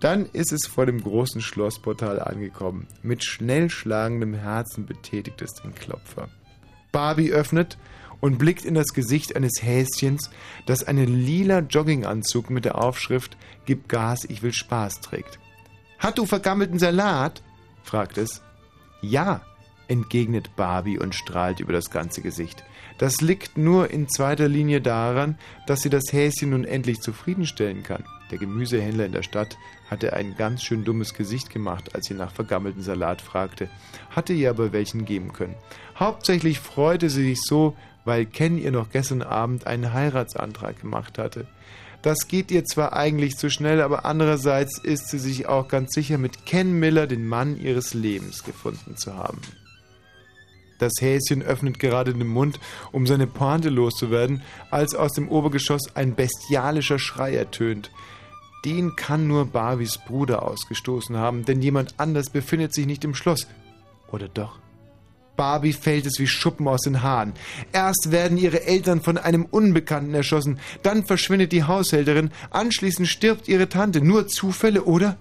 [0.01, 2.87] Dann ist es vor dem großen Schlossportal angekommen.
[3.03, 6.29] Mit schnell schlagendem Herzen betätigt es den Klopfer.
[6.93, 7.79] Barbie öffnet
[8.25, 10.31] und blickt in das Gesicht eines Häschens,
[10.65, 13.37] das einen lila Jogginganzug mit der Aufschrift
[13.67, 15.39] Gib Gas, ich will Spaß trägt.
[15.99, 17.43] Hat du vergammelten Salat?
[17.83, 18.41] fragt es.
[19.03, 19.43] Ja,
[19.89, 22.65] entgegnet Barbie und strahlt über das ganze Gesicht.
[22.97, 25.37] Das liegt nur in zweiter Linie daran,
[25.67, 28.05] dass sie das Häschen nun endlich zufriedenstellen kann.
[28.31, 29.59] Der Gemüsehändler in der Stadt
[29.91, 33.69] hatte ein ganz schön dummes Gesicht gemacht, als sie nach vergammelten Salat fragte,
[34.09, 35.57] hatte ihr aber welchen geben können.
[35.99, 41.47] Hauptsächlich freute sie sich so, weil Ken ihr noch gestern Abend einen Heiratsantrag gemacht hatte.
[42.03, 46.19] Das geht ihr zwar eigentlich zu schnell, aber andererseits ist sie sich auch ganz sicher,
[46.19, 49.41] mit Ken Miller den Mann ihres Lebens gefunden zu haben.
[50.79, 52.61] Das Häschen öffnet gerade den Mund,
[52.93, 57.91] um seine Pointe loszuwerden, als aus dem Obergeschoss ein bestialischer Schrei ertönt.
[58.67, 63.47] Den kann nur Barbies Bruder ausgestoßen haben, denn jemand anders befindet sich nicht im Schloss.
[64.11, 64.59] Oder doch?
[65.37, 67.33] Barbie fällt es wie Schuppen aus den Haaren.
[67.73, 73.69] Erst werden ihre Eltern von einem Unbekannten erschossen, dann verschwindet die Haushälterin, anschließend stirbt ihre
[73.69, 74.01] Tante.
[74.01, 75.17] Nur Zufälle, oder?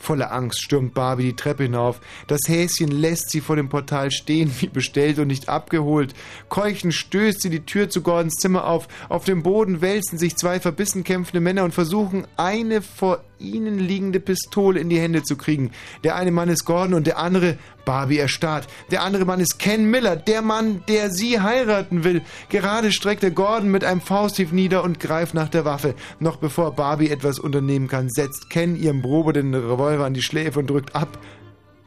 [0.00, 2.00] Voller Angst stürmt Barbie die Treppe hinauf.
[2.26, 6.14] Das Häschen lässt sie vor dem Portal stehen, wie bestellt und nicht abgeholt.
[6.48, 8.88] Keuchend stößt sie die Tür zu Gordons Zimmer auf.
[9.10, 14.20] Auf dem Boden wälzen sich zwei verbissen kämpfende Männer und versuchen, eine vor ihnen liegende
[14.20, 15.70] Pistole in die Hände zu kriegen.
[16.02, 17.58] Der eine Mann ist Gordon und der andere,
[17.90, 18.68] Barbie erstarrt.
[18.92, 22.22] Der andere Mann ist Ken Miller, der Mann, der sie heiraten will.
[22.48, 25.96] Gerade streckt er Gordon mit einem Fausthieb nieder und greift nach der Waffe.
[26.20, 30.60] Noch bevor Barbie etwas unternehmen kann, setzt Ken ihrem Bruder den Revolver an die Schläfe
[30.60, 31.18] und drückt ab.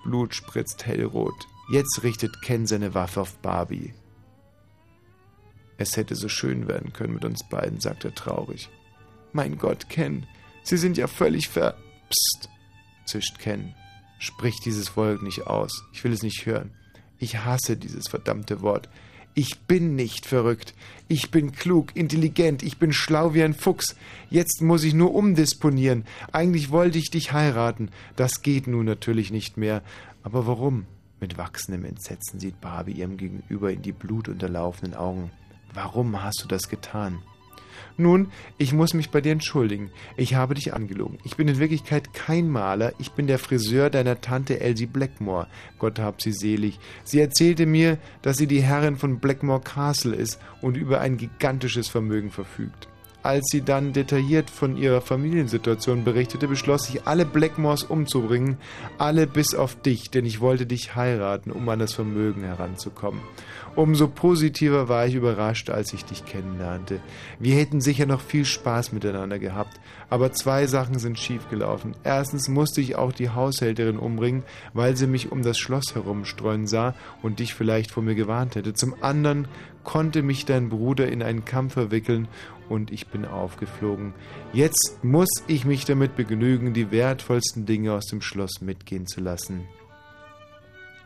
[0.03, 1.47] Blut spritzt hellrot.
[1.71, 3.93] Jetzt richtet Ken seine Waffe auf Barbie.
[5.77, 8.67] Es hätte so schön werden können mit uns beiden, sagt er traurig.
[9.31, 10.27] Mein Gott, Ken,
[10.63, 11.77] Sie sind ja völlig ver...
[12.09, 12.49] Psst,
[13.05, 13.73] zischt Ken.
[14.23, 15.83] Sprich dieses Wort nicht aus.
[15.91, 16.71] Ich will es nicht hören.
[17.19, 18.87] Ich hasse dieses verdammte Wort.
[19.33, 20.73] Ich bin nicht verrückt.
[21.09, 23.97] Ich bin klug, intelligent, ich bin schlau wie ein Fuchs.
[24.29, 26.05] Jetzt muss ich nur umdisponieren.
[26.31, 27.89] Eigentlich wollte ich dich heiraten.
[28.15, 29.83] Das geht nun natürlich nicht mehr.
[30.23, 30.85] Aber warum?
[31.19, 35.31] Mit wachsendem Entsetzen sieht Barbie ihrem Gegenüber in die blutunterlaufenden Augen.
[35.73, 37.21] Warum hast du das getan?
[37.97, 39.91] Nun, ich muss mich bei dir entschuldigen.
[40.17, 41.19] Ich habe dich angelogen.
[41.23, 42.93] Ich bin in Wirklichkeit kein Maler.
[42.97, 45.47] Ich bin der Friseur deiner Tante Elsie Blackmore.
[45.77, 46.79] Gott hab sie selig.
[47.03, 51.87] Sie erzählte mir, dass sie die Herrin von Blackmore Castle ist und über ein gigantisches
[51.87, 52.87] Vermögen verfügt.
[53.23, 58.57] Als sie dann detailliert von ihrer Familiensituation berichtete, beschloss ich, alle Blackmores umzubringen,
[58.97, 63.21] alle bis auf dich, denn ich wollte dich heiraten, um an das Vermögen heranzukommen.
[63.75, 66.99] Umso positiver war ich überrascht, als ich dich kennenlernte.
[67.39, 69.79] Wir hätten sicher noch viel Spaß miteinander gehabt,
[70.11, 71.95] aber zwei Sachen sind schiefgelaufen.
[72.03, 74.43] Erstens musste ich auch die Haushälterin umbringen,
[74.73, 76.93] weil sie mich um das Schloss herumstreuen sah
[77.23, 78.75] und dich vielleicht vor mir gewarnt hätte.
[78.75, 79.47] Zum anderen
[79.83, 82.27] konnte mich dein Bruder in einen Kampf verwickeln
[82.69, 84.13] und ich bin aufgeflogen.
[84.53, 89.67] Jetzt muss ich mich damit begnügen, die wertvollsten Dinge aus dem Schloss mitgehen zu lassen.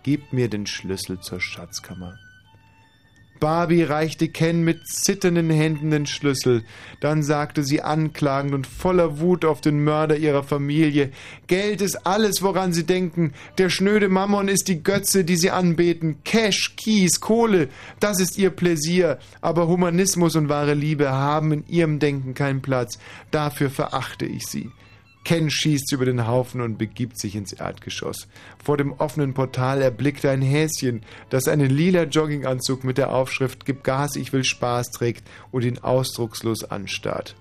[0.03, 2.18] Gib mir den Schlüssel zur Schatzkammer.
[3.39, 6.64] Barbie reichte Ken mit zitternden Händen den Schlüssel.
[6.99, 11.11] Dann sagte sie anklagend und voller Wut auf den Mörder ihrer Familie,
[11.47, 13.34] Geld ist alles, woran sie denken.
[13.57, 16.18] Der schnöde Mammon ist die Götze, die sie anbeten.
[16.23, 17.69] Cash, Kies, Kohle,
[17.99, 19.19] das ist ihr Pläsier.
[19.41, 22.99] Aber Humanismus und wahre Liebe haben in ihrem Denken keinen Platz.
[23.31, 24.72] Dafür verachte ich sie.
[25.27, 28.29] Ken schießt über den Haufen und begibt sich ins Erdgeschoss.
[28.63, 33.65] Vor dem offenen Portal erblickt er ein Häschen, das einen lila Jogginganzug mit der Aufschrift
[33.65, 37.35] Gib Gas, ich will Spaß trägt und ihn ausdruckslos anstarrt.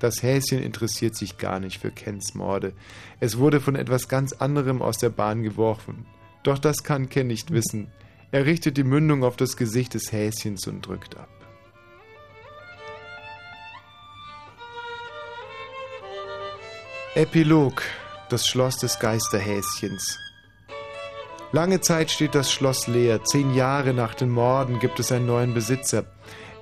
[0.00, 2.72] Das Häschen interessiert sich gar nicht für Kens Morde.
[3.20, 6.04] Es wurde von etwas ganz anderem aus der Bahn geworfen.
[6.42, 7.92] Doch das kann Ken nicht wissen.
[8.32, 11.41] Er richtet die Mündung auf das Gesicht des Häschens und drückt ab.
[17.14, 17.82] Epilog
[18.30, 20.18] Das Schloss des Geisterhäschens
[21.52, 23.22] Lange Zeit steht das Schloss leer.
[23.22, 26.06] Zehn Jahre nach den Morden gibt es einen neuen Besitzer.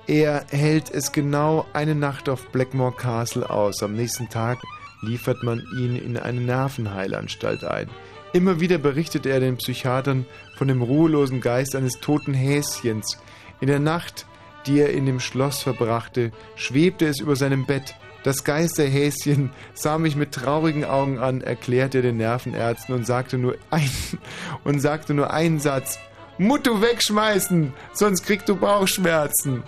[0.07, 3.81] Er hält es genau eine Nacht auf Blackmore Castle aus.
[3.81, 4.59] Am nächsten Tag
[5.01, 7.89] liefert man ihn in eine Nervenheilanstalt ein.
[8.33, 10.25] Immer wieder berichtet er den Psychiatern
[10.57, 13.17] von dem ruhelosen Geist eines toten Häschens.
[13.61, 14.25] In der Nacht,
[14.67, 17.95] die er in dem Schloss verbrachte, schwebte es über seinem Bett.
[18.23, 23.89] Das Geisterhäschen sah mich mit traurigen Augen an, erklärte den Nervenärzten und sagte nur ein,
[24.63, 25.97] und sagte nur einen Satz.
[26.37, 29.63] Muttu wegschmeißen, sonst kriegst du Bauchschmerzen.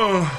[0.00, 0.37] Oh.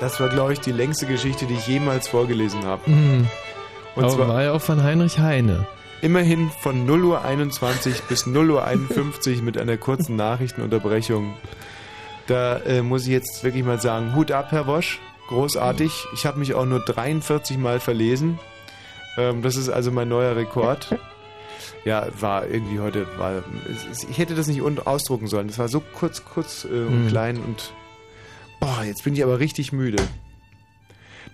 [0.00, 2.88] Das war, glaube ich, die längste Geschichte, die ich jemals vorgelesen habe.
[2.90, 3.26] Mhm.
[3.94, 5.66] Und Aber zwar- war ja auch von Heinrich Heine.
[6.02, 11.34] Immerhin von 0 Uhr 21 bis 0 Uhr 51 mit einer kurzen Nachrichtenunterbrechung.
[12.26, 15.00] Da äh, muss ich jetzt wirklich mal sagen, Hut ab, Herr Wosch.
[15.28, 16.06] Großartig.
[16.12, 18.38] Ich habe mich auch nur 43 Mal verlesen.
[19.16, 20.94] Ähm, das ist also mein neuer Rekord.
[21.84, 23.44] Ja, war irgendwie heute, war,
[24.10, 25.46] ich hätte das nicht ausdrucken sollen.
[25.46, 27.08] Das war so kurz, kurz äh, und Hm.
[27.08, 27.72] klein und
[28.60, 30.02] boah, jetzt bin ich aber richtig müde.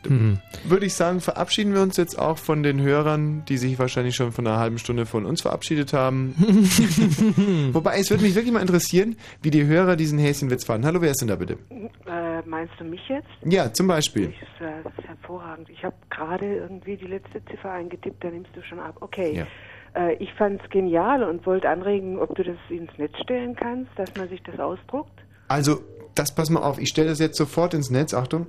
[0.07, 0.39] Hm.
[0.65, 4.33] Würde ich sagen, verabschieden wir uns jetzt auch von den Hörern, die sich wahrscheinlich schon
[4.33, 6.35] von einer halben Stunde von uns verabschiedet haben.
[7.73, 10.87] Wobei, es würde mich wirklich mal interessieren, wie die Hörer diesen Häschenwitz fanden.
[10.87, 11.59] Hallo, wer ist denn da bitte?
[12.07, 13.29] Äh, meinst du mich jetzt?
[13.45, 14.27] Ja, zum Beispiel.
[14.27, 15.71] Das ist, äh, das ist hervorragend.
[15.71, 18.97] Ich habe gerade irgendwie die letzte Ziffer eingetippt, da nimmst du schon ab.
[19.01, 19.35] Okay.
[19.37, 19.47] Ja.
[19.95, 24.15] Äh, ich fand's genial und wollte anregen, ob du das ins Netz stellen kannst, dass
[24.17, 25.23] man sich das ausdruckt.
[25.49, 25.83] Also,
[26.15, 28.15] das pass mal auf, ich stelle das jetzt sofort ins Netz.
[28.15, 28.47] Achtung.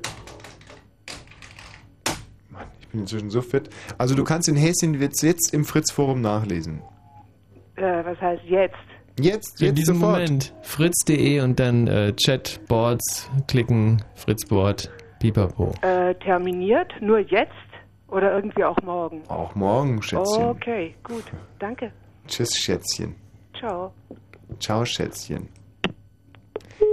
[2.50, 3.70] Mann, ich bin inzwischen so fit.
[3.98, 6.82] Also, du kannst den Häschenwitz jetzt im Fritz-Forum nachlesen.
[7.76, 8.76] Äh, was heißt jetzt?
[9.20, 10.14] Jetzt, In jetzt diesem sofort.
[10.22, 10.54] Moment.
[10.64, 15.72] Fritz.de und dann äh, Chatboards klicken, Fritzboard, pipapo.
[15.82, 16.92] Äh, terminiert?
[17.02, 17.52] Nur jetzt?
[18.08, 19.22] Oder irgendwie auch morgen?
[19.28, 20.44] Auch morgen, Schätzchen.
[20.46, 21.24] Okay, gut.
[21.60, 21.92] Danke.
[22.28, 23.16] Tschüss, Schätzchen.
[23.58, 23.92] Ciao.
[24.60, 25.48] Ciao, Schätzchen.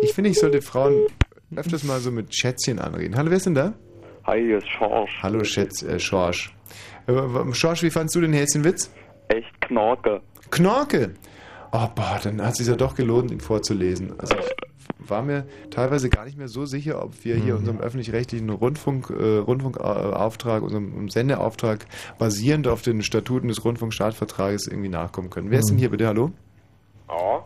[0.02, 1.06] Ich finde, ich sollte Frauen
[1.54, 3.16] öfters mal so mit Schätzchen anreden.
[3.16, 3.74] Hallo, wer ist denn da?
[4.24, 5.10] Hi, hier ist Schorsch.
[5.22, 6.54] Hallo, Schätz, äh, Schorsch.
[7.06, 8.90] Äh, Schorsch, wie fandst du den Häschenwitz?
[9.28, 10.20] Echt Knorke.
[10.50, 11.14] Knorke!
[11.72, 14.18] Oh, boah, dann hat es sich ja doch gelohnt, ihn vorzulesen.
[14.18, 18.50] Also ich war mir teilweise gar nicht mehr so sicher, ob wir hier unserem öffentlich-rechtlichen
[18.50, 21.86] Rundfunk, äh, Rundfunkauftrag, unserem Sendeauftrag
[22.18, 25.50] basierend auf den Statuten des Rundfunkstaatvertrages irgendwie nachkommen können.
[25.50, 26.06] Wer ist denn hier bitte?
[26.06, 26.32] Hallo?
[27.08, 27.44] Ja,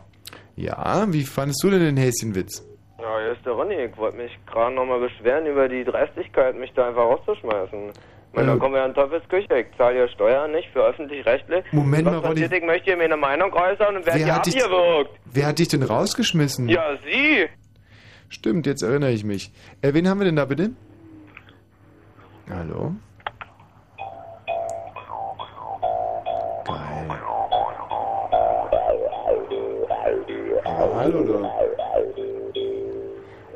[0.55, 2.63] Ja, wie fandest du denn den Häschenwitz?
[2.99, 3.75] ja, hier ist der Ronny.
[3.75, 7.89] Ich wollte mich gerade nochmal beschweren über die Dreistigkeit, mich da einfach rauszuschmeißen.
[7.89, 8.53] Ich meine, Äh.
[8.53, 9.59] da kommen wir an Teufelsküche.
[9.59, 11.65] Ich zahle hier Steuern nicht für öffentlich-rechtlich.
[11.71, 12.43] Moment Was mal, Ronny.
[12.45, 15.11] Ich möchte hier mir eine Meinung äußern und werde Wer hier hat dich- abgewürgt.
[15.25, 16.67] Wer hat dich denn rausgeschmissen?
[16.69, 17.47] Ja, Sie.
[18.29, 19.51] Stimmt, jetzt erinnere ich mich.
[19.81, 20.71] Äh, wen haben wir denn da bitte?
[22.49, 22.95] Hallo?
[31.05, 31.51] Ja, hallo da.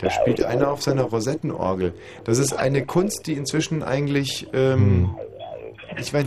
[0.02, 1.94] Da spielt einer auf seiner Rosettenorgel.
[2.24, 4.48] Das ist eine Kunst, die inzwischen eigentlich.
[4.54, 5.10] Ähm,
[6.00, 6.26] ich weiß,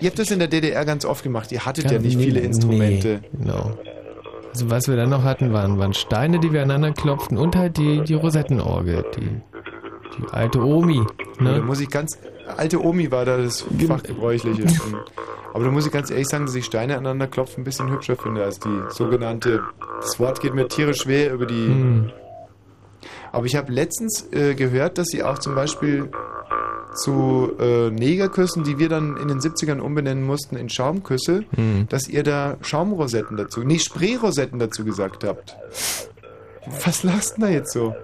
[0.00, 1.50] ihr habt das in der DDR ganz oft gemacht.
[1.50, 3.20] Ihr hattet ja nicht Nee, viele Instrumente.
[3.32, 3.72] Nee, genau.
[4.52, 7.76] Also was wir dann noch hatten, waren, waren Steine, die wir aneinander klopften und halt
[7.76, 9.20] die, die Rosettenorgel, die,
[10.18, 11.02] die alte Omi.
[11.38, 11.60] Da Ne?
[11.62, 12.16] muss ich ganz.
[12.56, 14.64] Alte Omi war da das Fachgebräuchliche.
[15.54, 18.16] Aber da muss ich ganz ehrlich sagen, dass ich Steine aneinander klopfen ein bisschen hübscher
[18.16, 19.62] finde als die sogenannte.
[20.00, 21.66] Das Wort geht mir tierisch schwer über die.
[21.66, 22.10] Hm.
[23.30, 26.10] Aber ich habe letztens äh, gehört, dass sie auch zum Beispiel
[26.94, 31.86] zu äh, Negerküssen, die wir dann in den 70ern umbenennen mussten in Schaumküsse, Hm.
[31.88, 35.56] dass ihr da Schaumrosetten dazu, nee, Sprayrosetten dazu gesagt habt.
[36.84, 37.94] Was lachst du denn da jetzt so?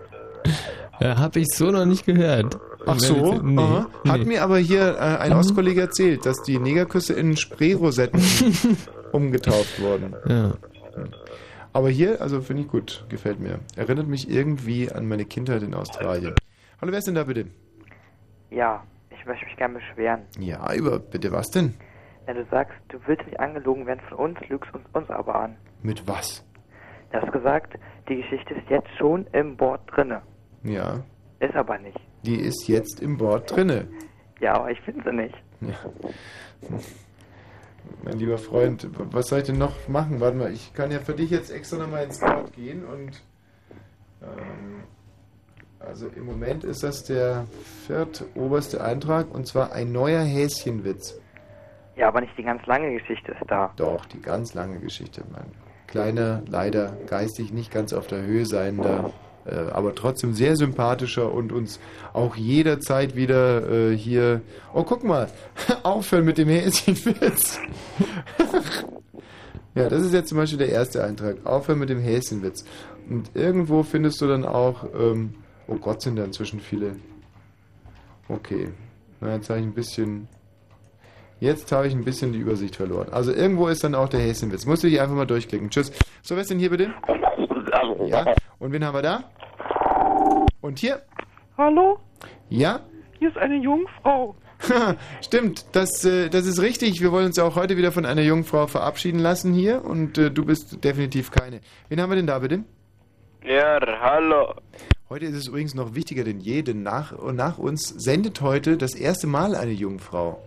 [1.01, 2.59] Ja, hab ich so noch nicht gehört.
[2.87, 3.41] Ach so?
[3.43, 3.87] Nee, Aha.
[4.09, 4.25] Hat nee.
[4.27, 8.21] mir aber hier äh, ein Ostkollege erzählt, dass die Negerküsse in Sprayrosetten
[9.13, 10.15] umgetauft wurden.
[10.27, 10.55] Ja.
[11.73, 13.61] Aber hier, also finde ich gut, gefällt mir.
[13.77, 16.35] Erinnert mich irgendwie an meine Kindheit in Australien.
[16.81, 17.47] Hallo, wer ist denn da bitte?
[18.51, 20.23] Ja, ich möchte mich gerne beschweren.
[20.39, 21.75] Ja, über bitte was denn?
[22.27, 25.57] Wenn du sagst, du willst nicht angelogen werden von uns, lügst uns, uns aber an.
[25.83, 26.45] Mit was?
[27.13, 27.75] Du hast gesagt,
[28.09, 30.23] die Geschichte ist jetzt schon im Board drinne.
[30.63, 31.01] Ja,
[31.41, 31.99] Ist aber nicht.
[32.25, 33.89] Die ist jetzt im Board drinne.
[34.41, 35.35] Ja, aber ich finde sie nicht.
[35.61, 35.75] Ja.
[38.03, 40.21] Mein lieber Freund, was soll ich denn noch machen?
[40.21, 43.23] Warte mal, ich kann ja für dich jetzt extra nochmal ins Board gehen und
[44.23, 44.85] ähm,
[45.79, 47.47] also im Moment ist das der
[47.87, 51.19] viertoberste Eintrag und zwar ein neuer Häschenwitz.
[51.97, 53.73] Ja, aber nicht die ganz lange Geschichte ist da.
[53.77, 55.51] Doch, die ganz lange Geschichte, mein
[55.87, 59.13] kleiner, leider geistig nicht ganz auf der Höhe seiender,
[59.51, 61.81] aber trotzdem sehr sympathischer und uns
[62.13, 64.43] auch jederzeit wieder äh, hier.
[64.75, 65.29] Oh, guck mal,
[65.83, 67.59] aufhören mit dem Häschenwitz.
[69.75, 71.45] ja, das ist jetzt zum Beispiel der erste Eintrag.
[71.45, 72.65] Aufhören mit dem Häschenwitz.
[73.09, 75.35] Und irgendwo findest du dann auch, ähm,
[75.67, 76.97] oh Gott, sind da inzwischen viele.
[78.29, 78.69] Okay,
[79.21, 80.29] na, jetzt habe ich ein bisschen.
[81.41, 83.09] Jetzt habe ich ein bisschen die Übersicht verloren.
[83.13, 84.67] Also irgendwo ist dann auch der Häschenwitz.
[84.67, 85.71] Musst du dich einfach mal durchklicken.
[85.71, 85.91] Tschüss.
[86.21, 86.93] So, wer ist denn hier bitte?
[88.07, 88.35] Ja.
[88.59, 89.25] Und wen haben wir da?
[90.61, 91.03] Und hier?
[91.57, 91.99] Hallo?
[92.49, 92.81] Ja?
[93.19, 94.35] Hier ist eine Jungfrau.
[95.23, 97.01] Stimmt, das, äh, das ist richtig.
[97.01, 100.45] Wir wollen uns auch heute wieder von einer Jungfrau verabschieden lassen hier und äh, du
[100.45, 101.61] bist definitiv keine.
[101.89, 102.65] Wen haben wir denn da bitte?
[103.45, 104.55] Ja, hallo.
[105.09, 108.95] Heute ist es übrigens noch wichtiger denn je, denn nach, nach uns sendet heute das
[108.95, 110.43] erste Mal eine Jungfrau.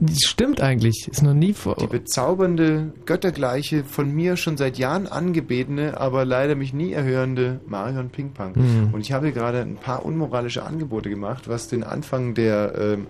[0.00, 1.08] Das stimmt eigentlich.
[1.08, 1.76] Ist noch nie vor.
[1.76, 8.10] Die bezaubernde, göttergleiche, von mir schon seit Jahren angebetene, aber leider mich nie erhörende Marion
[8.10, 8.52] Pingpong.
[8.54, 8.94] Mhm.
[8.94, 13.06] Und ich habe gerade ein paar unmoralische Angebote gemacht, was den Anfang der, ähm,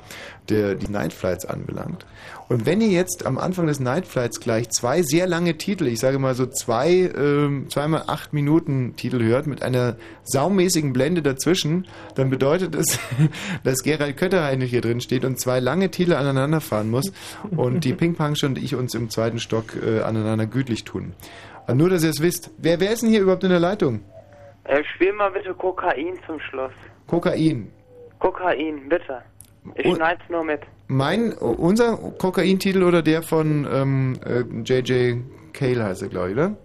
[0.50, 2.06] der die Night Flights anbelangt.
[2.48, 6.00] Und wenn ihr jetzt am Anfang des Night Flights gleich zwei sehr lange Titel, ich
[6.00, 11.86] sage mal so zwei, ähm, zweimal acht Minuten Titel hört, mit einer saumäßigen Blende dazwischen,
[12.14, 12.98] dann bedeutet es,
[13.64, 17.12] dass Gerald Kötterheinrich hier drin steht und zwei lange Titel aneinander fahren muss
[17.54, 21.14] und die Ping-Pong und ich uns im zweiten Stock äh, aneinander gütlich tun.
[21.66, 22.50] Aber nur, dass ihr es wisst.
[22.56, 24.00] Wer, wer ist denn hier überhaupt in der Leitung?
[24.64, 26.72] Äh, spiel mal bitte Kokain zum Schluss.
[27.06, 27.70] Kokain.
[28.18, 29.22] Kokain, bitte.
[29.74, 30.60] Ich Und- schneid's nur mit.
[30.88, 35.18] Mein, unser Kokain-Titel oder der von ähm, äh, J.J.
[35.52, 36.56] Cale heißt er, glaube ich, oder?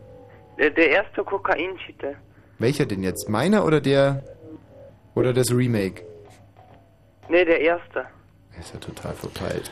[0.57, 2.15] Der, der erste Kokain-Titel.
[2.59, 3.27] Welcher denn jetzt?
[3.27, 4.23] Meiner oder der
[5.15, 6.03] oder das Remake?
[7.29, 8.05] Nee, der erste.
[8.59, 9.71] Ist ja total verpeilt.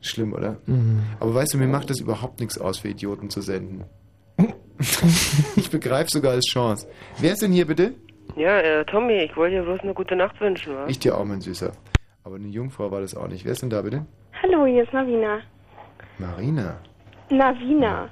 [0.00, 0.56] Schlimm, oder?
[0.66, 1.02] Mhm.
[1.20, 3.84] Aber weißt du, mir macht das überhaupt nichts aus, für Idioten zu senden.
[5.56, 6.86] ich begreife sogar als Chance.
[7.18, 7.94] Wer ist denn hier bitte?
[8.34, 10.86] Ja, äh, Tommy, ich wollte dir bloß eine gute Nacht wünschen, wa?
[10.88, 11.72] Ich dir auch, mein Süßer.
[12.24, 13.44] Aber eine Jungfrau war das auch nicht.
[13.44, 14.04] Wer ist denn da bitte?
[14.42, 15.38] Hallo, hier ist Navina.
[16.18, 16.76] Marina.
[17.30, 18.08] Navina.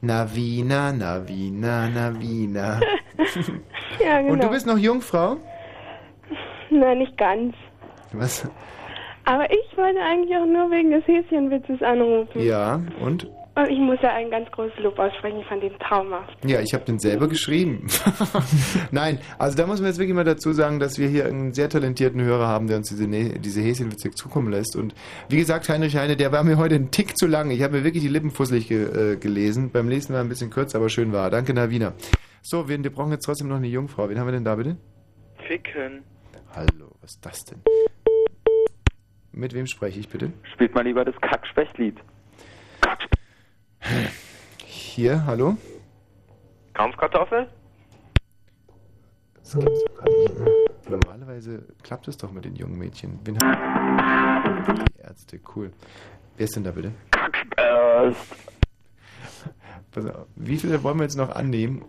[0.00, 2.80] Navina, Navina, Navina.
[4.04, 4.32] Ja, genau.
[4.32, 5.36] Und du bist noch Jungfrau?
[6.70, 7.54] Nein, nicht ganz.
[8.12, 8.48] Was?
[9.24, 12.42] Aber ich wollte eigentlich auch nur wegen des Häschenwitzes anrufen.
[12.42, 13.28] Ja, und?
[13.56, 16.36] Und ich muss ja ein ganz großes Lob aussprechen, ich fand den traumhaft.
[16.44, 17.86] Ja, ich habe den selber geschrieben.
[18.90, 21.68] Nein, also da muss man jetzt wirklich mal dazu sagen, dass wir hier einen sehr
[21.68, 24.74] talentierten Hörer haben, der uns diese, diese Häschenwitze zukommen lässt.
[24.74, 24.92] Und
[25.28, 27.52] wie gesagt, Heinrich Heine, der war mir heute ein Tick zu lang.
[27.52, 29.70] Ich habe mir wirklich die Lippen fusselig ge äh, gelesen.
[29.70, 31.30] Beim nächsten Mal ein bisschen kürzer, aber schön war.
[31.30, 31.92] Danke, Navina.
[32.42, 34.08] So, wir, wir brauchen jetzt trotzdem noch eine Jungfrau.
[34.08, 34.76] Wen haben wir denn da bitte?
[35.46, 36.02] Ficken.
[36.56, 37.60] Hallo, was ist das denn?
[39.30, 40.32] Mit wem spreche ich bitte?
[40.54, 41.96] Spielt mal lieber das Kackspechtlied.
[44.64, 45.56] Hier, hallo?
[46.72, 47.48] Kampfkartoffel?
[49.36, 50.88] Das gibt's doch gar nicht.
[50.88, 53.18] Normalerweise klappt es doch mit den jungen Mädchen.
[53.24, 55.70] Wen Die Ärzte, cool.
[56.36, 56.92] Wer ist denn da bitte?
[59.92, 61.84] Pass auf, Wie viele wollen wir jetzt noch annehmen?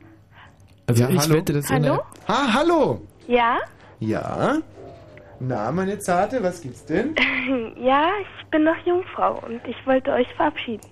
[0.87, 2.03] Also ich wette, das sind Hallo?
[2.27, 3.01] Ah, hallo!
[3.27, 3.59] Ja?
[3.99, 4.57] Ja?
[5.39, 7.15] Na, meine Zarte, was gibt's denn?
[7.77, 10.87] Ja, ich bin noch Jungfrau und ich wollte euch verabschieden.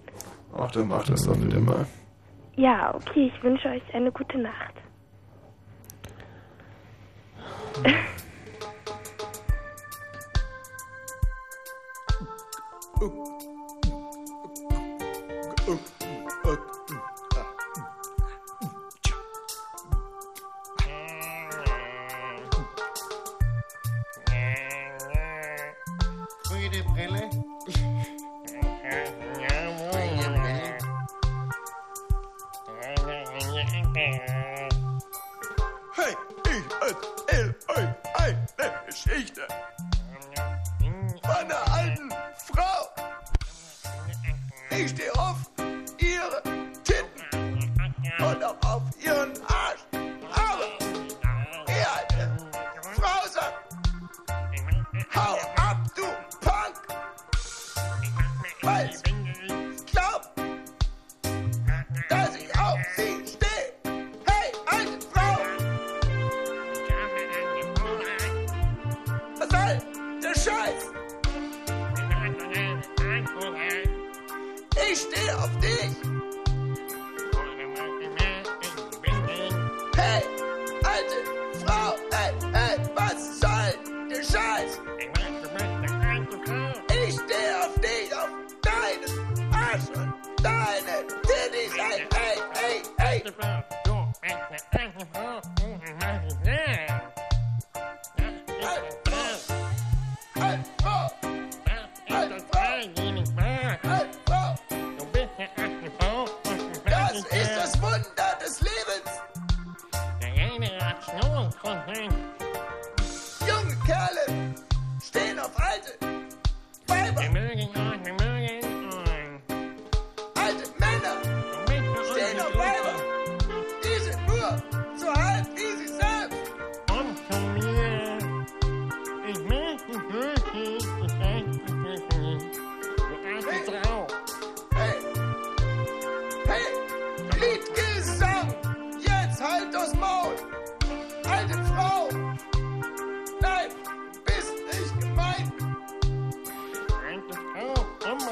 [0.57, 1.85] Ach, dann mach das doch bitte mal.
[2.55, 4.73] Ja, okay, ich wünsche euch eine gute Nacht.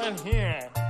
[0.02, 0.81] I'm here.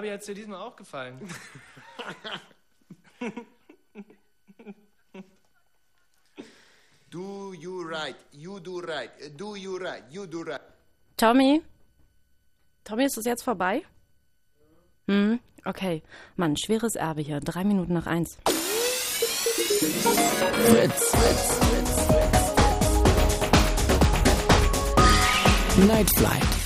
[0.00, 1.20] Gabi, hat es dir diesmal auch gefallen?
[7.10, 10.62] do you right, you do right, do you right, you do right.
[11.18, 11.60] Tommy?
[12.82, 13.82] Tommy, ist es jetzt vorbei?
[15.06, 16.02] Hm, okay.
[16.36, 17.40] Mann, schweres Erbe hier.
[17.40, 18.38] Drei Minuten nach eins.
[20.64, 21.12] Fritz.
[25.86, 26.59] Night Flight.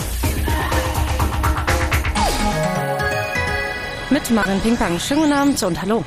[4.15, 4.99] mit Marin Pingpang.
[5.01, 6.05] Schönen guten Abend und hallo.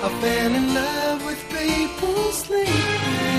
[0.00, 3.38] I fell in love with people sleeping.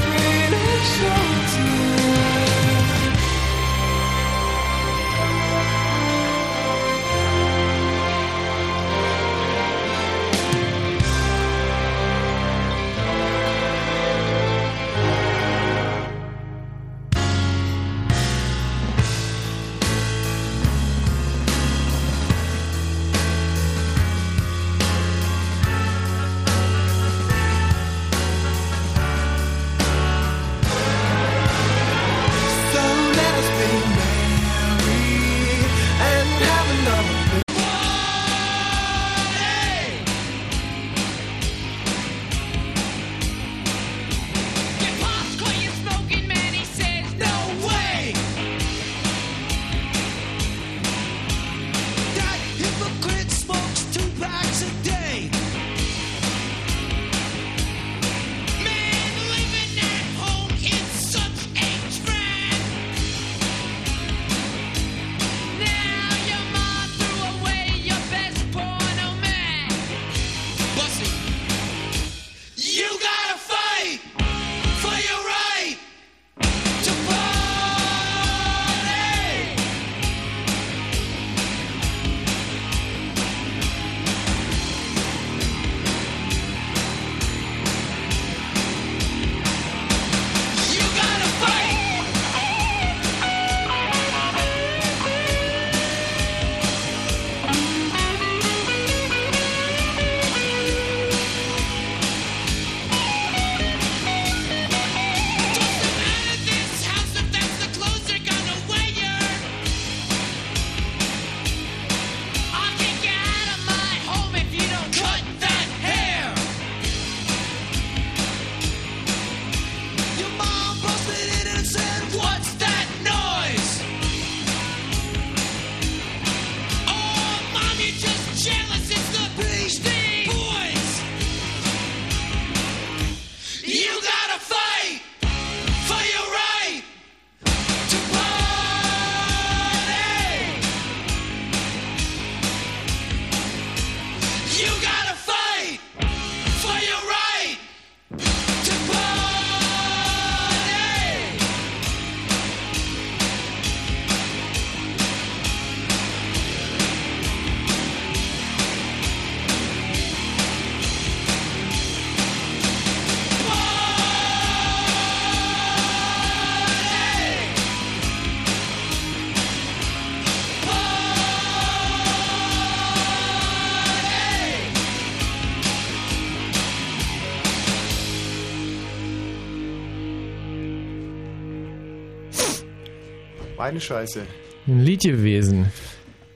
[183.61, 184.21] Meine Scheiße.
[184.67, 185.71] Ein Lied gewesen.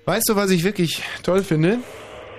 [0.05, 1.79] Weißt du, was ich wirklich toll finde?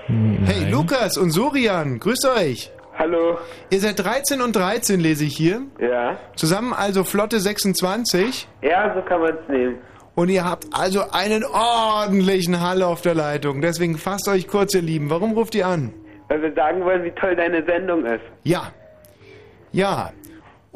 [0.07, 0.71] Hey, Nein.
[0.71, 2.71] Lukas und Surian, grüßt euch.
[2.97, 3.37] Hallo.
[3.71, 5.63] Ihr seid 13 und 13, lese ich hier.
[5.81, 6.17] Ja.
[6.37, 8.47] Zusammen also flotte 26.
[8.63, 9.79] Ja, so kann man es nehmen.
[10.15, 13.63] Und ihr habt also einen ordentlichen Hall auf der Leitung.
[13.63, 15.11] Deswegen fasst euch kurz, ihr Lieben.
[15.11, 15.93] Warum ruft ihr an?
[16.29, 18.23] Weil wir sagen wollen, wie toll deine Sendung ist.
[18.45, 18.71] Ja.
[19.73, 20.13] Ja.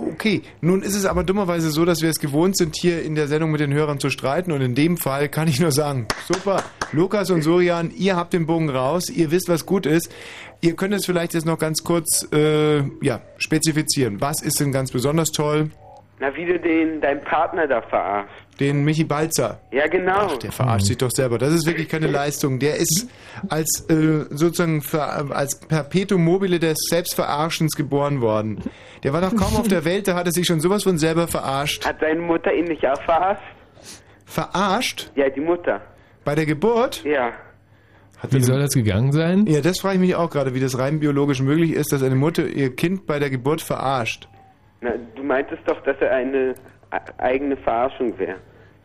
[0.01, 3.29] Okay, nun ist es aber dummerweise so, dass wir es gewohnt sind, hier in der
[3.29, 4.53] Sendung mit den Hörern zu streiten.
[4.53, 6.63] Und in dem Fall kann ich nur sagen, super,
[6.93, 10.13] Lukas und Surian, ihr habt den Bogen raus, ihr wisst, was gut ist.
[10.63, 14.21] Ihr könnt es vielleicht jetzt noch ganz kurz äh, ja, spezifizieren.
[14.21, 15.71] Was ist denn ganz besonders toll?
[16.19, 18.35] Na, wie du den, deinen Partner da verarschst.
[18.61, 19.59] Den Michi Balzer.
[19.73, 20.37] Ja, genau.
[20.37, 21.39] Der verarscht sich doch selber.
[21.39, 22.59] Das ist wirklich keine Leistung.
[22.59, 23.09] Der ist
[23.49, 28.63] als äh, sozusagen ver, als Perpetuum mobile des Selbstverarschens geboren worden.
[29.03, 31.27] Der war doch kaum auf der Welt, da hat er sich schon sowas von selber
[31.27, 31.87] verarscht.
[31.87, 33.43] Hat deine Mutter ihn nicht auch verarscht?
[34.27, 35.11] Verarscht?
[35.17, 35.81] Ja, die Mutter.
[36.25, 37.03] Bei der Geburt?
[37.05, 37.33] Ja.
[38.29, 39.47] Wie soll das gegangen sein?
[39.47, 42.15] Ja, das frage ich mich auch gerade, wie das rein biologisch möglich ist, dass eine
[42.15, 44.29] Mutter ihr Kind bei der Geburt verarscht.
[44.83, 46.51] Na, du meintest doch, dass er eine
[46.93, 48.37] e- eigene Verarschung wäre.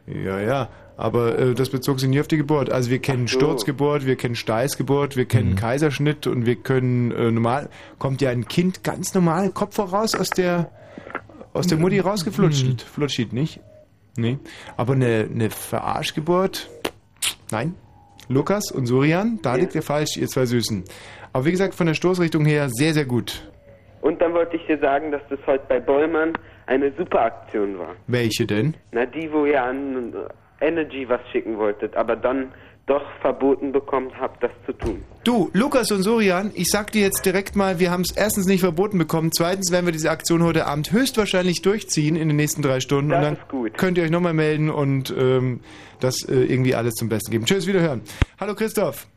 [0.07, 0.69] Ja, ja.
[0.97, 2.71] Aber äh, das bezog sich nie auf die Geburt.
[2.71, 3.37] Also wir kennen so.
[3.37, 7.69] Sturzgeburt, wir kennen Steißgeburt, wir kennen Kaiserschnitt und wir können äh, normal
[7.99, 10.71] kommt ja ein Kind ganz normal Kopf voraus aus der
[11.53, 12.81] aus der Mutti rausgeflutscht.
[12.81, 13.59] Flutscht nicht?
[14.17, 14.37] Nee.
[14.77, 16.69] Aber eine, eine Verarschgeburt?
[17.51, 17.75] Nein.
[18.27, 20.83] Lukas und Surian, da liegt ihr falsch, ihr zwei Süßen.
[21.31, 23.49] Aber wie gesagt, von der Stoßrichtung her sehr, sehr gut.
[24.01, 26.33] Und dann wollte ich dir sagen, dass das heute bei Bollmann
[26.67, 27.95] eine super Aktion war.
[28.07, 28.75] Welche denn?
[28.91, 30.13] Na, die, wo ihr an
[30.61, 32.51] Energy was schicken wolltet, aber dann
[32.87, 35.03] doch verboten bekommen habt, das zu tun.
[35.23, 38.59] Du, Lukas und Surian, ich sag dir jetzt direkt mal, wir haben es erstens nicht
[38.59, 42.79] verboten bekommen, zweitens werden wir diese Aktion heute Abend höchstwahrscheinlich durchziehen in den nächsten drei
[42.79, 43.77] Stunden Das und dann ist gut.
[43.77, 45.61] könnt ihr euch nochmal melden und ähm,
[45.99, 47.45] das äh, irgendwie alles zum Besten geben.
[47.45, 48.01] Tschüss, wiederhören.
[48.39, 49.07] Hallo Christoph.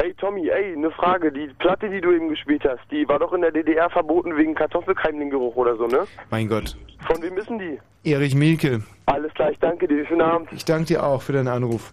[0.00, 1.32] Hey Tommy, ey, eine Frage.
[1.32, 4.54] Die Platte, die du eben gespielt hast, die war doch in der DDR verboten wegen
[4.54, 6.04] Kartoffelkeimlinggeruch oder so, ne?
[6.30, 6.76] Mein Gott.
[7.08, 7.80] Von wem ist denn die?
[8.08, 8.82] Erich Mielke.
[9.06, 10.06] Alles klar, ich danke dir.
[10.06, 10.50] Schönen Abend.
[10.52, 11.92] Ich danke dir auch für deinen Anruf.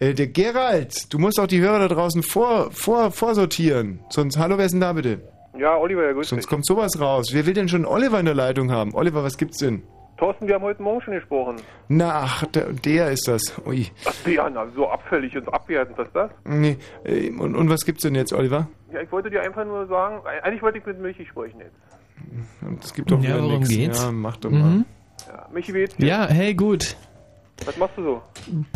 [0.00, 4.00] Äh, der Gerald, du musst auch die Hörer da draußen vor, vor, vorsortieren.
[4.10, 5.22] Sonst, hallo, wer ist denn da bitte?
[5.58, 6.50] Ja, Oliver, ja, grüß Sonst dich.
[6.50, 7.30] kommt sowas raus.
[7.32, 8.94] Wer will denn schon Oliver in der Leitung haben?
[8.94, 9.82] Oliver, was gibt's denn?
[10.18, 11.56] Thorsten, wir haben heute Morgen schon gesprochen.
[11.88, 13.42] Na, ach, der, der ist das.
[13.66, 13.86] Ui.
[14.06, 16.30] Ach, ja, na, so abfällig und abwertend, was ist das?
[16.44, 16.78] Nee.
[17.04, 18.66] äh, Und, und was gibt's denn jetzt, Oliver?
[18.92, 22.82] Ja, ich wollte dir einfach nur sagen, eigentlich wollte ich mit Michi sprechen jetzt.
[22.82, 23.68] Es gibt doch Ja, wieder worum nix.
[23.68, 24.02] geht's?
[24.04, 24.58] Ja, mach doch Mhm.
[24.60, 24.84] mal.
[25.28, 26.06] Ja, Michi, wie geht's dir?
[26.06, 26.96] Ja, hey, gut.
[27.66, 28.22] Was machst du so?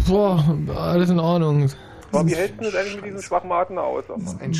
[0.06, 0.44] Boah,
[0.76, 1.70] alles in Ordnung.
[2.12, 4.04] Aber wie hältst du das eigentlich mit diesen Schwachmaten aus?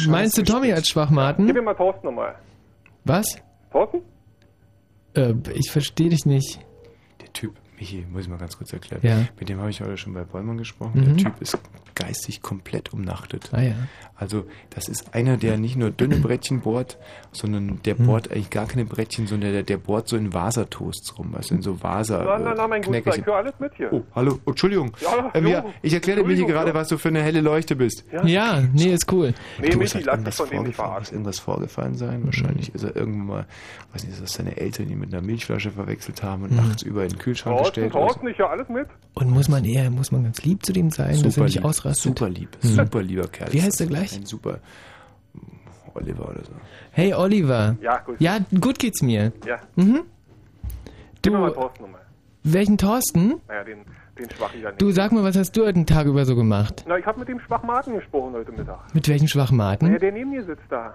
[0.09, 1.45] Meinst du Tommy als Gib Schwachmaten?
[1.47, 2.37] mir mal Thorsten nochmal.
[3.05, 3.37] Was?
[3.73, 4.01] Thorsten?
[5.15, 6.61] Äh, ich verstehe dich nicht.
[7.31, 9.01] Der Typ, Michi, muss ich mal ganz kurz erklären.
[9.03, 9.29] Ja.
[9.39, 11.01] Mit dem habe ich heute schon bei Bollmann gesprochen.
[11.01, 11.05] Mhm.
[11.05, 11.57] Der Typ ist
[12.01, 13.51] geistig komplett umnachtet.
[13.53, 13.75] Ah ja.
[14.17, 16.99] Also, das ist einer, der nicht nur dünne Brettchen bohrt,
[17.33, 18.07] sondern der Mhm.
[18.07, 21.63] bohrt eigentlich gar keine Brettchen, sondern der, der bohrt so in Vasertoasts rum, also in
[21.63, 22.23] so Vaser.
[22.25, 23.21] Na, na, na, mein Guter, Knäckerchen.
[23.23, 23.91] ich höre alles mit hier.
[23.93, 24.93] Oh, hallo, oh, Entschuldigung.
[25.01, 26.75] Ja, ähm, ja, ich erkläre dir, Michi, gerade, ja.
[26.75, 28.05] was du für eine helle Leuchte bist.
[28.25, 29.33] Ja, nee, ist cool.
[29.59, 31.03] Nee, Du, Michi, lass dich irgendwas von dem nicht vorgefallen, verarschen.
[31.05, 32.25] ist irgendwas vorgefallen sein.
[32.27, 33.47] Wahrscheinlich ist er irgendwann mal,
[33.95, 36.57] weiß nicht, ist das seine Eltern, die mit einer Milchflasche verwechselt haben und Mhm.
[36.59, 37.99] nachts über in den Kühlschrank Thorsten, gestellt so.
[38.01, 38.87] Thorsten, ich höre alles mit.
[39.15, 41.55] Und muss man eher, muss man ganz lieb zu dem sein, dass er Super nicht
[41.57, 42.19] lieb, ausrastet?
[42.19, 42.69] super lieb, Mhm.
[42.69, 43.53] super lieber Kerl.
[43.53, 43.81] Wie heißt das.
[43.81, 44.17] er gleich?
[44.17, 44.59] Ein super
[45.95, 46.53] Oliver oder so.
[46.93, 47.77] Hey Oliver.
[47.81, 48.21] Ja, gut.
[48.21, 49.33] Ja, gut geht's mir.
[49.47, 49.59] Ja.
[49.77, 50.03] Mhm.
[51.23, 52.01] Gib mir Du, mal Thorsten nochmal.
[52.45, 53.35] welchen Thorsten?
[53.49, 53.79] Naja, den,
[54.19, 54.71] den Schwachen ja.
[54.73, 56.85] Du sag mal, was hast du heute den Tag über so gemacht?
[56.87, 58.95] Na, ich habe mit dem Schwachmaten gesprochen heute Mittag.
[58.95, 59.99] Mit welchen Der, Schwachmaten?
[59.99, 60.95] der neben mir sitzt da.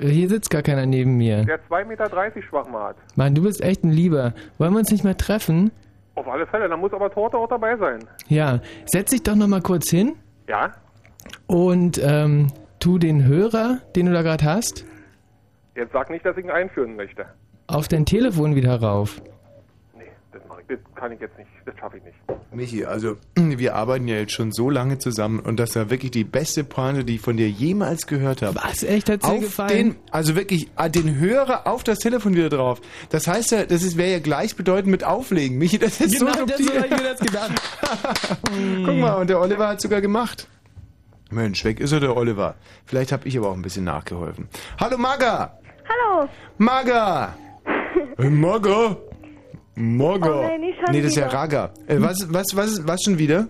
[0.00, 1.44] Äh, Hier sitzt gar keiner neben mir.
[1.44, 2.96] Der 2,30 Meter Schwachmat.
[3.14, 4.32] Mann, du bist echt ein Lieber.
[4.58, 5.70] Wollen wir uns nicht mehr treffen?
[6.14, 8.00] Auf alle Fälle, da muss aber Torte auch dabei sein.
[8.28, 10.14] Ja, setz dich doch noch mal kurz hin
[10.48, 10.72] Ja?
[11.46, 12.48] und ähm,
[12.80, 14.84] tu den Hörer, den du da gerade hast,
[15.74, 17.24] Jetzt sag nicht, dass ich ihn einführen möchte.
[17.66, 19.22] auf dein Telefon wieder rauf.
[20.32, 22.16] Das, mach ich, das kann ich jetzt nicht, das schaffe ich nicht.
[22.52, 26.24] Michi, also wir arbeiten ja jetzt schon so lange zusammen und das war wirklich die
[26.24, 28.56] beste Pointe, die ich von dir jemals gehört habe.
[28.62, 29.08] Was, echt?
[29.10, 29.68] Hat's dir auf gefallen?
[29.70, 32.80] Den, also wirklich, ah, den Hörer auf das Telefon wieder drauf.
[33.10, 35.58] Das heißt ja, das ist- wäre ja gleichbedeutend mit Auflegen.
[35.58, 36.76] Michi, das ist Genau, so das subtil.
[36.82, 37.52] habe ich mir das gedacht.
[38.84, 40.48] Guck mal, und der Oliver hat sogar gemacht.
[41.30, 42.54] Mensch, weg ist er, der Oliver.
[42.84, 44.48] Vielleicht habe ich aber auch ein bisschen nachgeholfen.
[44.78, 45.58] Hallo Maga!
[45.88, 46.28] Hallo.
[46.58, 47.34] Maga!
[48.18, 48.96] Hey, Maga!
[49.82, 50.30] Maga!
[50.30, 51.38] Oh nein, nicht schon nee, das ist ja wieder.
[51.38, 51.70] Raga.
[51.88, 53.48] Äh, was, was, was, was schon wieder?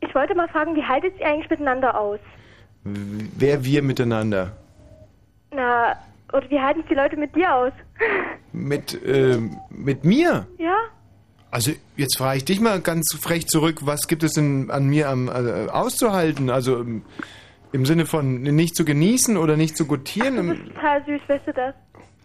[0.00, 2.20] Ich wollte mal fragen, wie haltet ihr eigentlich miteinander aus?
[2.84, 4.52] Wer wir miteinander?
[5.50, 5.96] Na,
[6.32, 7.72] oder wie halten die Leute mit dir aus?
[8.52, 10.46] Mit, ähm, mit mir?
[10.58, 10.76] Ja?
[11.50, 15.08] Also jetzt frage ich dich mal ganz frech zurück, was gibt es denn an mir
[15.08, 16.50] am, äh, auszuhalten?
[16.50, 17.02] Also im,
[17.72, 20.36] im Sinne von nicht zu genießen oder nicht zu gutieren?
[20.36, 21.74] Im, bist total süß, weißt du das?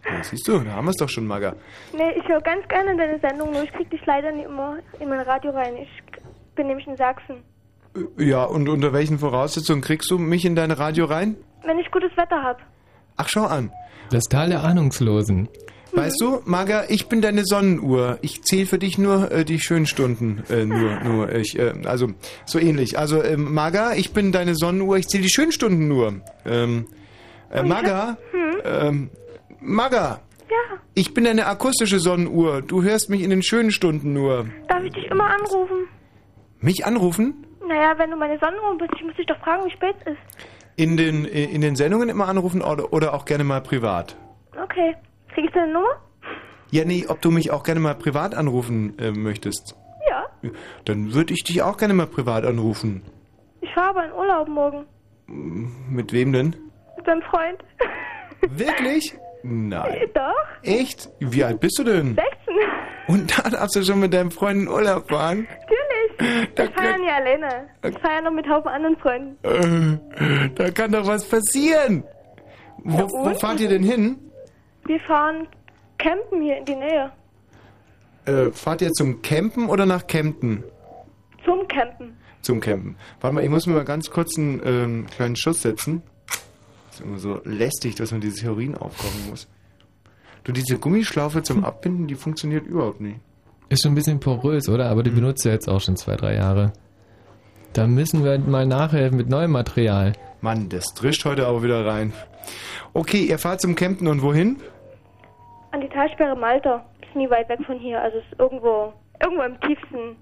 [0.06, 1.54] Ja, siehst du, da haben wir es doch schon, Maga.
[1.92, 5.08] Nee, ich höre ganz gerne deine Sendung, nur ich krieg dich leider nicht immer in
[5.08, 5.76] mein Radio rein.
[5.76, 6.02] Ich
[6.54, 7.42] bin nämlich in Sachsen.
[8.18, 11.36] Ja, und unter welchen Voraussetzungen kriegst du mich in dein Radio rein?
[11.64, 12.60] Wenn ich gutes Wetter hab.
[13.16, 13.70] Ach, schau an.
[14.10, 15.48] Das Tal der Ahnungslosen.
[15.92, 18.18] Weißt du, Maga, ich bin deine Sonnenuhr.
[18.20, 20.42] Ich zähle für dich nur äh, die schönen Stunden.
[20.50, 22.08] Äh, nur, nur, ich, äh, also
[22.46, 22.98] so ähnlich.
[22.98, 24.96] Also, ähm, Maga, ich bin deine Sonnenuhr.
[24.96, 26.20] Ich zähle die schönen Stunden nur.
[26.44, 26.86] Ähm,
[27.52, 28.18] äh, Maga,
[28.64, 29.10] ähm,
[29.66, 30.20] Maga,
[30.50, 32.60] Ja, ich bin deine akustische Sonnenuhr.
[32.62, 34.46] Du hörst mich in den schönen Stunden nur.
[34.68, 35.88] darf ich dich immer anrufen?
[36.60, 37.46] Mich anrufen?
[37.66, 40.18] Naja, wenn du meine Sonnenuhr bist, ich muss dich doch fragen, wie spät es ist.
[40.76, 44.16] In den, in den Sendungen immer anrufen oder, oder auch gerne mal privat?
[44.62, 44.94] Okay.
[45.32, 45.88] Krieg ich deine Nummer?
[46.70, 49.76] Ja, nee, ob du mich auch gerne mal privat anrufen äh, möchtest.
[50.10, 50.50] Ja.
[50.84, 53.02] Dann würde ich dich auch gerne mal privat anrufen.
[53.60, 54.84] Ich fahre aber in Urlaub morgen.
[55.88, 56.56] Mit wem denn?
[56.96, 57.58] Mit deinem Freund.
[58.58, 59.16] Wirklich?
[59.46, 60.08] Nein.
[60.14, 60.32] Doch.
[60.62, 61.10] Echt?
[61.20, 62.16] Wie alt bist du denn?
[62.16, 62.24] 16.
[63.08, 65.46] Und da darfst du schon mit deinem Freund in Urlaub fahren?
[65.60, 66.54] Natürlich.
[66.54, 67.68] Da Ich feiere nie alleine.
[67.84, 70.00] Ich feiere noch mit Haufen anderen Freunden.
[70.14, 72.04] Äh, da kann doch was passieren.
[72.78, 74.18] Wo, Ja, wo fahrt ihr denn hin?
[74.86, 75.46] Wir fahren
[75.98, 77.12] campen hier in die Nähe.
[78.24, 80.64] Äh, fahrt ihr zum Campen oder nach Kempten?
[81.44, 82.16] Zum Campen.
[82.40, 82.96] Zum Campen.
[83.20, 86.02] Warte mal, ich muss mir mal ganz kurz einen ähm, kleinen Schuss setzen.
[86.94, 89.48] Ist immer so lästig, dass man dieses Heroin aufkochen muss.
[90.44, 93.18] Du, diese Gummischlaufe zum Abbinden, die funktioniert überhaupt nicht.
[93.70, 94.90] Ist schon ein bisschen porös, oder?
[94.90, 95.16] Aber die Mhm.
[95.16, 96.72] benutzt du jetzt auch schon zwei, drei Jahre.
[97.72, 100.12] Da müssen wir mal nachhelfen mit neuem Material.
[100.42, 102.12] Mann, das drischt heute aber wieder rein.
[102.92, 104.58] Okay, ihr fahrt zum Campen und wohin?
[105.72, 106.84] An die Talsperre Malta.
[107.00, 108.00] Ist nie weit weg von hier.
[108.00, 110.16] Also ist irgendwo, irgendwo im tiefsten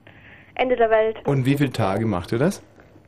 [0.55, 1.17] Ende der Welt.
[1.27, 2.63] Und wie viele Tage macht ihr das?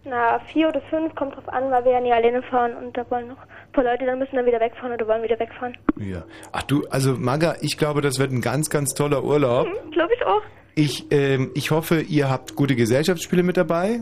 [0.06, 3.10] Na, vier oder fünf, kommt drauf an, weil wir ja nie alleine fahren und da
[3.10, 5.76] wollen noch ein paar Leute dann müssen dann wieder wegfahren oder wollen wieder wegfahren.
[5.98, 6.24] Ja.
[6.52, 9.66] Ach du, also Maga, ich glaube, das wird ein ganz, ganz toller Urlaub.
[9.66, 10.42] Hm, Glaube ich auch.
[10.74, 14.00] Ich, ähm, ich hoffe, ihr habt gute Gesellschaftsspiele mit dabei.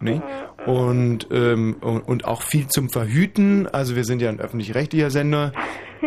[0.00, 0.22] Nee?
[0.66, 3.66] Und, ähm, und, und auch viel zum Verhüten.
[3.66, 5.52] Also wir sind ja ein öffentlich-rechtlicher Sender.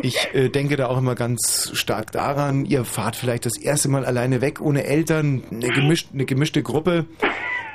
[0.01, 4.05] Ich äh, denke da auch immer ganz stark daran, ihr fahrt vielleicht das erste Mal
[4.05, 7.05] alleine weg, ohne Eltern, eine, gemischt, eine gemischte Gruppe.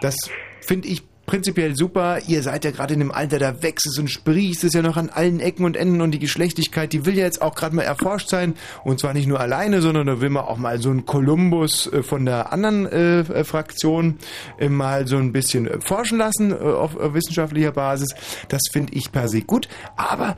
[0.00, 0.16] Das
[0.60, 2.18] finde ich prinzipiell super.
[2.26, 4.96] Ihr seid ja gerade in dem Alter, da wächst es und sprießt es ja noch
[4.96, 7.82] an allen Ecken und Enden und die Geschlechtlichkeit, die will ja jetzt auch gerade mal
[7.82, 8.54] erforscht sein.
[8.82, 12.02] Und zwar nicht nur alleine, sondern da will man auch mal so einen Kolumbus äh,
[12.02, 14.18] von der anderen äh, äh, Fraktion
[14.58, 18.14] äh, mal so ein bisschen äh, forschen lassen äh, auf wissenschaftlicher Basis.
[18.48, 19.68] Das finde ich per se gut.
[19.96, 20.36] Aber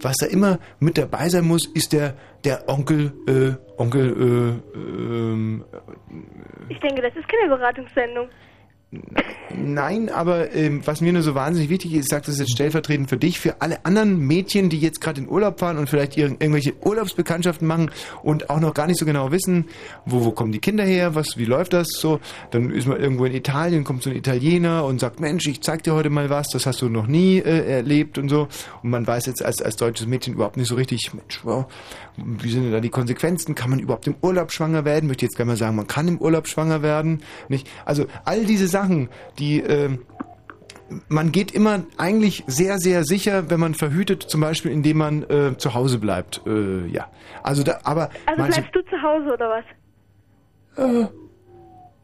[0.00, 2.14] was da immer mit dabei sein muss, ist der,
[2.44, 3.12] der Onkel,
[3.76, 5.64] Onkel, äh, ähm,
[6.68, 8.28] Ich denke, das ist keine Beratungssendung.
[9.56, 13.08] Nein, aber ähm, was mir nur so wahnsinnig wichtig ist, ich sage das jetzt stellvertretend
[13.08, 16.24] für dich, für alle anderen Mädchen, die jetzt gerade in Urlaub fahren und vielleicht ir
[16.24, 17.90] irgendwelche Urlaubsbekanntschaften machen
[18.22, 19.66] und auch noch gar nicht so genau wissen,
[20.06, 22.20] wo, wo kommen die Kinder her, was, wie läuft das so.
[22.50, 25.84] Dann ist man irgendwo in Italien, kommt so ein Italiener und sagt, Mensch, ich zeig
[25.84, 28.48] dir heute mal was, das hast du noch nie äh, erlebt und so.
[28.82, 31.66] Und man weiß jetzt als, als deutsches Mädchen überhaupt nicht so richtig, Mensch, wow,
[32.16, 33.54] wie sind denn da die Konsequenzen?
[33.54, 35.06] Kann man überhaupt im Urlaub schwanger werden?
[35.06, 37.22] Möchte jetzt gerne mal sagen, man kann im Urlaub schwanger werden.
[37.48, 37.68] Nicht?
[37.84, 38.79] Also all diese Sachen,
[39.38, 40.00] die ähm,
[41.08, 45.56] man geht immer eigentlich sehr, sehr sicher, wenn man verhütet, zum Beispiel, indem man äh,
[45.56, 46.42] zu Hause bleibt.
[46.46, 47.08] Äh, ja.
[47.42, 49.64] Also da, aber Also manche, bleibst du zu Hause oder was?
[50.76, 51.06] äh,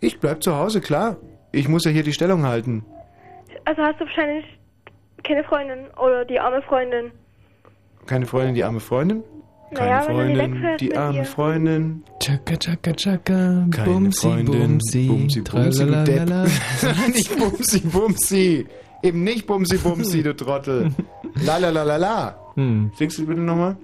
[0.01, 1.17] ich bleib zu Hause, klar.
[1.53, 2.85] Ich muss ja hier die Stellung halten.
[3.65, 4.45] Also hast du wahrscheinlich
[5.25, 7.11] keine Freundin oder die arme Freundin.
[8.07, 9.25] Keine Freundin, die arme Freundin?
[9.75, 11.25] Keine Naja, Freundin, die arme ihr.
[11.25, 12.05] Freundin.
[12.21, 14.47] Chaka, chaka, chaka, Keine bumsi, Freundin,
[14.79, 16.17] bumsi, bumsi, bumsi, du Depp.
[16.27, 16.45] tralalala.
[17.13, 18.67] nicht Bumsi, Bumsi.
[19.03, 20.91] Eben nicht Bumsi, Bumsi, du Trottel.
[21.45, 22.37] La la la la la.
[22.55, 22.91] Hm.
[22.97, 23.77] Singst du bitte nochmal?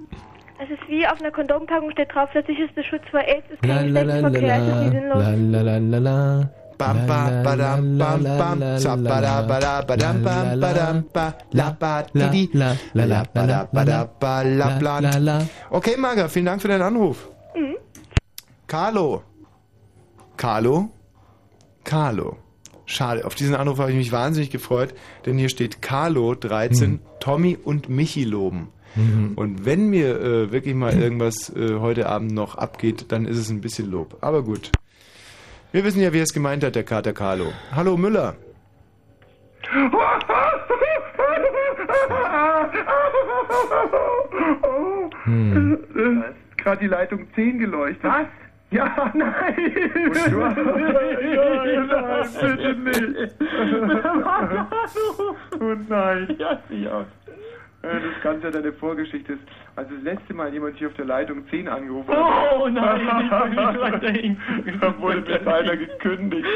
[0.58, 3.78] Das ist wie auf einer Kondompackung steht drauf, der sicherste Schutz vor AIDS ist La
[3.78, 4.86] kein la la la Geschlechtsverkehr.
[4.86, 5.18] Ist nicht sinnlos?
[5.18, 6.50] la la la la la.
[6.82, 12.50] Bam, ba, badam, bam, bam, za, bada, bada, badam, bam, badam, ba, la, ba, di,
[12.52, 15.18] la, la, la, bada, bada, ba, la, la, bla.
[15.28, 15.36] la.
[15.70, 17.28] Okay, Marga, vielen Dank für deinen Anruf.
[17.54, 17.76] Mhm.
[18.66, 19.22] Carlo.
[20.36, 20.90] Carlo?
[21.84, 22.36] Carlo.
[22.84, 24.92] Schade, auf diesen Anruf habe ich mich wahnsinnig gefreut,
[25.24, 28.70] denn hier steht Carlo 13, Tommy und Michi loben.
[28.96, 29.34] Mhm.
[29.36, 33.50] Und wenn mir äh, wirklich mal irgendwas äh, heute Abend noch abgeht, dann ist es
[33.50, 34.18] ein bisschen Lob.
[34.20, 34.72] Aber gut.
[35.72, 37.50] Wir wissen ja, wie er es gemeint hat, der Kater Carlo.
[37.74, 38.34] Hallo Müller.
[45.24, 45.78] Hm.
[45.94, 48.04] Ist gerade die Leitung 10 geleuchtet.
[48.04, 48.26] Was?
[48.70, 49.90] Ja, nein!
[50.30, 50.56] Du hast...
[52.42, 53.34] nein, bitte nicht!
[55.60, 56.36] oh nein!
[56.38, 57.06] Ja, ja.
[57.82, 59.32] Das Ganze hat eine Vorgeschichte.
[59.32, 59.42] ist,
[59.74, 62.52] Als das letzte Mal jemand hier auf der Leitung 10 angerufen hat.
[62.56, 64.36] Oh nein, ich will nicht weiterhin.
[64.80, 66.46] Da wurde mir leider gekündigt,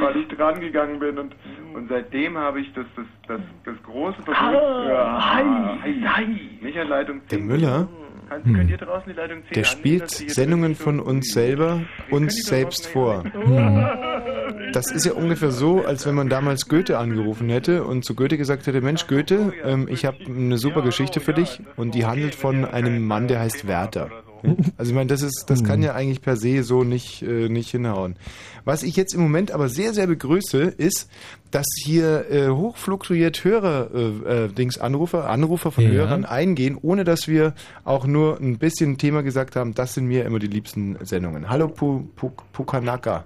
[0.00, 1.36] weil ich dran gegangen bin und,
[1.74, 4.36] und seitdem habe ich das, das, das, das große Verbot.
[4.60, 6.58] Ah, hi, hi.
[6.60, 7.38] Nicht an Leitung 10.
[7.38, 7.88] Der Müller,
[8.44, 8.78] 10
[9.54, 13.24] der spielt Sendungen von uns selber uns selbst vor.
[14.72, 18.36] Das ist ja ungefähr so, als wenn man damals Goethe angerufen hätte und zu Goethe
[18.36, 21.60] gesagt hätte, Mensch Goethe, ähm, ich habe eine super Geschichte für dich.
[21.76, 24.10] Und die handelt von einem Mann, der heißt Werther.
[24.76, 27.70] Also ich meine, das ist, das kann ja eigentlich per se so nicht, äh, nicht
[27.70, 28.16] hinhauen.
[28.64, 31.10] Was ich jetzt im Moment aber sehr, sehr begrüße, ist,
[31.50, 35.90] dass hier äh, hochfluktuiert Hörer, äh, äh, Dings, Anrufer, Anrufer von Ja.
[35.90, 37.54] Hörern eingehen, ohne dass wir
[37.84, 41.48] auch nur ein bisschen Thema gesagt haben, das sind mir immer die liebsten Sendungen.
[41.48, 43.24] Hallo Pu, Pu, Pukanaka.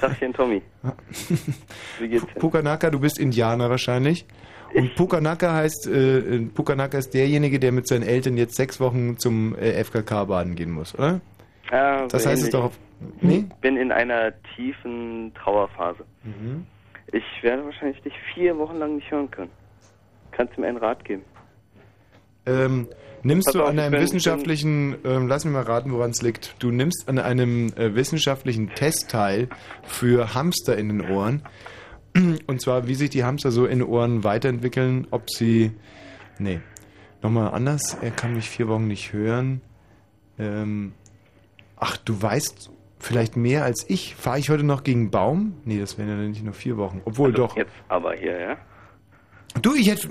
[0.00, 0.62] Tagchen, Tommy.
[2.00, 2.24] Wie geht's?
[2.38, 4.26] Pukanaka, du bist Indianer wahrscheinlich.
[4.74, 9.56] Und Pukanaka heißt, äh, Pukanaka ist derjenige, der mit seinen Eltern jetzt sechs Wochen zum
[9.56, 11.20] äh, FKK baden gehen muss, oder?
[11.70, 12.78] Ah, Das heißt es doch auf.
[13.20, 13.44] Nee?
[13.48, 16.04] Ich bin in einer tiefen Trauerphase.
[16.24, 16.66] Mhm.
[17.12, 19.50] Ich werde wahrscheinlich dich vier Wochen lang nicht hören können.
[20.32, 21.22] Kannst du mir einen Rat geben?
[22.46, 22.88] Ähm,
[23.22, 26.56] nimmst Pass du auf, an einem wissenschaftlichen, ähm, lass mich mal raten, woran es liegt.
[26.58, 29.48] Du nimmst an einem äh, wissenschaftlichen Test teil
[29.84, 31.42] für Hamster in den Ohren.
[32.46, 35.72] Und zwar, wie sich die Hamster so in Ohren weiterentwickeln, ob sie.
[36.38, 36.60] Nee.
[37.22, 39.60] Nochmal anders, er kann mich vier Wochen nicht hören.
[40.38, 40.92] Ähm,
[41.76, 44.14] ach, du weißt vielleicht mehr als ich.
[44.14, 45.54] Fahre ich heute noch gegen Baum?
[45.64, 47.00] Nee, das wären ja nicht nur vier Wochen.
[47.04, 47.56] Obwohl doch.
[47.56, 48.56] Jetzt aber hier, ja?
[49.62, 50.08] Du, ich hätte,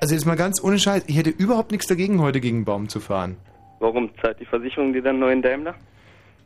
[0.00, 3.00] also jetzt mal ganz ohne Scheiß, ich hätte überhaupt nichts dagegen, heute gegen Baum zu
[3.00, 3.36] fahren.
[3.80, 5.74] Warum zahlt die Versicherung dir dann neuen Daimler?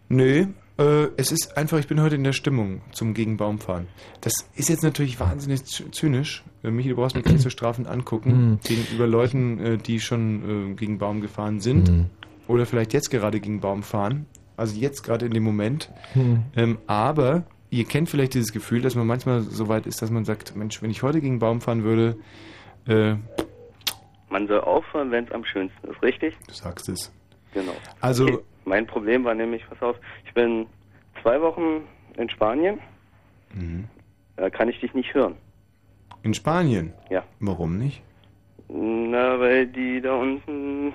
[0.09, 0.47] Nö,
[0.83, 3.87] äh, es ist einfach, ich bin heute in der Stimmung zum gegen Baum fahren.
[4.21, 6.43] Das ist jetzt natürlich wahnsinnig zy- zynisch.
[6.63, 8.59] Äh, Michi, du brauchst mir keine so Strafen angucken Mhm.
[8.65, 12.07] gegenüber Leuten, äh, die schon äh, gegen Baum gefahren sind Mhm.
[12.49, 14.27] oder vielleicht jetzt gerade gegen Baum fahren.
[14.57, 15.91] Also jetzt gerade in dem Moment.
[16.15, 16.43] Mhm.
[16.57, 20.25] Ähm, aber ihr kennt vielleicht dieses Gefühl, dass man manchmal so weit ist, dass man
[20.25, 22.17] sagt, Mensch, wenn ich heute gegen Baum fahren würde,
[22.87, 23.15] äh,
[24.31, 26.35] Man soll aufhören, wenn es am schönsten ist, richtig?
[26.49, 27.13] du sagst es.
[27.55, 27.73] Genau.
[28.01, 28.39] Also Okay.
[28.65, 29.97] Mein Problem war nämlich, pass auf,
[30.33, 30.67] ich bin
[31.23, 31.83] zwei Wochen
[32.17, 32.79] in Spanien,
[33.55, 33.85] Mhm.
[34.37, 35.35] da kann ich dich nicht hören.
[36.25, 36.93] in Spanien.
[37.11, 37.25] Ja.
[37.41, 38.01] Warum nicht?
[38.69, 40.93] Na, weil die da unten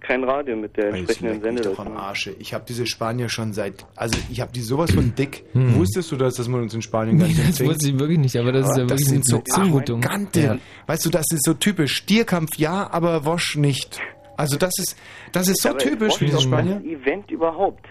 [0.00, 1.96] kein Radio mit der entsprechenden mich doch am.
[1.96, 2.34] Arsche.
[2.40, 5.44] Ich habe diese Spanier schon seit, also ich habe die sowas von dick.
[5.52, 5.76] Hm.
[5.76, 7.70] Wusstest du das, dass man uns in Spanien gar nicht Das empfängt?
[7.70, 10.02] wusste ich wirklich nicht, aber das ist ja das wirklich sind so Zumutung.
[10.04, 10.40] Arrogante.
[10.40, 10.58] Ja.
[10.88, 11.94] Weißt du, das ist so typisch.
[11.94, 14.00] Stierkampf ja, aber Wosch nicht.
[14.36, 14.98] Also das ist,
[15.32, 16.74] das ist so Aber typisch für diese Spanier.
[16.74, 17.86] Das Event überhaupt,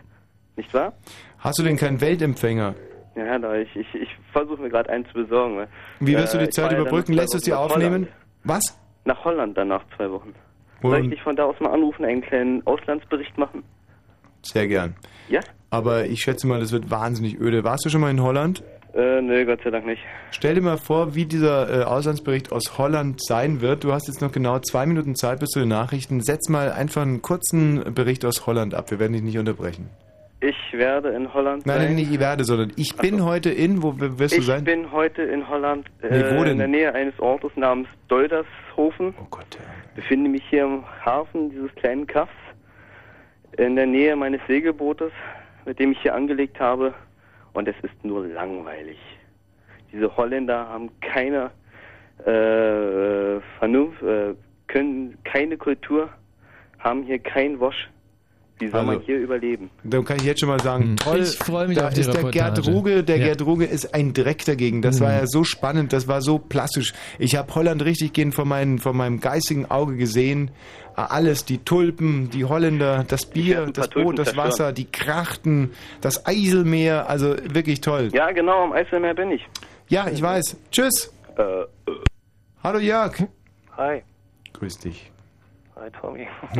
[0.57, 0.93] nicht wahr?
[1.39, 2.75] Hast du denn keinen Weltempfänger?
[3.15, 5.57] Ja, da ich, ich, ich versuche mir gerade einen zu besorgen.
[5.57, 5.67] Weil,
[5.99, 7.13] Wie wirst du äh, die ich Zeit überbrücken?
[7.13, 8.07] Lässt du es dir aufnehmen?
[8.07, 8.07] Holland.
[8.43, 8.79] Was?
[9.05, 10.33] Nach Holland dann nach zwei Wochen.
[10.81, 13.63] Soll ich Und dich von da aus mal anrufen, einen kleinen Auslandsbericht machen?
[14.43, 14.95] sehr gern.
[15.27, 15.39] Ja?
[15.71, 17.63] Aber ich schätze mal, das wird wahnsinnig öde.
[17.63, 18.63] Warst du schon mal in Holland?
[18.93, 20.01] Äh, nö, Gott sei Dank nicht.
[20.31, 23.83] Stell dir mal vor, wie dieser äh, Auslandsbericht aus Holland sein wird.
[23.83, 26.21] Du hast jetzt noch genau zwei Minuten Zeit bis zu den Nachrichten.
[26.21, 28.91] Setz mal einfach einen kurzen Bericht aus Holland ab.
[28.91, 29.89] Wir werden dich nicht unterbrechen.
[30.47, 31.85] Ich werde in Holland Nein, sein.
[31.87, 34.63] nein, nicht ich werde, sondern ich bin heute in, wo wirst du ich sein?
[34.63, 39.15] bin heute in Holland, äh, Nee, in der Nähe eines Ortes namens Doldershofen.
[39.19, 39.57] Oh Gott,
[39.95, 42.31] Befinde mich hier im Hafen dieses kleinen Kaffs,
[43.57, 45.11] in der Nähe meines Segelbootes,
[45.65, 46.93] mit dem ich hier angelegt habe.
[47.53, 48.99] Und es ist nur langweilig.
[49.91, 51.49] Diese Holländer haben keine
[52.19, 54.35] äh, Vernunft, äh,
[54.67, 56.09] können keine Kultur,
[56.79, 57.89] haben hier kein Wasch,
[58.57, 59.69] Wie soll man Also- hier überleben?
[59.83, 61.19] Dann kann ich jetzt schon mal sagen, toll.
[61.21, 62.65] Ich freu mich da auf die ist der Gerd.
[62.67, 63.25] Ruge, der Ja.
[63.27, 64.81] Gerd Ruge ist ein Dreck dagegen.
[64.81, 65.03] Das Mhm.
[65.03, 66.93] war ja so spannend, das war so plastisch.
[67.19, 70.51] Ich habe Holland richtig gehend vor, meinen, vor meinem geistigen Auge gesehen.
[70.95, 74.47] Alles, die Tulpen, die Holländer, das Bier, das Boot, das zerstören.
[74.47, 78.07] Wasser, die Krachten, das Eiselmeer, also wirklich toll.
[78.13, 79.45] Ja, genau, am Eiselmeer bin ich.
[79.89, 80.55] Ja, ich weiß.
[80.71, 81.13] Tschüss.
[81.37, 81.43] Äh,
[82.63, 83.23] Hallo Jörg.
[83.75, 84.01] Hi.
[84.53, 85.11] Grüß dich.
[85.75, 86.25] Hi, Tommy.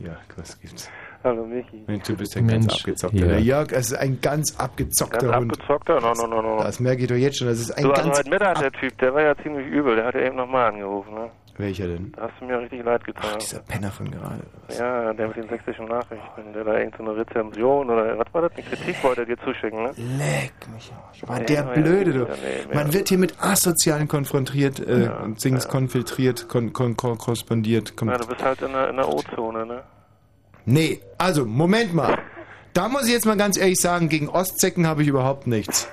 [0.00, 0.90] ja, was gibt's?
[1.28, 1.84] Hallo, Michi.
[1.86, 3.16] Mensch, du bist ja ein ganz Mensch, abgezockter.
[3.18, 3.26] ja.
[3.26, 5.52] Der Jörg, es ist ein ganz abgezockter Ganz Hund.
[5.52, 6.00] abgezockter?
[6.00, 6.62] No, no, no, no.
[6.62, 7.48] Das merke ich doch jetzt schon.
[7.48, 8.18] Das ist ein Du, also ganz.
[8.18, 9.96] heute Mittag, der Typ, der war ja ziemlich übel.
[9.96, 11.30] Der hat ja eben nochmal angerufen, ne?
[11.58, 12.12] Welcher denn?
[12.14, 13.36] Da hast du mir richtig leid getan.
[13.40, 14.44] Dieser Penner von gerade.
[14.78, 18.52] Ja, der mit den sächsischen Nachrichten, der da irgendeine Rezension oder was war das?
[18.52, 19.90] Eine Kritik wollte er dir zuschicken, ne?
[19.96, 20.92] Leck mich.
[21.26, 22.24] War Nee, der ja, Blöde, ja, du.
[22.30, 22.92] nee, Man ja.
[22.94, 27.96] wird hier mit Asozialen konfrontiert, äh, und Dings konfiltriert, kon, kon, kon, korrespondiert.
[27.96, 29.82] Kon Ja, du bist halt in der, in der O-Zone, ne?
[30.68, 32.18] Nee, also, Moment mal.
[32.74, 35.90] Da muss ich jetzt mal ganz ehrlich sagen, gegen Ostzecken habe ich überhaupt nichts.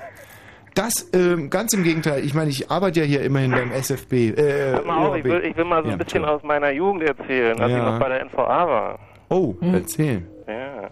[0.74, 2.22] Das, ähm, ganz im Gegenteil.
[2.24, 4.12] Ich meine, ich arbeite ja hier immerhin beim SFB.
[4.12, 6.70] Äh, Hör mal auf, ich will, ich will mal so ein Ja, bisschen aus meiner
[6.70, 7.90] Jugend erzählen, als ich Ja.
[7.90, 8.98] noch bei der NVA war.
[9.30, 10.22] Oh, erzähl.
[10.46, 10.90] Ja.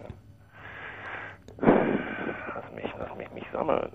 [1.61, 3.89] Lass mich, lass mich mich sammeln.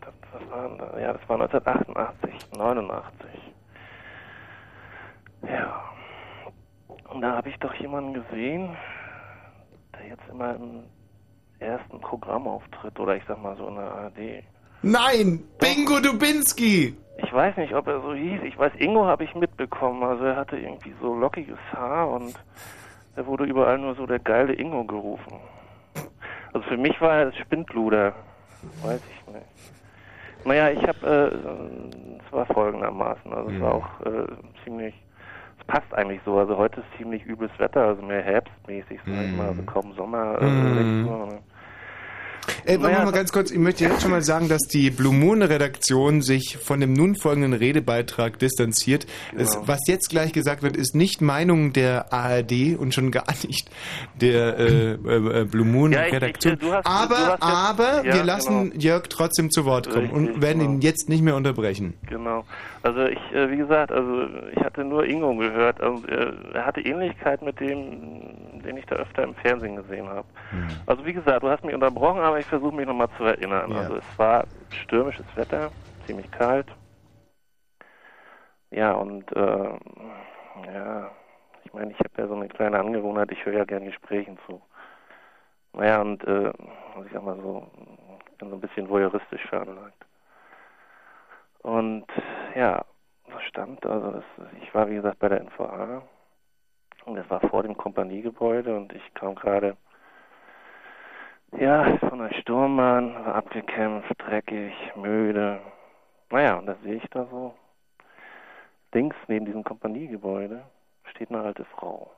[0.00, 3.28] Das, das war, ja, das war 1988, 89.
[5.42, 5.82] Ja.
[7.10, 8.70] Und da habe ich doch jemanden gesehen,
[10.08, 10.84] jetzt immer im
[11.58, 14.44] ersten Programm auftritt, oder ich sag mal so in der ARD.
[14.82, 15.42] Nein!
[15.58, 16.94] Bingo Dubinski!
[17.18, 18.42] Ich weiß nicht, ob er so hieß.
[18.42, 20.02] Ich weiß, Ingo habe ich mitbekommen.
[20.02, 22.34] Also er hatte irgendwie so lockiges Haar und
[23.16, 25.38] er wurde überall nur so der geile Ingo gerufen.
[26.52, 28.14] Also für mich war er das Spindluder.
[28.82, 29.46] Weiß ich nicht.
[30.44, 33.32] Naja, ich habe, äh, es war folgendermaßen.
[33.32, 34.26] Also es war auch äh,
[34.64, 34.94] ziemlich,
[35.66, 36.38] passt eigentlich so.
[36.38, 39.48] Also heute ist ziemlich übles Wetter, also mehr herbstmäßig, sag ich mal.
[39.48, 40.38] Also kaum Sommer.
[40.38, 41.02] Äh, Mhm.
[41.02, 41.10] so.
[41.24, 41.42] Ey,
[42.66, 45.42] warte Naja, mal ganz kurz, ich möchte jetzt schon mal sagen, dass die Blue Moon
[45.42, 49.06] Redaktion sich von dem nun folgenden Redebeitrag distanziert.
[49.36, 49.68] Es, Genau.
[49.68, 53.70] was jetzt gleich gesagt wird, ist nicht Meinung der ARD und schon gar nicht
[54.20, 56.58] der äh, äh, äh, Blue Moon Ja, ich- ich- Redaktion.
[56.58, 58.82] du hast- aber aber Ja, wir lassen genau.
[58.82, 60.72] Jörg trotzdem zu Wort kommen und Richtig, werden genau.
[60.72, 61.94] ihn jetzt nicht mehr unterbrechen.
[62.08, 62.44] Genau.
[62.82, 65.80] Also ich, äh, wie gesagt, also ich hatte nur Ingo gehört.
[65.80, 68.30] Also, äh, er hatte Ähnlichkeit mit dem,
[68.64, 70.26] den ich da öfter im Fernsehen gesehen habe.
[70.86, 73.70] Also wie gesagt, du hast mich unterbrochen, aber ich versuche mich nochmal zu erinnern.
[73.70, 73.78] Ja.
[73.78, 74.44] Also es war
[74.82, 75.70] stürmisches Wetter,
[76.06, 76.66] ziemlich kalt.
[78.70, 79.78] Ja, und äh,
[80.72, 81.10] ja,
[81.64, 84.60] ich meine, ich habe ja so eine kleine Angewohnheit, ich höre ja gerne Gesprächen zu.
[85.72, 86.52] Naja, und äh,
[86.94, 87.66] also ich sag mal so,
[88.30, 90.04] ich bin so ein bisschen voyeuristisch veranlagt.
[91.62, 92.06] Und
[92.54, 92.84] ja,
[93.30, 94.24] das stand, also das,
[94.60, 96.02] ich war wie gesagt bei der NVA
[97.06, 99.76] das war vor dem Kompaniegebäude und ich kam gerade
[101.58, 105.60] ja, von der Sturmbahn, war abgekämpft, dreckig, müde.
[106.30, 107.54] Naja, und da sehe ich da so,
[108.92, 110.64] links neben diesem Kompaniegebäude
[111.10, 112.10] steht eine alte Frau.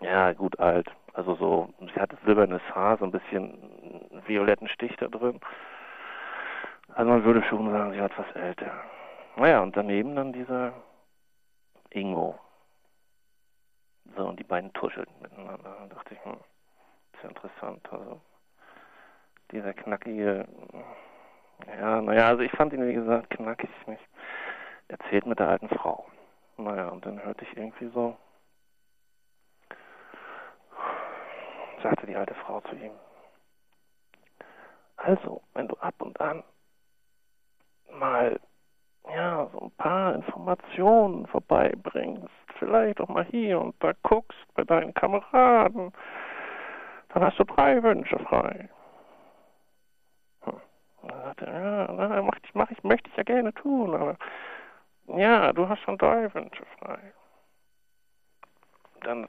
[0.00, 0.90] Ja, gut alt.
[1.12, 3.58] Also so, sie hatte silbernes Haar, so ein bisschen
[4.26, 5.38] violetten Stich da drin.
[6.94, 8.72] Also man würde schon sagen, sie war etwas älter.
[9.36, 10.72] Naja, und daneben dann dieser
[11.90, 12.38] Ingo.
[14.16, 15.76] So, und die beiden tuschelten miteinander.
[15.88, 16.38] Da dachte ich, hm,
[17.12, 17.92] ist ja interessant.
[17.92, 18.20] Also,
[19.50, 20.46] dieser knackige,
[21.66, 24.02] ja, naja, also ich fand ihn, wie gesagt, knackig nicht.
[24.88, 26.06] Erzählt mit der alten Frau.
[26.56, 28.16] Naja, und dann hörte ich irgendwie so,
[31.82, 32.92] sagte die alte Frau zu ihm,
[34.96, 36.42] also, wenn du ab und an
[37.92, 38.40] mal
[39.14, 42.28] ja, so ein paar Informationen vorbeibringst,
[42.58, 45.92] vielleicht auch mal hier und da guckst bei deinen Kameraden,
[47.10, 48.68] dann hast du drei Wünsche frei.
[50.42, 50.60] Hm.
[51.02, 54.16] Dann sagte er, ja, na, mach ich, mach ich, möchte ich ja gerne tun, aber
[55.06, 56.98] ja, du hast schon drei Wünsche frei.
[59.00, 59.28] Dann,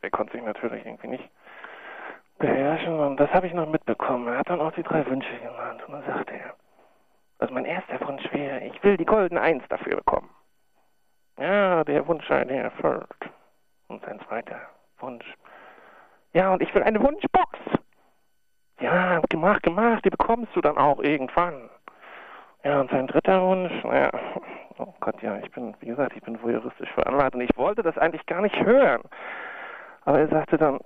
[0.00, 1.30] er konnte sich natürlich irgendwie nicht
[2.38, 4.28] beherrschen und das habe ich noch mitbekommen.
[4.28, 6.54] Er hat dann auch die drei Wünsche genannt und dann sagte er,
[7.38, 10.30] also mein erster Wunsch wäre, ich will die goldene Eins dafür bekommen.
[11.38, 13.06] Ja, der Wunsch sei dir erfüllt.
[13.86, 14.60] Und sein zweiter
[14.98, 15.24] Wunsch.
[16.32, 17.58] Ja, und ich will eine Wunschbox.
[18.80, 21.70] Ja, gemacht, gemacht, die bekommst du dann auch irgendwann.
[22.64, 24.10] Ja, und sein dritter Wunsch, naja,
[24.78, 27.96] oh Gott, ja, ich bin, wie gesagt, ich bin voyeuristisch veranlagt und ich wollte das
[27.98, 29.02] eigentlich gar nicht hören.
[30.04, 30.80] Aber er sagte dann,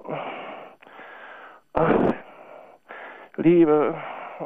[1.74, 2.15] ach,
[3.37, 3.95] Liebe,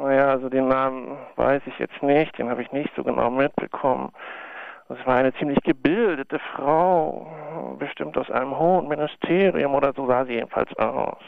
[0.03, 4.11] naja, also den Namen weiß ich jetzt nicht, den habe ich nicht so genau mitbekommen.
[4.89, 10.33] Das war eine ziemlich gebildete Frau, bestimmt aus einem hohen Ministerium oder so sah sie
[10.33, 11.21] jedenfalls aus.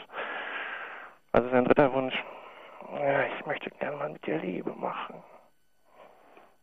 [1.32, 2.14] Also sein dritter Wunsch,
[2.98, 5.22] ja, ich möchte gerne mal mit dir Liebe machen.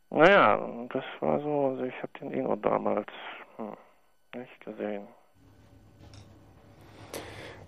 [0.09, 0.59] Naja,
[0.89, 3.07] das war so, also ich habe den Ingo damals
[3.57, 3.73] hm,
[4.34, 5.07] nicht gesehen.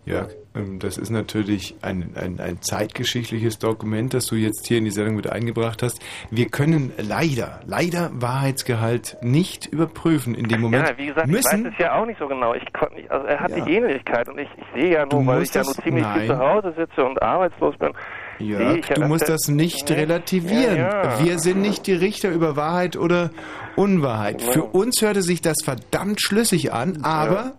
[0.09, 4.85] Ja, ähm, das ist natürlich ein, ein, ein zeitgeschichtliches Dokument, das du jetzt hier in
[4.85, 5.99] die Sendung mit eingebracht hast.
[6.31, 10.87] Wir können leider, leider Wahrheitsgehalt nicht überprüfen in dem Moment.
[10.89, 12.55] Ja, wie gesagt, müssen, ich weiß es ja auch nicht so genau.
[12.55, 13.63] Ich konnte nicht, also er hat Ja.
[13.63, 16.17] die Ähnlichkeit und ich, ich sehe ja Du nur, weil ich ja nur ziemlich viel
[16.17, 16.27] nein.
[16.27, 17.91] zu Hause sitze und arbeitslos bin.
[18.39, 20.77] Jörg, ja, du musst das nicht relativieren.
[20.77, 21.23] Ja, ja.
[21.23, 23.31] Wir sind nicht die Richter über Wahrheit oder
[23.75, 24.41] Unwahrheit.
[24.41, 27.53] Für uns hörte sich das verdammt schlüssig an, aber,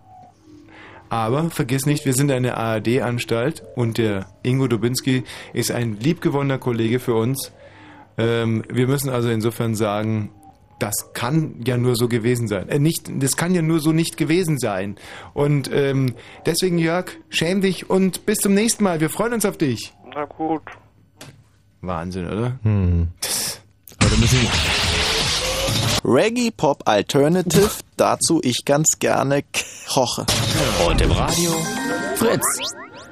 [1.11, 6.99] aber vergiss nicht, wir sind eine ARD-Anstalt und der Ingo Dubinski ist ein liebgewonnener Kollege
[6.99, 7.51] für uns.
[8.17, 10.31] Ähm, wir müssen also insofern sagen,
[10.79, 12.69] das kann ja nur so gewesen sein.
[12.69, 14.95] Äh, nicht, das kann ja nur so nicht gewesen sein.
[15.33, 16.15] Und ähm,
[16.45, 19.01] deswegen, Jörg, schäm dich und bis zum nächsten Mal.
[19.01, 19.93] Wir freuen uns auf dich.
[20.15, 20.63] Na gut.
[21.81, 22.57] Wahnsinn, oder?
[22.63, 23.09] Hm.
[23.99, 24.39] Aber müssen
[26.03, 29.43] Reggae Pop Alternative, dazu ich ganz gerne
[29.87, 30.25] koche.
[30.87, 31.51] Und im Radio
[32.15, 32.45] Fritz.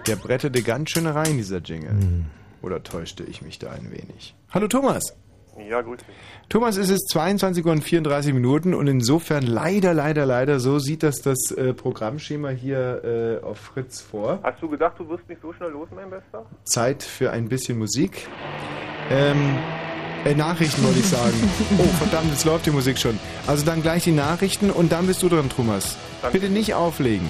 [0.07, 2.26] Der brettete ganz schön rein, dieser Jingle.
[2.64, 4.34] Oder täuschte ich mich da ein wenig?
[4.49, 5.03] Hallo Thomas.
[5.70, 6.07] Ja, grüß dich.
[6.48, 11.03] Thomas, es ist 22 Uhr und 34 Minuten und insofern leider, leider, leider, so sieht
[11.03, 13.03] das das äh, Programmschema hier
[13.44, 14.40] äh, auf Fritz vor.
[14.41, 16.44] Hast du gedacht, du wirst mich so schnell los, mein Bester?
[16.64, 18.28] Zeit für ein bisschen Musik.
[19.11, 19.57] Ähm,
[20.26, 21.34] äh, Nachrichten wollte ich sagen.
[21.78, 23.20] Oh, verdammt, jetzt läuft die Musik schon.
[23.48, 25.96] Also dann gleich die Nachrichten und dann bist du dran, Thomas.
[26.22, 26.40] Danke.
[26.40, 27.28] Bitte nicht auflegen.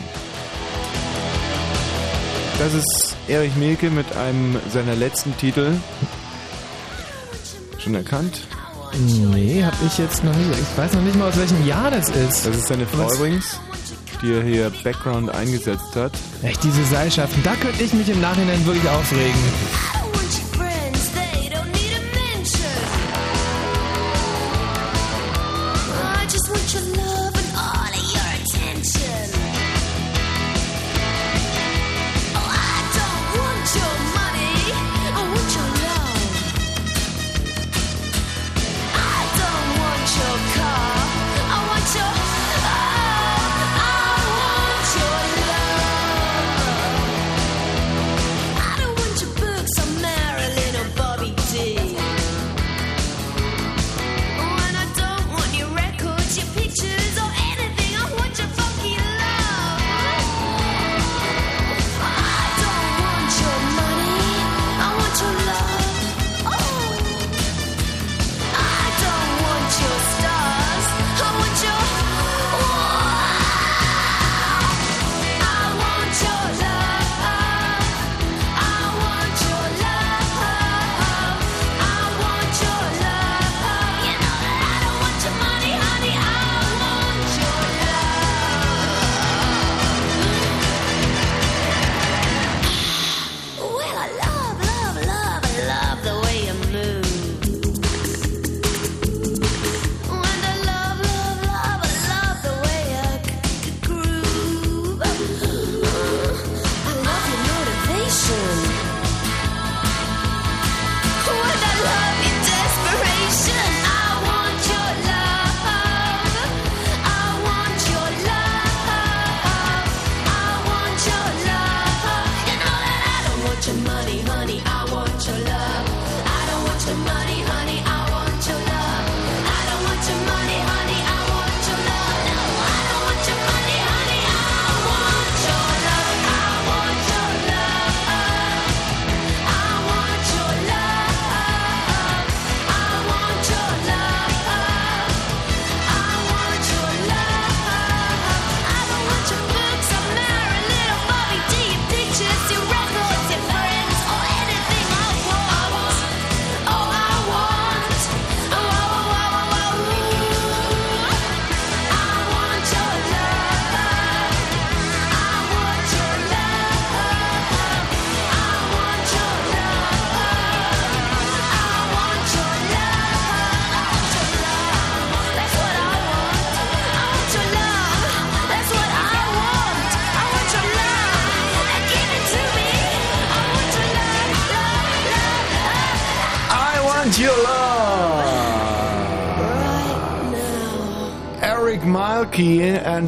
[2.58, 5.78] Das ist Erich Mielke mit einem seiner letzten Titel.
[7.78, 8.42] Schon erkannt?
[9.32, 10.50] Nee, hab ich jetzt noch nicht.
[10.52, 12.46] Ich weiß noch nicht mal, aus welchem Jahr das ist.
[12.48, 13.16] Das ist seine Frau Was?
[13.16, 13.60] übrigens,
[14.22, 16.12] die er hier Background eingesetzt hat.
[16.42, 19.40] Echt, diese Seilschaften, da könnte ich mich im Nachhinein wirklich aufregen.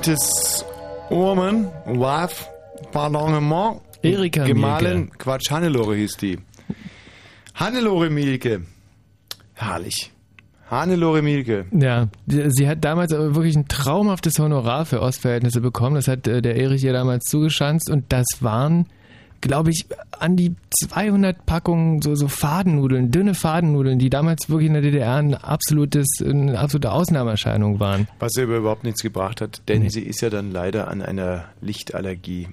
[0.06, 0.65] His
[1.10, 2.48] woman, wife,
[2.91, 5.18] pardon, Erika Gemahlin, Mielke.
[5.18, 6.40] Quatsch, Hannelore hieß die.
[7.53, 8.64] Hannelore Mielke.
[9.53, 10.11] Herrlich.
[10.69, 11.65] Hannelore Mielke.
[11.72, 15.95] Ja, sie hat damals aber wirklich ein traumhaftes Honorar für Ostverhältnisse bekommen.
[15.95, 18.88] Das hat äh, der Erich ihr damals zugeschanzt und das waren,
[19.42, 19.86] glaube ich,
[20.20, 20.56] an die
[20.88, 26.08] 200 Packungen so, so Fadennudeln, dünne Fadennudeln, die damals wirklich in der DDR ein absolutes,
[26.24, 28.08] eine absolute Ausnahmeerscheinung waren.
[28.20, 31.46] Was ihr aber überhaupt nichts gebracht hat, denn sie ist ja dann leider an einer
[31.62, 32.48] Lichtallergie.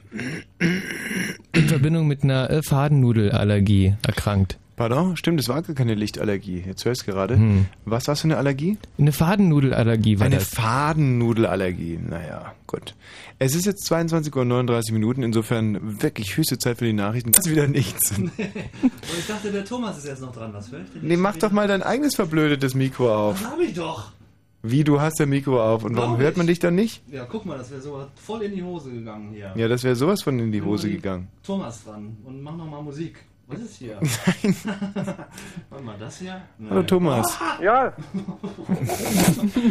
[1.52, 4.58] In Verbindung mit einer äh, Fadennudelallergie erkrankt.
[4.78, 5.16] Pardon?
[5.16, 6.62] Stimmt, es war gar keine Lichtallergie.
[6.64, 7.34] Jetzt hörst du gerade.
[7.36, 7.66] Hm.
[7.84, 8.78] Was war's für eine Allergie?
[8.96, 10.48] Eine Fadennudelallergie war Eine das.
[10.48, 11.98] Fadennudelallergie.
[12.08, 12.94] Naja, gut.
[13.40, 17.32] Es ist jetzt 22.39 Uhr Minuten, insofern wirklich höchste Zeit für die Nachrichten.
[17.32, 18.12] Das ist wieder nichts.
[18.18, 20.54] Und ich dachte, der Thomas ist jetzt noch dran.
[20.54, 23.42] Was fürchte Nee, mach doch mal dein eigenes verblödetes Mikro auf.
[23.42, 24.12] Das hab ich doch.
[24.62, 26.36] Wie, du hast dein Mikro auf und warum Glaub hört ich.
[26.38, 27.02] man dich dann nicht?
[27.12, 29.52] Ja, guck mal, das wäre so voll in die Hose gegangen hier.
[29.54, 31.28] Ja, das wäre sowas von in die Hose gegangen.
[31.44, 33.24] Thomas dran und mach noch mal Musik.
[33.50, 33.98] Was ist hier?
[34.42, 34.56] Nein.
[35.70, 36.42] Warte mal, das hier?
[36.58, 36.68] Nee.
[36.68, 37.38] Hallo Thomas.
[37.62, 37.94] Ja.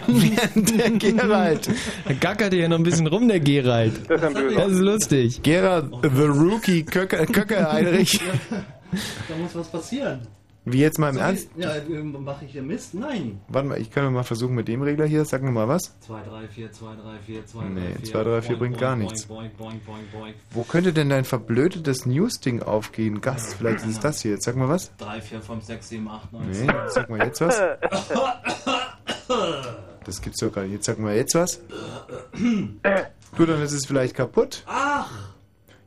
[0.07, 1.69] Während der Gerald.
[2.05, 4.09] Er gackert hier noch ein bisschen rum, der Gerald.
[4.09, 4.55] Das ist ein Böser.
[4.61, 5.43] Das ist lustig.
[5.43, 8.19] Gerald, the Rookie Köcker, Köcker Heinrich.
[9.29, 10.27] Da muss was passieren.
[10.69, 11.49] Wie jetzt mal im Soll Ernst?
[11.55, 12.93] Ich, ja, ähm, mache ich hier Mist?
[12.93, 13.39] Nein.
[13.47, 15.23] Warte mal, ich kann mal versuchen mit dem Regler hier.
[15.23, 15.97] Sag mir mal was.
[16.01, 16.93] 2, 3, 4, 2, 3,
[17.25, 18.03] 4, 2, 3, Nee, 4.
[18.11, 19.25] 2, 3, 4 bringt gar nichts.
[19.27, 20.33] Boing, boing, boing, boing.
[20.51, 23.21] Wo könnte denn dein verblödetes News-Ding aufgehen?
[23.21, 24.31] Gast, vielleicht ist es das hier.
[24.31, 24.91] Jetzt sag mal was.
[24.97, 26.71] 3, 4, 5, 6, 7, 8, 9, Nee, 10.
[26.89, 27.61] sag mal jetzt was.
[30.05, 30.71] Das gibt's doch gar nicht.
[30.71, 31.59] Jetzt sag mal jetzt was.
[33.37, 34.63] Du, dann ist es vielleicht kaputt.
[34.65, 35.11] Ach!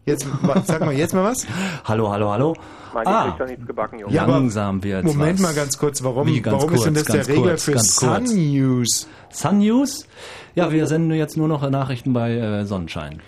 [0.05, 0.27] Jetzt,
[0.65, 1.47] sag mal jetzt mal was.
[1.85, 2.55] Hallo, hallo, hallo.
[2.95, 4.13] Mann, ihr kriegt doch nichts gebacken, Junge.
[4.15, 5.43] Ja, Langsam wird's Moment was.
[5.43, 6.03] mal ganz kurz.
[6.03, 8.33] Warum, Wie, ganz warum ist denn das kurz, der Regler kurz, für ganz Sun kurz.
[8.33, 9.09] News?
[9.31, 10.07] Sun News?
[10.55, 13.21] Ja, wir senden jetzt nur noch Nachrichten bei äh, Sonnenschein.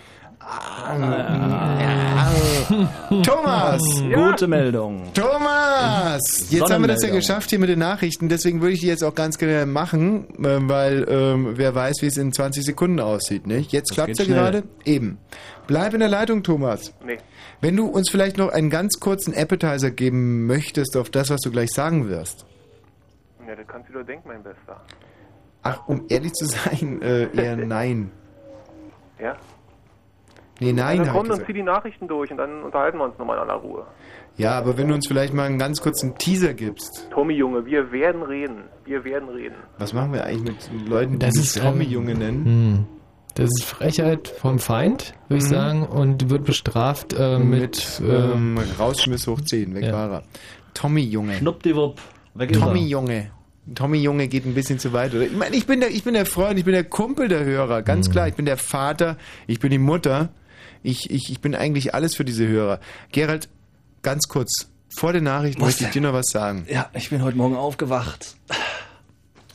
[3.23, 3.81] Thomas!
[4.13, 5.03] Gute Meldung.
[5.13, 6.47] Thomas!
[6.49, 9.03] Jetzt haben wir das ja geschafft hier mit den Nachrichten, deswegen würde ich die jetzt
[9.03, 13.47] auch ganz gerne machen, äh, weil ähm, wer weiß, wie es in 20 Sekunden aussieht,
[13.47, 13.71] nicht?
[13.71, 14.63] Jetzt Das klappt's ja gerade.
[14.85, 15.17] Eben.
[15.67, 16.93] Bleib in der Leitung, Thomas.
[17.05, 17.17] Nee.
[17.63, 21.49] Wenn du uns vielleicht noch einen ganz kurzen Appetizer geben möchtest auf das, was du
[21.49, 22.45] gleich sagen wirst.
[23.47, 24.81] Ja, das kannst du doch denken, mein Bester.
[25.61, 28.11] Ach, um ehrlich zu sein, äh, eher nein.
[29.17, 29.37] Ja?
[30.59, 31.47] Nee, nein, ja, dann hab komm gesagt.
[31.47, 33.87] zieh die Nachrichten durch und dann unterhalten wir uns nochmal in aller Ruhe.
[34.35, 37.07] Ja, aber wenn du uns vielleicht mal einen ganz kurzen Teaser gibst.
[37.11, 38.63] Tommy Junge, wir werden reden.
[38.83, 39.55] Wir werden reden.
[39.77, 42.45] Was machen wir eigentlich mit Leuten, die Das sich ist, Tommy Junge nennen?
[42.45, 42.85] Hm.
[43.35, 45.53] Das ist Frechheit vom Feind, würde ich Mhm.
[45.53, 49.93] sagen, und wird bestraft äh, mit, mit ähm, Rausschmiss hoch 10, weg ja.
[49.93, 50.23] war er.
[50.73, 51.37] Tommy Junge.
[51.37, 51.99] Schnuppdiwupp,
[52.35, 52.87] weg ist Tommy er.
[52.87, 53.31] Junge.
[53.75, 55.23] Tommy Junge geht ein bisschen zu weit, oder?
[55.23, 57.81] Ich meine, ich bin der, ich bin der Freund, ich bin der Kumpel der Hörer,
[57.81, 58.27] ganz klar.
[58.27, 60.29] Ich bin der Vater, ich bin die Mutter.
[60.83, 62.81] Ich, ich, ich bin eigentlich alles für diese Hörer.
[63.13, 63.47] Gerald,
[64.01, 66.65] ganz kurz, vor den Nachrichten Was möchte ich dir noch was sagen.
[66.69, 68.35] Ja, ich bin heute Morgen aufgewacht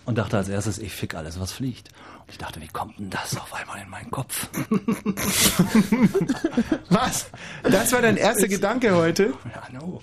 [0.07, 1.91] und dachte als erstes, ich fick alles, was fliegt.
[2.31, 4.49] Ich dachte, wie kommt denn das auf einmal in meinen Kopf?
[6.91, 7.31] Was?
[7.63, 9.33] Das war dein erster Gedanke heute?
[9.55, 10.03] Ja, no.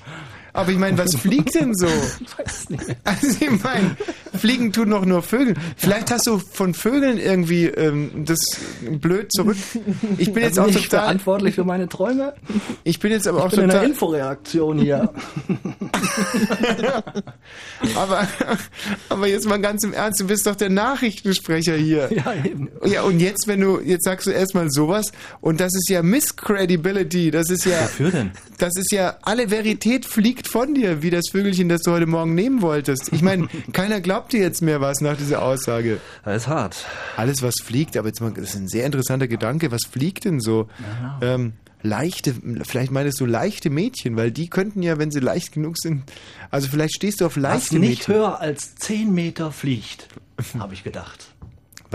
[0.55, 1.87] Aber ich meine, was fliegt denn so?
[1.87, 2.83] Weiß nicht.
[3.03, 3.97] Also ich meine,
[4.37, 5.55] fliegen tun doch nur Vögel.
[5.75, 8.39] Vielleicht hast du von Vögeln irgendwie ähm, das
[8.81, 9.57] blöd zurück.
[10.17, 10.99] Ich bin jetzt Also auch nicht total.
[11.01, 12.33] verantwortlich für meine Träume.
[12.83, 13.89] Ich bin jetzt aber auch Ich bin in einer total.
[13.91, 15.13] Inforeaktion hier.
[17.95, 18.27] aber,
[19.09, 22.09] aber jetzt mal ganz im Ernst, du bist doch der Nachrichtensprecher hier.
[22.11, 22.69] Ja, eben.
[22.85, 25.11] Ja, und jetzt, wenn du, jetzt sagst du erstmal sowas,
[25.41, 28.31] und das ist ja Misscredibility, das ist ja, Wofür denn?
[28.57, 32.35] das ist ja, alle Verität fliegt von dir, wie das Vögelchen, das du heute Morgen
[32.35, 33.11] nehmen wolltest.
[33.13, 35.99] Ich meine, keiner glaubt dir jetzt mehr was nach dieser Aussage.
[36.23, 36.85] Das ist hart.
[37.17, 40.39] Alles, was fliegt, aber jetzt mal, das ist ein sehr interessanter Gedanke, was fliegt denn
[40.39, 40.67] so?
[41.21, 45.77] Ähm, leichte, vielleicht meinst du leichte Mädchen, weil die könnten ja, wenn sie leicht genug
[45.77, 46.03] sind,
[46.51, 48.15] also vielleicht stehst du auf Was leichte nicht Mädchen.
[48.15, 50.07] höher als 10 Meter fliegt,
[50.59, 51.27] habe ich gedacht.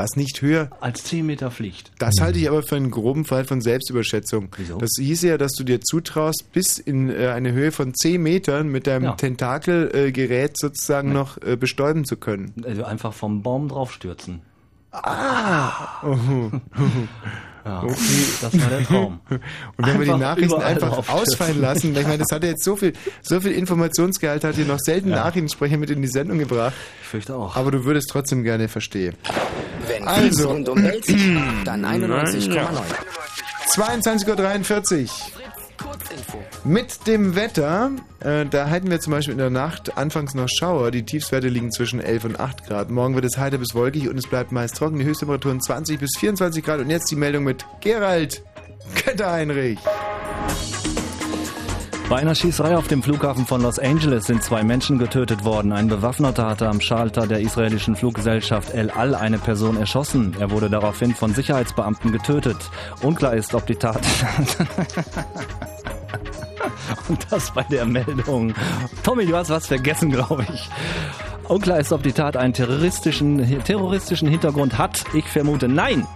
[0.00, 1.92] Was nicht höher Als 10 Meter fliegt.
[1.98, 4.48] Das halte ich aber für einen groben Fall von Selbstüberschätzung.
[4.56, 4.78] Wieso?
[4.78, 8.68] Das hieße ja, dass du dir zutraust, bis in äh, eine Höhe von 10 Metern
[8.68, 9.12] mit deinem Ja.
[9.12, 12.54] Tentakelgerät sozusagen noch äh, bestäuben zu können.
[12.64, 14.40] Also einfach vom Baum draufstürzen.
[14.92, 16.02] Ah!
[17.64, 17.94] Ja, Okay.
[18.40, 19.20] Das war der Traum.
[19.28, 22.76] Und wenn wir die Nachrichten einfach ausfallen lassen, ich meine, das hat ja jetzt so
[22.76, 22.92] viel,
[23.22, 26.74] so viel Informationsgehalt, hat hier noch selten Nachrichtensprecher mit in die Sendung gebracht.
[27.02, 27.56] Ich fürchte auch.
[27.56, 29.14] Aber du würdest trotzdem gerne verstehen.
[29.86, 30.48] Wenn Also.
[30.48, 32.58] rund um macht, dann 91,9.
[33.74, 35.39] 22.43 Uhr.
[35.82, 36.38] Kurzinfo.
[36.64, 37.90] Mit dem Wetter,
[38.20, 40.90] äh, da halten wir zum Beispiel in der Nacht anfangs noch Schauer.
[40.90, 42.90] Die Tiefstwerte liegen zwischen 11 und 8 Grad.
[42.90, 44.98] Morgen wird es heiter bis wolkig und es bleibt meist trocken.
[44.98, 46.80] Die Höchsttemperaturen 20 bis 24 Grad.
[46.80, 48.42] Und jetzt die Meldung mit Gerald
[48.94, 49.78] Kötter-Heinrich.
[52.10, 55.72] Bei einer Schießerei auf dem Flughafen von Los Angeles sind zwei Menschen getötet worden.
[55.72, 60.34] Ein Bewaffneter hatte am Schalter der israelischen Fluggesellschaft El Al eine Person erschossen.
[60.40, 62.56] Er wurde daraufhin von Sicherheitsbeamten getötet.
[63.00, 64.00] Unklar ist, ob die Tat...
[67.08, 68.54] Und das bei der Meldung.
[69.02, 70.68] Tommy, du hast was vergessen, glaube ich.
[71.50, 75.02] Unklar ist, ob die Tat einen terroristischen, terroristischen Hintergrund hat.
[75.14, 76.06] Ich vermute nein.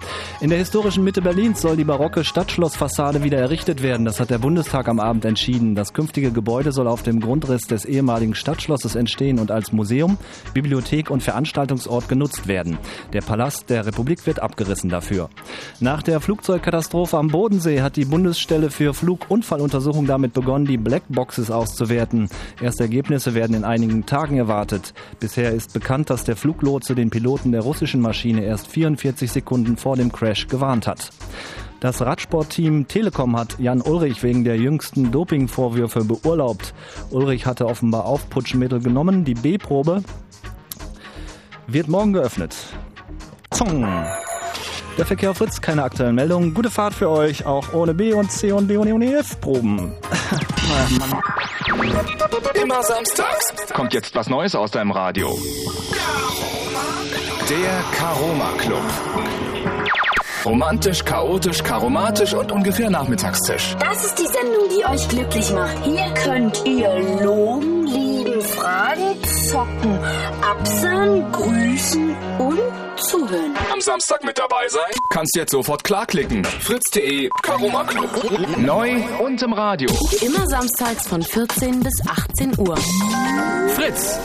[0.40, 4.06] In der historischen Mitte Berlins soll die barocke Stadtschlossfassade wieder errichtet werden.
[4.06, 5.74] Das hat der Bundestag am Abend entschieden.
[5.74, 10.18] Das künftige Gebäude soll auf dem Grundriss des ehemaligen Stadtschlosses entstehen und als Museum,
[10.52, 12.78] Bibliothek und Veranstaltungsort genutzt werden.
[13.12, 15.30] Der Palast der Republik wird abgerissen dafür.
[15.80, 22.28] Nach der Flugzeugkatastrophe am Bodensee hat die Bundesstelle für Flugunfalluntersuchung damit begonnen, die Blackboxes auszuwerten.
[22.60, 24.94] Erste Ergebnisse werden in einigen Tagen erwartet.
[25.24, 29.96] Bisher ist bekannt, dass der Fluglotse den Piloten der russischen Maschine erst 44 Sekunden vor
[29.96, 31.08] dem Crash gewarnt hat.
[31.80, 36.74] Das Radsportteam Telekom hat Jan Ulrich wegen der jüngsten Dopingvorwürfe beurlaubt.
[37.10, 39.24] Ulrich hatte offenbar Aufputschmittel genommen.
[39.24, 40.02] Die B-Probe
[41.66, 42.54] wird morgen geöffnet.
[43.50, 43.86] Zong.
[44.96, 46.54] Der Verkehr auf Fritz, keine aktuellen Meldungen.
[46.54, 49.40] Gute Fahrt für euch, auch ohne B und C und D und E und F
[49.40, 49.92] Proben.
[52.54, 55.36] Immer samstags kommt jetzt was Neues aus deinem Radio.
[57.50, 58.82] Der Karoma Club.
[60.44, 63.74] Romantisch, chaotisch, karomatisch und ungefähr Nachmittagstisch.
[63.80, 65.82] Das ist die Sendung, die euch glücklich macht.
[65.84, 66.90] Hier könnt ihr
[67.22, 67.83] loben,
[68.24, 69.98] lieben, fragen, zocken,
[70.42, 72.60] absagen, grüßen und
[72.96, 73.54] zuhören.
[73.72, 74.92] Am Samstag mit dabei sein?
[75.10, 76.44] Kannst jetzt sofort klarklicken.
[76.44, 78.56] Fritz.de, Karoma Club.
[78.58, 79.90] Neu und im Radio.
[80.20, 82.76] Immer samstags von 14 bis 18 Uhr.
[83.74, 84.18] Fritz.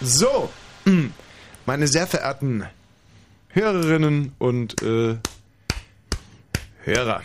[0.00, 0.50] So,
[1.66, 2.66] meine sehr verehrten
[3.48, 5.16] Hörerinnen und äh,
[6.82, 7.22] Hörer.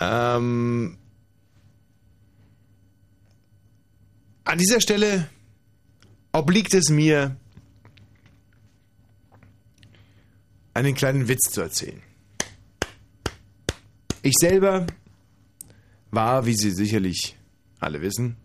[0.00, 0.96] Ähm,
[4.44, 5.28] an dieser Stelle
[6.32, 7.36] obliegt es mir,
[10.74, 12.02] einen kleinen Witz zu erzählen.
[14.22, 14.86] Ich selber
[16.10, 17.36] war, wie Sie sicherlich
[17.78, 18.36] alle wissen,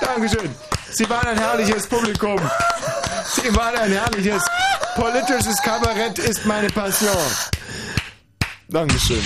[0.00, 0.54] Dankeschön.
[0.90, 2.40] Sie waren ein herrliches Publikum.
[3.34, 4.42] Sie waren ein herrliches
[4.96, 7.16] politisches Kabarett ist meine Passion.
[8.70, 9.22] Dankeschön.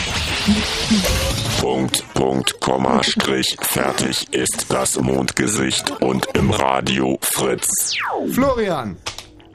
[1.60, 7.96] Punkt, Punkt, Komma, Strich, fertig ist das Mondgesicht und im Radio Fritz.
[8.30, 8.96] Florian,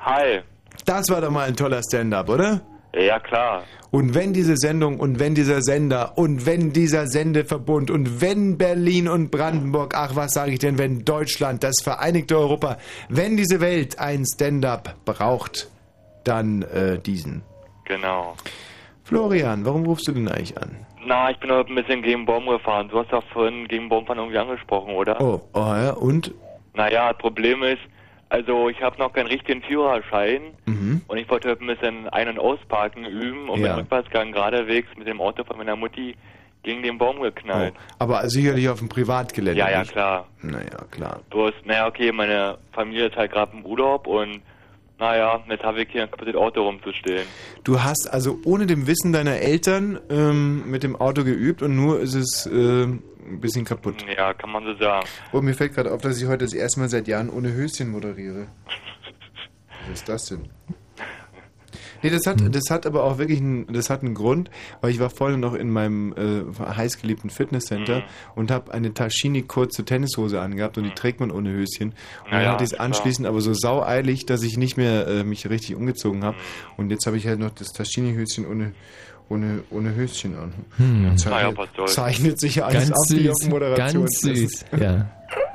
[0.02, 0.42] Hi.
[0.86, 2.60] das war doch mal ein toller Stand-up, oder?
[2.94, 3.64] Ja, klar.
[3.90, 9.08] Und wenn diese Sendung und wenn dieser Sender und wenn dieser Sendeverbund und wenn Berlin
[9.08, 12.78] und Brandenburg, ach was sage ich denn, wenn Deutschland, das vereinigte Europa,
[13.08, 15.70] wenn diese Welt ein Stand-up braucht,
[16.26, 17.44] dann äh, diesen.
[17.86, 18.36] Genau.
[19.08, 20.76] Florian, warum rufst du denn eigentlich an?
[21.06, 22.90] Na, ich bin heute ein bisschen gegen Baum gefahren.
[22.90, 25.20] Du hast doch vorhin gegen Baumfahren irgendwie angesprochen, oder?
[25.22, 26.34] Oh, oh ja, und?
[26.74, 27.80] Naja, das Problem ist,
[28.28, 31.02] also ich habe noch keinen richtigen Führerschein Mhm.
[31.08, 33.70] und ich wollte heute ein bisschen Ein- und Ausparken üben und Ja.
[33.70, 36.14] beim Rückwärtsgang geradewegs mit dem Auto von meiner Mutti
[36.64, 37.76] gegen den Baum geknallt.
[38.00, 39.58] Aber sicherlich auf dem Privatgelände.
[39.58, 39.94] ja, ja, nicht?
[39.94, 40.28] klar.
[40.42, 41.22] Naja, klar.
[41.30, 44.42] Bloß, naja, okay, meine Familie ist halt gerade im Urlaub und
[45.00, 47.28] naja, jetzt habe ich hier ein kaputtes Auto rumzustehen.
[47.64, 52.00] Du hast also ohne dem Wissen deiner Eltern ähm, mit dem Auto geübt und nur
[52.00, 53.02] ist es äh, ein
[53.40, 54.04] bisschen kaputt.
[54.16, 55.08] Ja, kann man so sagen.
[55.34, 57.90] Oh, mir fällt gerade auf, dass ich heute das erste Mal seit Jahren ohne Höschen
[57.90, 58.48] moderiere.
[59.88, 60.50] Was ist das denn?
[62.04, 64.50] Nee, das hat, das hat aber auch wirklich einen, das hat einen Grund,
[64.82, 68.04] weil ich war vorhin noch in meinem äh, heißgeliebten Fitnesscenter
[68.36, 71.90] und habe eine Taschini kurze Tennishose angehabt und die trägt man ohne Höschen.
[71.90, 72.86] Und dann Naja, hatte ich es klar.
[72.86, 76.38] anschließend aber so saueilig, dass ich nicht mehr äh, mich richtig umgezogen habe.
[76.78, 78.74] Und jetzt habe ich halt noch das Taschini-Höschen ohne,
[79.30, 80.54] ohne, ohne Höschen an.
[80.78, 81.06] Hm.
[81.06, 81.94] Ja, zeichnet, soll's.
[81.94, 84.04] zeichnet sich ja alles Ganz ab süß, auf Moderation.
[84.04, 85.10] ganz süß, ja.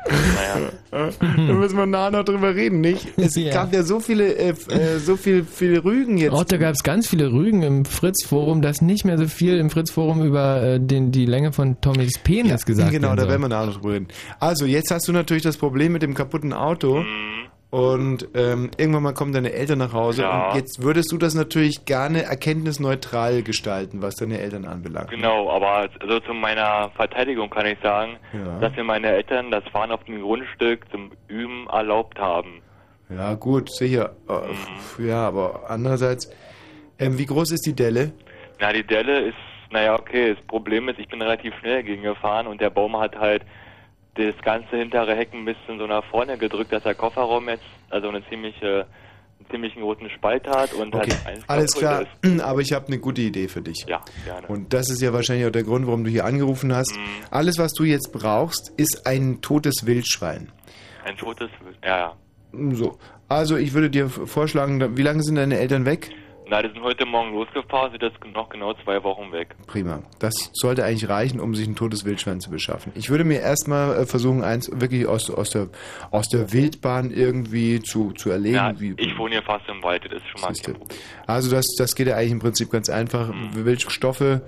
[0.08, 0.68] Naja.
[1.36, 3.08] Da müssen wir nachher noch drüber reden, nicht?
[3.16, 3.54] Es Ja.
[3.54, 6.32] gab ja so viele, äh, äh, so viel, viele Rügen jetzt.
[6.34, 9.70] Auch da gab es ganz viele Rügen im Fritz-Forum, dass nicht mehr so viel im
[9.70, 13.30] Fritz-Forum über äh, den, die Länge von Tommys Penis gesagt genau, werden da soll.
[13.30, 14.08] werden wir nachher noch drüber reden.
[14.38, 16.98] Also, jetzt hast du natürlich das Problem mit dem kaputten Auto.
[17.00, 17.41] Mhm.
[17.72, 20.50] Und ähm, irgendwann mal kommen deine Eltern nach Hause Ja.
[20.50, 25.08] und jetzt würdest du das natürlich gerne erkenntnisneutral gestalten, was deine Eltern anbelangt.
[25.10, 28.58] Genau, aber also zu meiner Verteidigung kann ich sagen, Ja.
[28.60, 32.60] dass mir meine Eltern das Fahren auf dem Grundstück zum Üben erlaubt haben.
[33.08, 34.16] Ja, gut, sicher.
[34.28, 36.30] Äh, Ja, aber andererseits,
[36.98, 38.12] ähm, wie groß ist die Delle?
[38.60, 39.36] Na, die Delle ist,
[39.70, 43.44] naja, okay, das Problem ist, ich bin relativ schnell gegengefahren und der Baum hat halt
[44.14, 48.08] das ganze hintere Heck ein bisschen so nach vorne gedrückt, dass der Kofferraum jetzt also
[48.08, 48.86] eine ziemliche,
[49.38, 52.02] einen ziemlichen großen Spalt hat und Okay, halt eins alles klar.
[52.22, 52.40] ist.
[52.42, 53.84] Aber ich habe eine gute Idee für dich.
[53.88, 54.46] Ja, gerne.
[54.48, 56.94] Und das ist ja wahrscheinlich auch der Grund, warum du hier angerufen hast.
[56.96, 57.24] Mhm.
[57.30, 60.52] Alles, was du jetzt brauchst, ist ein totes Wildschwein.
[61.04, 61.48] Ein totes,
[61.82, 62.16] ja, ja.
[62.72, 62.98] So.
[63.28, 66.10] Also ich würde dir vorschlagen, wie lange sind deine Eltern weg?
[66.48, 69.54] Na, die sind heute Morgen losgefahren, sind jetzt noch genau zwei Wochen weg.
[69.66, 70.02] Prima.
[70.18, 72.92] Das sollte eigentlich reichen, um sich ein totes Wildschwein zu beschaffen.
[72.94, 75.68] Ich würde mir erstmal äh, versuchen, eins wirklich aus, aus, der,
[76.10, 78.56] aus der Wildbahn irgendwie zu, zu erlegen.
[78.56, 80.86] Ja, wie, ich wohne hier fast im Wald, das ist schon mal.
[81.26, 83.28] Also das, das geht ja eigentlich im Prinzip ganz einfach.
[83.32, 83.64] Mhm.
[83.64, 84.40] Wildstoffe,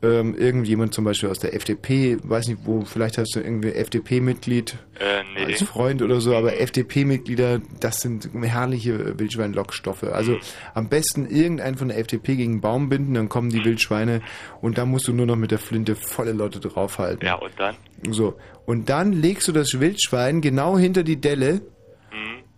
[0.00, 4.76] ähm, irgendjemand zum Beispiel aus der FDP, weiß nicht wo, vielleicht hast du irgendwie FDP-Mitglied
[5.00, 5.44] Äh, nee.
[5.52, 10.04] als Freund oder so, aber FDP-Mitglieder, das sind herrliche Wildschweinlockstoffe.
[10.04, 10.38] Also Mhm.
[10.74, 14.20] am besten irgendeinen von der FDP gegen einen Baum binden, dann kommen die Wildschweine
[14.60, 17.26] und da musst du nur noch mit der Flinte volle Leute draufhalten.
[17.26, 17.74] Ja, und dann?
[18.10, 18.34] So.
[18.66, 21.60] Und dann legst du das Wildschwein genau hinter die Delle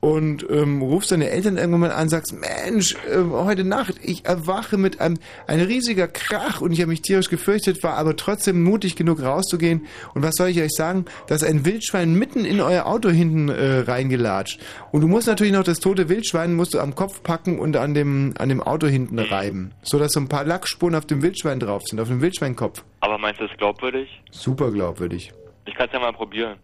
[0.01, 4.79] und ähm, rufst deine Eltern irgendwann mal an, sagst, Mensch, äh, heute Nacht, ich erwache
[4.79, 8.97] mit einem ein riesiger Krach und ich habe mich tierisch gefürchtet, war aber trotzdem mutig
[8.97, 9.87] genug rauszugehen.
[10.15, 11.05] Und was soll ich euch sagen?
[11.27, 14.61] Da ist ein Wildschwein mitten in euer Auto hinten äh, reingelatscht.
[14.91, 17.95] Und du musst natürlich noch das tote Wildschwein musst du am Kopf packen und an
[17.95, 21.61] dem an dem Auto hinten reiben, so dass so ein paar Lackspuren auf dem Wildschwein
[21.61, 22.83] drauf sind, auf dem Wildschweinkopf.
[23.01, 24.09] Aber meinst du das glaubwürdig?
[24.31, 25.33] Super glaubwürdig.
[25.67, 26.59] Ich kann es ja mal probieren.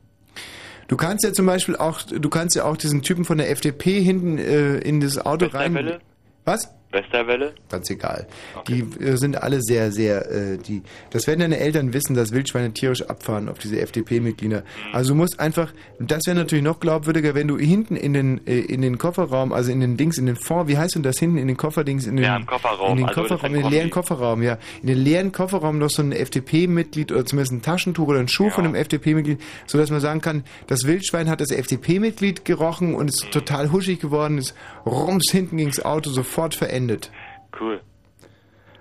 [0.89, 4.01] Du kannst ja zum Beispiel auch, du kannst ja auch diesen Typen von der FDP
[4.01, 5.99] hinten äh, in das Auto rein.
[6.45, 6.69] Was?
[6.93, 7.55] Westerwelle?
[7.69, 8.27] Ganz egal.
[8.69, 10.83] Die äh, sind alle sehr, sehr, äh, die.
[11.11, 14.63] Das werden deine Eltern wissen, dass Wildschweine tierisch abfahren auf diese FDP-Mitglieder.
[14.93, 18.61] Also du musst einfach, das wäre natürlich noch glaubwürdiger, wenn du hinten in den äh,
[18.61, 21.39] in den Kofferraum, also in den Dings, in den Fond, wie heißt denn das hinten
[21.39, 22.93] in den Kofferdings, in den, Ja, im Kofferraum.
[22.93, 23.91] in den Also das Kofferraum, in den leeren.
[23.91, 28.21] Kofferraum, ja, in den leeren Kofferraum noch so ein FDP-Mitglied oder zumindest ein Taschentuch oder
[28.21, 32.45] ein Schuh von einem FDP-Mitglied, so dass man sagen kann, das Wildschwein hat das FDP-Mitglied
[32.45, 34.55] gerochen und ist total huschig geworden, ist
[34.87, 37.11] rums hinten gegens Auto sofort verendet.
[37.59, 37.81] Cool.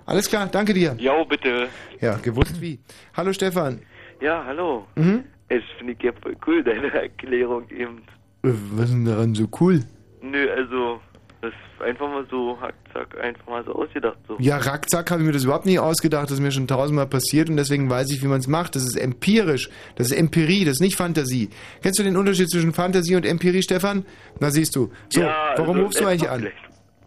[0.05, 0.95] Alles klar, danke dir.
[0.99, 1.67] Jo, bitte.
[1.99, 2.79] Ja, gewusst wie.
[3.15, 3.79] Hallo Stefan.
[4.21, 4.85] Ja, hallo.
[4.95, 5.23] Mhm.
[5.47, 8.03] Es finde ich ja voll cool, deine Erklärung eben.
[8.43, 9.81] Äh, Was ist denn daran so cool?
[10.21, 10.99] Nö, also,
[11.41, 14.17] das ist einfach mal so, hack, zack, einfach mal so ausgedacht.
[14.27, 14.37] So.
[14.39, 16.25] Ja, rackzack habe ich mir das überhaupt nicht ausgedacht.
[16.25, 18.75] Das ist mir schon tausendmal passiert und deswegen weiß ich, wie man es macht.
[18.75, 19.69] Das ist empirisch.
[19.95, 21.49] Das ist Empirie, das ist nicht Fantasie.
[21.81, 24.05] Kennst du den Unterschied zwischen Fantasie und Empirie, Stefan?
[24.39, 24.91] Na, siehst du.
[25.09, 26.47] So, Ja, warum also, rufst du eigentlich an?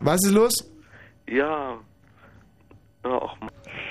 [0.01, 0.55] Was ist los?
[1.31, 1.79] Ja.
[3.05, 3.37] Ja, ach,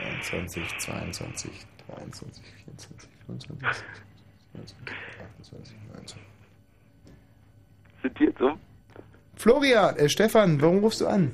[0.05, 1.51] 21, 22,
[1.87, 3.67] 23, 24, 25,
[4.53, 4.95] 26,
[5.39, 6.17] 28, 29.
[8.01, 8.59] Sind die jetzt um?
[9.35, 11.33] Florian, äh, Stefan, warum rufst du an?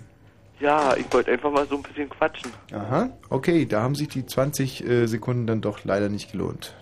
[0.60, 2.52] Ja, ich wollte einfach mal so ein bisschen quatschen.
[2.72, 6.76] Aha, okay, da haben sich die 20 äh, Sekunden dann doch leider nicht gelohnt.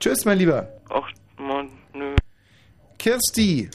[0.00, 0.68] Tschüss, mein Lieber.
[0.88, 1.08] Ach,
[1.38, 2.14] Mann, nö.
[2.98, 3.70] Kirsti.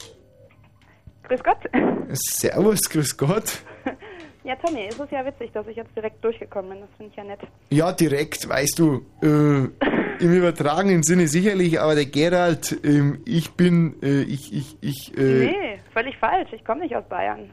[1.24, 1.58] Grüß Gott.
[2.12, 3.64] Servus, grüß Gott.
[4.46, 6.82] Ja, Tommy, es ist ja witzig, dass ich jetzt direkt durchgekommen bin.
[6.82, 7.40] Das finde ich ja nett.
[7.72, 13.96] Ja, direkt, weißt du, äh, im übertragenen Sinne sicherlich, aber der Gerald, ähm, ich bin,
[14.04, 16.50] äh, ich, ich, ich, äh, nee, völlig falsch.
[16.54, 17.50] Ich komme nicht aus Bayern.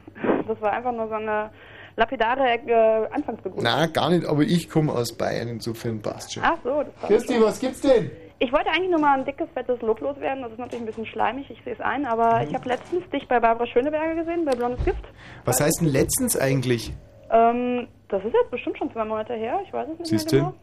[0.47, 1.49] Das war einfach nur so eine
[1.95, 3.63] lapidare äh, Anfangsbegrüßung.
[3.63, 6.43] na, gar nicht, aber ich komme aus Bayern, insofern passt schon.
[6.45, 8.11] Ach so, das war Kirsti, was gibt's denn?
[8.43, 10.43] Ich wollte eigentlich nur mal ein dickes, fettes Lob loswerden.
[10.43, 13.25] Das ist natürlich ein bisschen schleimig, ich sehe es ein, aber ich habe letztens dich
[13.29, 15.03] bei Barbara Schöneberger gesehen, bei Blondes Gift.
[15.45, 16.91] Was heißt denn letztens eigentlich?
[17.31, 20.41] Ähm, das ist jetzt bestimmt schon zwei Monate her, ich weiß es nicht Siehst mehr
[20.41, 20.53] du?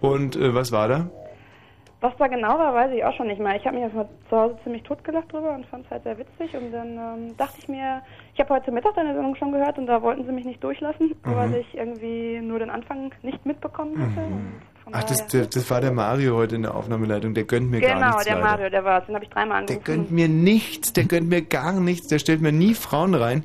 [0.00, 0.12] genau.
[0.14, 1.06] Und äh, was war da?
[2.00, 3.54] Was da genau war, weiß ich auch schon nicht mehr.
[3.56, 6.54] Ich habe mich einfach zu Hause ziemlich totgelacht drüber und fand es halt sehr witzig.
[6.56, 8.02] Und dann ähm, dachte ich mir,
[8.34, 11.08] ich habe heute Mittag deine Sendung schon gehört und da wollten sie mich nicht durchlassen,
[11.24, 11.36] Mhm.
[11.36, 14.26] weil ich irgendwie nur den Anfang nicht mitbekommen hatte.
[14.77, 17.80] Von Ach, das, das, das war der Mario heute in der Aufnahmeleitung, der gönnt mir
[17.80, 18.24] gar Genau, nichts.
[18.24, 18.46] der leider.
[18.46, 19.06] Mario, der war es.
[19.06, 19.84] Den habe ich dreimal Der angerufen.
[19.84, 23.44] gönnt mir nichts, der gönnt mir gar nichts, der stellt mir nie Frauen rein.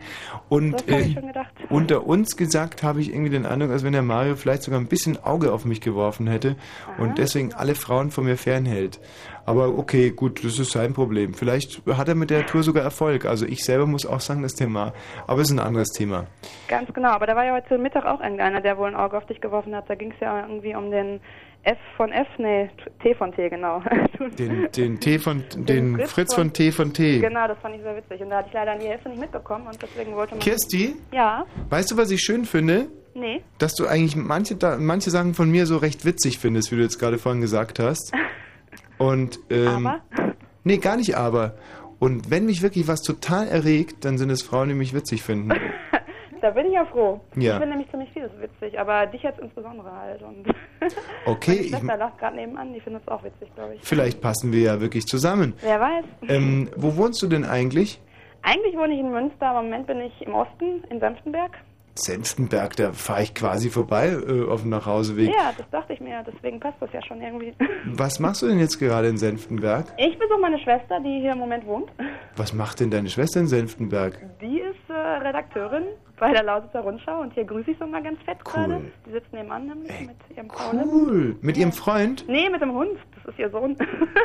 [0.49, 1.51] Und äh, schon gedacht.
[1.69, 4.87] unter uns gesagt habe ich irgendwie den Eindruck, als wenn der Mario vielleicht sogar ein
[4.87, 6.55] bisschen Auge auf mich geworfen hätte
[6.97, 8.99] und deswegen alle Frauen von mir fernhält.
[9.45, 11.33] Aber okay, gut, das ist sein Problem.
[11.33, 13.25] Vielleicht hat er mit der Tour sogar Erfolg.
[13.25, 14.93] Also ich selber muss auch sagen, das Thema.
[15.27, 16.27] Aber es ist ein anderes Thema.
[16.69, 19.25] Ganz genau, aber da war ja heute Mittag auch irgendeiner, der wohl ein Auge auf
[19.25, 19.89] dich geworfen hat.
[19.89, 21.19] Da ging es ja irgendwie um den
[21.65, 22.69] F von F, nee,
[23.01, 23.81] T von T, genau.
[24.37, 27.19] Den, den T von, den Fritz Fritz von- von T von T.
[27.19, 28.21] Genau, das fand ich sehr witzig.
[28.21, 30.39] Und da hatte ich leider die Hälfte nicht mitbekommen und deswegen wollte man...
[30.39, 30.95] Kirsti?
[31.13, 32.87] Ja, Weißt du, was ich schön finde?
[33.15, 33.41] nee.
[33.59, 36.97] Dass du eigentlich manche, manche Sachen von mir so recht witzig findest, wie du jetzt
[36.99, 38.13] gerade vorhin gesagt hast.
[39.03, 40.01] Und, ähm, Aber?
[40.63, 41.55] Nee, gar nicht aber.
[41.99, 45.51] Und wenn mich wirklich was total erregt, dann sind es Frauen, die mich witzig finden.
[46.41, 47.21] Da bin ich ja froh.
[47.37, 47.53] Ja.
[47.53, 50.21] Ich finde nämlich ziemlich vieles witzig, aber dich jetzt insbesondere halt.
[50.21, 50.45] Und
[51.25, 53.81] Okay, meine ich, Schwester lacht gerade nebenan, die findet es auch witzig, glaube ich.
[53.81, 55.53] vielleicht passen wir ja wirklich zusammen.
[55.61, 56.03] Wer weiß.
[56.27, 58.01] Ähm, wo wohnst du denn eigentlich?
[58.41, 61.51] Eigentlich wohne ich in Münster, aber im Moment bin ich im Osten, in Senftenberg.
[61.95, 65.29] Senftenberg, da fahre ich quasi vorbei äh, auf dem Nachhauseweg.
[65.29, 67.53] Ja, das dachte ich mir, deswegen passt das ja schon irgendwie.
[67.85, 69.85] Was machst du denn jetzt gerade in Senftenberg?
[69.97, 71.89] Ich besuche meine Schwester, die hier im Moment wohnt.
[72.35, 74.17] Was macht denn deine Schwester in Senftenberg?
[74.41, 75.83] Die ist äh, Redakteurin
[76.19, 78.81] bei der Lausitzer Rundschau und hier grüße ich so mal ganz fett gerade.
[79.05, 80.83] Die sitzt nebenan nämlich mit ihrem Paul.
[80.85, 81.35] Cool.
[81.41, 82.25] Mit ihrem Freund?
[82.27, 82.97] Nee, mit dem Hund.
[83.15, 83.77] Das ist ihr Sohn.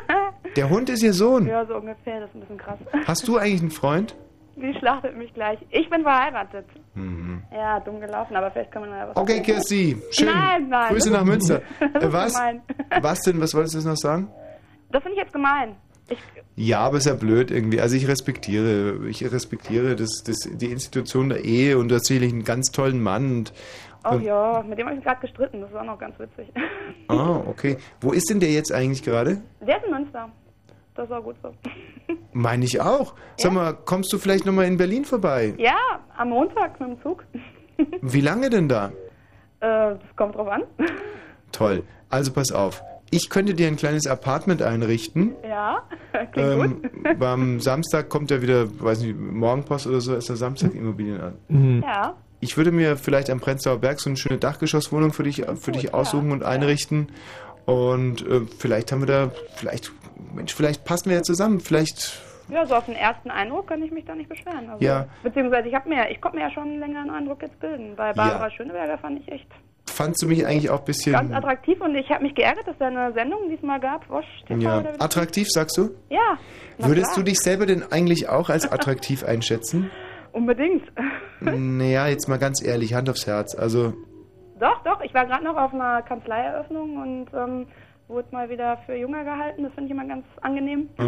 [0.57, 1.47] Der Hund ist ihr Sohn.
[1.47, 2.21] ja, so ungefähr.
[2.21, 2.79] Das ist ein bisschen krass.
[3.07, 4.17] Hast du eigentlich einen Freund?
[4.57, 5.59] Die schlachtet mich gleich.
[5.71, 6.67] Ich bin verheiratet.
[6.99, 7.43] Mhm.
[7.53, 10.27] Ja, dumm gelaufen, aber vielleicht kann man ja was Okay, Kirsti, schön.
[10.27, 10.93] Nein, nein.
[10.93, 11.63] Grüße nach Münster.
[12.01, 12.35] Was?
[12.35, 12.63] gemein.
[13.01, 13.41] Was denn?
[13.41, 14.29] Was wolltest du jetzt noch sagen?
[14.91, 15.77] Das finde ich jetzt gemein.
[16.09, 16.19] Ich,
[16.57, 17.81] Ja, aber ist ja blöd irgendwie.
[17.81, 22.71] Also ich respektiere, ich respektiere das, das, die Institution der Ehe und tatsächlich einen ganz
[22.71, 23.31] tollen Mann.
[23.31, 23.53] Und,
[24.05, 25.61] oh ja, mit dem habe ich gerade gestritten.
[25.61, 26.51] Das ist auch noch ganz witzig.
[27.09, 27.77] Ah, okay.
[28.01, 29.43] Wo ist denn der jetzt eigentlich gerade?
[29.61, 30.31] Der ist in Münster.
[30.99, 31.55] Das ist auch gut so.
[32.33, 33.15] Meine ich auch.
[33.37, 35.55] Sag mal, kommst du vielleicht nochmal in Berlin vorbei?
[35.57, 35.77] Ja,
[36.17, 37.25] am Montag mit dem Zug.
[38.03, 38.87] Wie lange denn da?
[39.61, 40.65] Äh, das kommt drauf an.
[41.53, 41.85] Toll.
[42.11, 42.83] Also pass auf.
[43.11, 45.37] Ich könnte dir ein kleines Apartment einrichten.
[45.49, 45.85] Ja,
[46.33, 50.75] klingt Ähm, am Samstag kommt ja wieder, weiß nicht, Morgenpost oder so, ist der Samstag
[50.75, 51.35] Immobilien an.
[51.47, 51.85] gut.
[51.85, 52.15] Ja.
[52.41, 55.95] Ich würde mir vielleicht am Prenzlauer Berg so eine schöne Dachgeschosswohnung für dich, für dich
[55.95, 57.13] aussuchen und einrichten.
[57.67, 59.93] Und äh, vielleicht haben wir da, vielleicht,
[60.35, 61.61] Mensch, vielleicht passen wir ja zusammen.
[61.61, 64.71] Vielleicht, Ja, so auf den ersten Eindruck kann ich mich da nicht beschweren.
[64.71, 65.07] Also, Ja.
[65.23, 67.95] Beziehungsweise ich habe mir, ich konnte mir ja schon einen längeren Eindruck jetzt bilden.
[67.97, 68.51] Bei Barbara Ja.
[68.51, 69.49] Schöneberger fand ich echt
[69.99, 72.77] fandst du mich eigentlich auch ein bisschen ganz attraktiv und ich habe mich geärgert, dass
[72.77, 74.09] es eine Sendung diesmal gab.
[74.09, 75.91] Wosch TV ja, attraktiv, sagst du?
[76.09, 76.39] Ja,
[76.79, 77.17] Würdest klar.
[77.17, 79.91] du dich selber denn eigentlich auch als attraktiv einschätzen?
[80.33, 80.85] Unbedingt.
[81.41, 83.57] naja, jetzt mal ganz ehrlich, Hand aufs Herz.
[83.57, 83.95] Also,
[84.61, 87.67] Doch, doch, ich war gerade noch auf einer Kanzleieröffnung und ähm,
[88.09, 89.63] wurde mal wieder für Jünger gehalten.
[89.65, 90.89] Das finde ich immer ganz angenehm.
[90.99, 91.03] äh,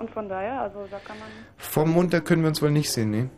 [0.00, 1.28] Und von daher, also da kann man.
[1.56, 3.28] vom Mund, da können wir uns wohl nicht sehen, ne?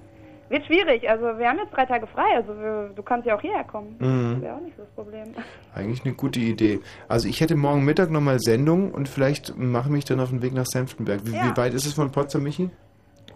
[0.48, 3.40] Wird schwierig, also wir haben jetzt drei Tage frei, also wir, du kannst ja auch
[3.40, 3.96] hierher kommen.
[3.98, 4.32] Mhm.
[4.34, 5.28] Das wäre auch nicht so das Problem.
[5.74, 6.80] Eigentlich eine gute Idee.
[7.08, 10.42] Also ich hätte morgen Mittag nochmal Sendung und vielleicht mache ich mich dann auf den
[10.42, 11.20] Weg nach Senftenberg.
[11.24, 11.50] Wie, Ja.
[11.50, 12.68] wie weit ist es von Potsdam, Michi?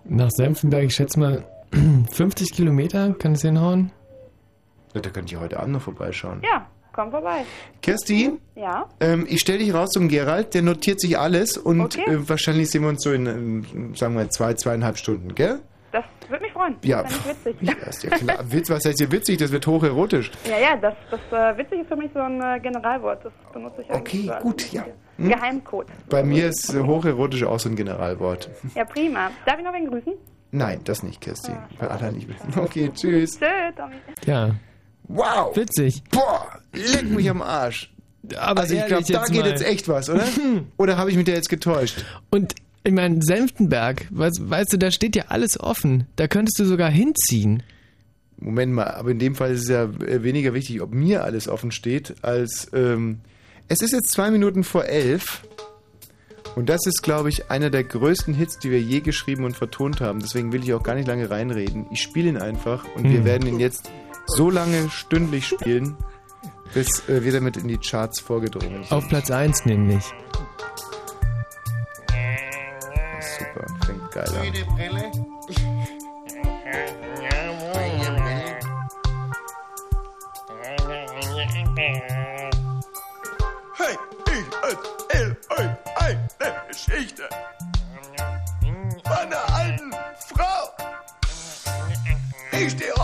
[0.05, 1.44] Nach Senftenberg, ich schätze mal
[2.12, 3.93] 50 Kilometer, kann es hinhauen?
[4.94, 6.43] Ja, da könnte ich heute Abend noch vorbeischauen.
[6.44, 6.66] Ja,
[6.97, 7.44] komm vorbei.
[7.82, 12.02] Kirsti, Ja, ähm, ich stelle dich raus zum Gerald, der notiert sich alles und Okay.
[12.10, 15.60] äh, wahrscheinlich sehen wir uns so in, ähm, sagen wir, zwei, zweieinhalb Stunden, gell?
[15.93, 16.77] das würde mich freuen.
[16.82, 17.56] Ja, Das ist witzig.
[17.62, 18.39] Ja, ist ja klar.
[18.52, 19.39] Witz, was heißt hier witzig?
[19.39, 20.31] Das wird hocherotisch.
[20.44, 23.24] Ja, ja, das, das äh, witzig ist für mich so ein äh, Generalwort.
[23.24, 24.85] Das benutze ich eigentlich Okay, gut, ja.
[25.16, 25.28] Hm?
[25.31, 25.86] Geheimcode.
[26.10, 28.51] Bei mir ist äh, hocherotisch auch so ein Generalwort.
[28.74, 29.31] Ja, prima.
[29.47, 30.12] Darf ich noch wen grüßen?
[30.51, 31.52] Nein, das nicht, Kirsty.
[31.78, 32.60] Weil alle nicht wissen.
[32.60, 33.39] Okay, tschüss.
[33.39, 33.47] Tschö,
[33.77, 33.97] Tommy.
[34.27, 34.51] Ja.
[35.09, 35.57] Wow.
[35.57, 36.03] Witzig.
[36.11, 37.93] Boah, leck mich am Arsch.
[38.39, 39.49] Aber also ich glaube, da geht mal.
[39.51, 40.24] jetzt echt was, oder?
[40.77, 42.05] oder habe ich mich da jetzt getäuscht?
[42.31, 46.07] Und ich meine, Senftenberg, was, weißt du, da steht ja alles offen.
[46.16, 47.62] Da könntest du sogar hinziehen.
[48.39, 51.49] Moment mal, aber in dem Fall ist es ja äh, weniger wichtig, ob mir alles
[51.49, 53.20] offen steht, als ähm,
[53.69, 55.43] es ist jetzt zwei Minuten vor elf.
[56.55, 60.01] Und das ist, glaube ich, einer der größten Hits, die wir je geschrieben und vertont
[60.01, 60.20] haben.
[60.20, 61.87] Deswegen will ich auch gar nicht lange reinreden.
[61.91, 63.24] Ich spiele ihn einfach und wir Hm.
[63.24, 63.91] werden ihn jetzt
[64.27, 65.97] so lange stündlich spielen,
[66.74, 68.93] bis äh, wir damit in die Charts vorgedrungen sind.
[68.93, 70.05] Auf Platz 1 nämlich.
[73.39, 74.77] Super, fängt geil an.
[74.77, 75.12] Brille.
[83.78, 83.97] Hey,
[84.28, 86.28] ich erzähl euch eine
[86.69, 87.28] Geschichte
[89.05, 90.86] von einer alten Frau.
[92.53, 92.95] Ich stehe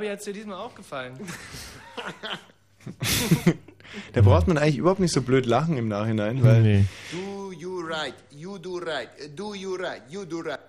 [0.00, 1.14] Gabi, hat es dir diesmal auch gefallen?
[4.12, 6.84] Da braucht man eigentlich überhaupt nicht so blöd lachen im Nachhinein, weil Nee.
[7.10, 10.60] Do you right, you do right, do you right, you do right.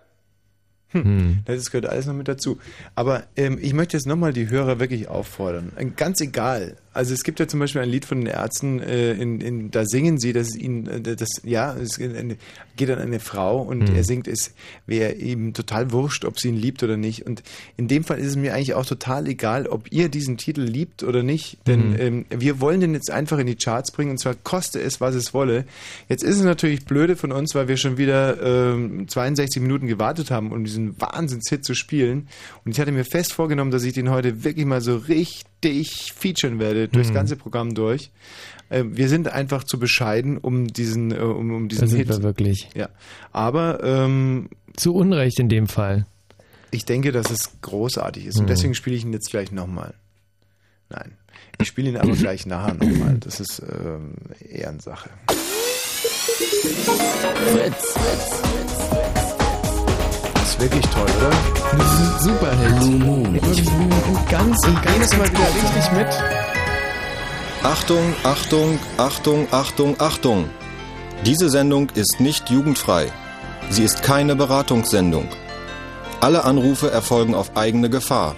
[0.87, 1.43] Hm.
[1.45, 2.57] Das gehört alles noch mit dazu.
[2.95, 5.71] Aber ähm, ich möchte jetzt nochmal die Hörer wirklich auffordern.
[5.95, 6.77] Ganz egal.
[6.93, 9.85] Also es gibt ja zum Beispiel ein Lied von den Ärzten, äh, in, in, da
[9.85, 13.95] singen sie, dass ihnen, äh, das, ja, es geht an eine- Frau und Hm.
[13.95, 14.53] er singt, es
[14.87, 17.25] wäre ihm total wurscht, ob sie ihn liebt oder nicht.
[17.25, 17.43] Und
[17.77, 21.03] in dem Fall ist es mir eigentlich auch total egal, ob ihr diesen Titel liebt
[21.03, 21.59] oder nicht.
[21.67, 21.99] Denn Hm.
[21.99, 25.15] ähm, wir wollen den jetzt einfach in die Charts bringen und zwar koste es, was
[25.15, 25.65] es wolle.
[26.09, 28.41] Jetzt ist es natürlich blöde von uns, weil wir schon wieder
[28.73, 32.27] ähm, 62 Minuten gewartet haben, um diesen Wahnsinnshit zu spielen.
[32.65, 36.59] Und ich hatte mir fest vorgenommen, dass ich den heute wirklich mal so richtig featuren
[36.59, 37.15] werde, durchs Hm.
[37.15, 38.11] ganze Programm durch.
[38.69, 42.09] Ähm, wir sind einfach zu bescheiden, um diesen, äh, um, um diesen Da sind Hit.
[42.09, 42.69] wir wirklich.
[42.75, 42.89] Ja.
[43.31, 46.05] Aber ähm, Zu Unrecht in dem Fall.
[46.71, 48.37] ich denke, dass es großartig ist.
[48.37, 48.49] Und Mhm.
[48.49, 49.93] deswegen spiele ich ihn jetzt gleich nochmal.
[50.89, 51.13] Nein.
[51.59, 53.17] Ich spiele ihn aber gleich nachher nochmal.
[53.19, 54.13] Das ist ähm,
[54.49, 55.09] Ehrensache.
[57.53, 57.93] Fritz.
[57.93, 59.20] Das ist
[60.61, 61.29] wirklich toll, oder?
[61.77, 63.33] Das ist ein Superheld.
[63.33, 66.07] Wirklich ein ganz, ganz Mal wieder richtig mit.
[67.63, 70.49] Achtung, Achtung, Achtung, Achtung, Achtung.
[71.25, 73.11] Diese Sendung ist nicht jugendfrei.
[73.69, 75.27] Sie ist keine Beratungssendung.
[76.19, 78.35] Alle Anrufe erfolgen auf eigene Gefahr.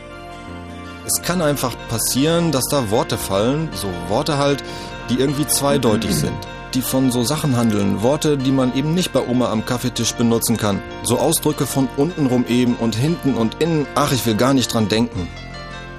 [1.05, 4.63] Es kann einfach passieren, dass da Worte fallen, so Worte halt,
[5.09, 6.37] die irgendwie zweideutig sind.
[6.75, 8.01] Die von so Sachen handeln.
[8.01, 10.81] Worte, die man eben nicht bei Oma am Kaffeetisch benutzen kann.
[11.03, 13.85] So Ausdrücke von untenrum eben und hinten und innen.
[13.95, 15.27] Ach, ich will gar nicht dran denken.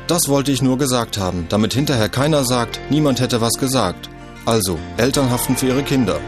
[0.06, 4.10] Das wollte ich nur gesagt haben, damit hinterher keiner sagt, niemand hätte was gesagt.
[4.44, 6.20] Also, Eltern haften für ihre Kinder.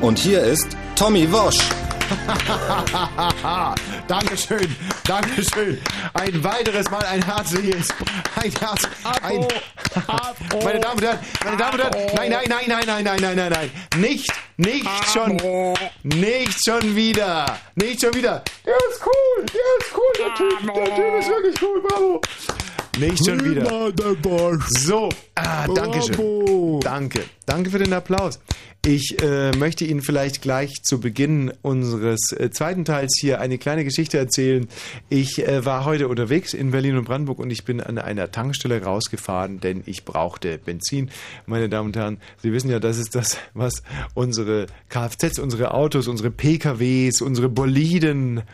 [0.00, 1.58] Und hier ist Tommy Wosch.
[4.08, 5.80] Dankeschön, Dankeschön.
[6.14, 7.88] Ein weiteres Mal ein herzliches,
[8.42, 8.88] ein Herz,
[9.22, 9.46] ein,
[10.64, 13.36] meine Damen und Herren, meine Damen und Herren, nein, nein, nein, nein, nein, nein, nein,
[13.36, 15.36] nein, nein, nicht, nicht schon,
[16.02, 18.42] nicht schon wieder, nicht schon wieder.
[18.64, 22.20] Der ist cool, der ist cool, der Typ, der Typ ist wirklich cool, bravo.
[22.98, 23.92] Nicht schon wieder.
[24.78, 26.80] So, ah, danke schön.
[26.80, 27.24] Danke.
[27.46, 28.40] Danke für den Applaus.
[28.84, 33.84] Ich äh, möchte Ihnen vielleicht gleich zu Beginn unseres äh, zweiten Teils hier eine kleine
[33.84, 34.68] Geschichte erzählen.
[35.10, 38.82] Ich äh, war heute unterwegs in Berlin und Brandenburg und ich bin an einer Tankstelle
[38.82, 41.10] rausgefahren, denn ich brauchte Benzin.
[41.44, 43.82] Meine Damen und Herren, Sie wissen ja, das ist das, was
[44.14, 48.44] unsere Kfz, unsere Autos, unsere PKWs, unsere Boliden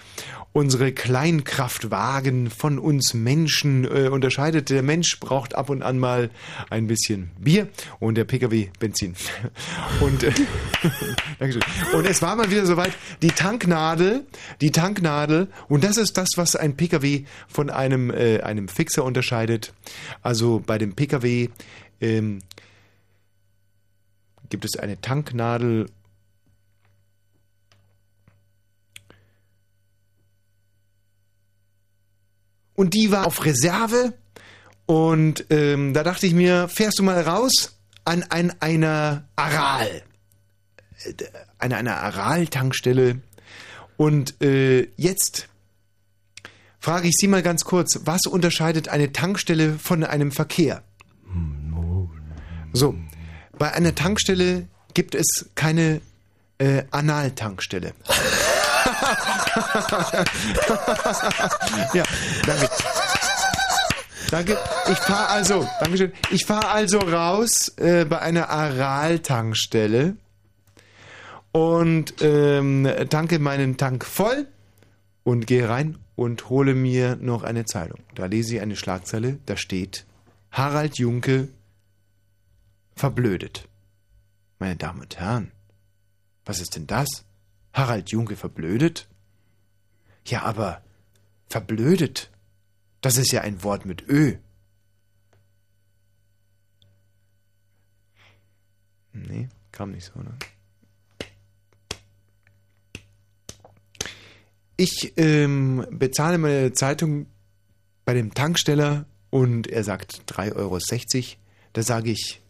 [0.57, 4.71] unsere Kleinkraftwagen von uns Menschen äh, unterscheidet.
[4.71, 6.31] Der Mensch braucht ab und an mal
[6.71, 7.69] ein bisschen Bier
[8.01, 9.15] und der Pkw Benzin.
[10.01, 10.33] Und, äh,
[11.39, 11.63] Dankeschön.
[11.93, 14.27] und es war mal wieder soweit, die Tanknadel,
[14.61, 19.75] die Tanknadel, und das ist das, was ein Pkw von einem, äh, einem Fixer unterscheidet.
[20.23, 21.49] Also bei dem Pkw
[22.01, 22.41] ähm,
[24.49, 25.87] gibt es eine Tanknadel
[32.77, 34.13] und die war auf Reserve.
[34.87, 40.03] Und ähm, da dachte ich mir, fährst du mal raus an, an einer Aral.
[41.05, 41.13] Äh,
[41.59, 43.21] An einer Aral-Tankstelle.
[43.97, 45.49] Und äh, jetzt
[46.79, 50.83] frage ich Sie mal ganz kurz, was unterscheidet eine Tankstelle von einem Verkehr?
[52.73, 52.95] So,
[53.59, 56.03] bei einer Tankstelle gibt es keine
[56.59, 57.95] äh, Analtankstelle.
[61.95, 62.05] Ja,
[62.47, 62.69] danke.
[64.31, 64.59] Danke.
[64.91, 66.13] Ich fahre also, Dankeschön.
[66.31, 70.17] Ich fahre also raus äh, bei einer Aral-Tankstelle
[71.53, 74.47] und ähm, tanke meinen Tank voll
[75.23, 78.01] und gehe rein und hole mir noch eine Zeitung.
[78.15, 80.07] Da lese ich eine Schlagzeile, da steht
[80.51, 81.49] Harald Junke
[82.95, 83.69] verblödet.
[84.59, 85.53] Meine Damen und Herren,
[86.45, 87.26] was ist denn das?
[87.77, 89.07] Harald Junke verblödet?
[90.25, 90.83] Ja, aber
[91.47, 92.31] verblödet,
[93.03, 94.37] das ist ja ein Wort mit Ö.
[99.13, 100.35] Nee, kam nicht so, ne?
[104.79, 107.27] Ich ähm, bezahle meine Zeitung
[108.07, 110.79] bei dem Tanksteller und er sagt 3,60 Euro.
[111.75, 112.41] Da sage ich,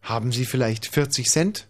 [0.00, 1.68] haben Sie vielleicht 40 Cent?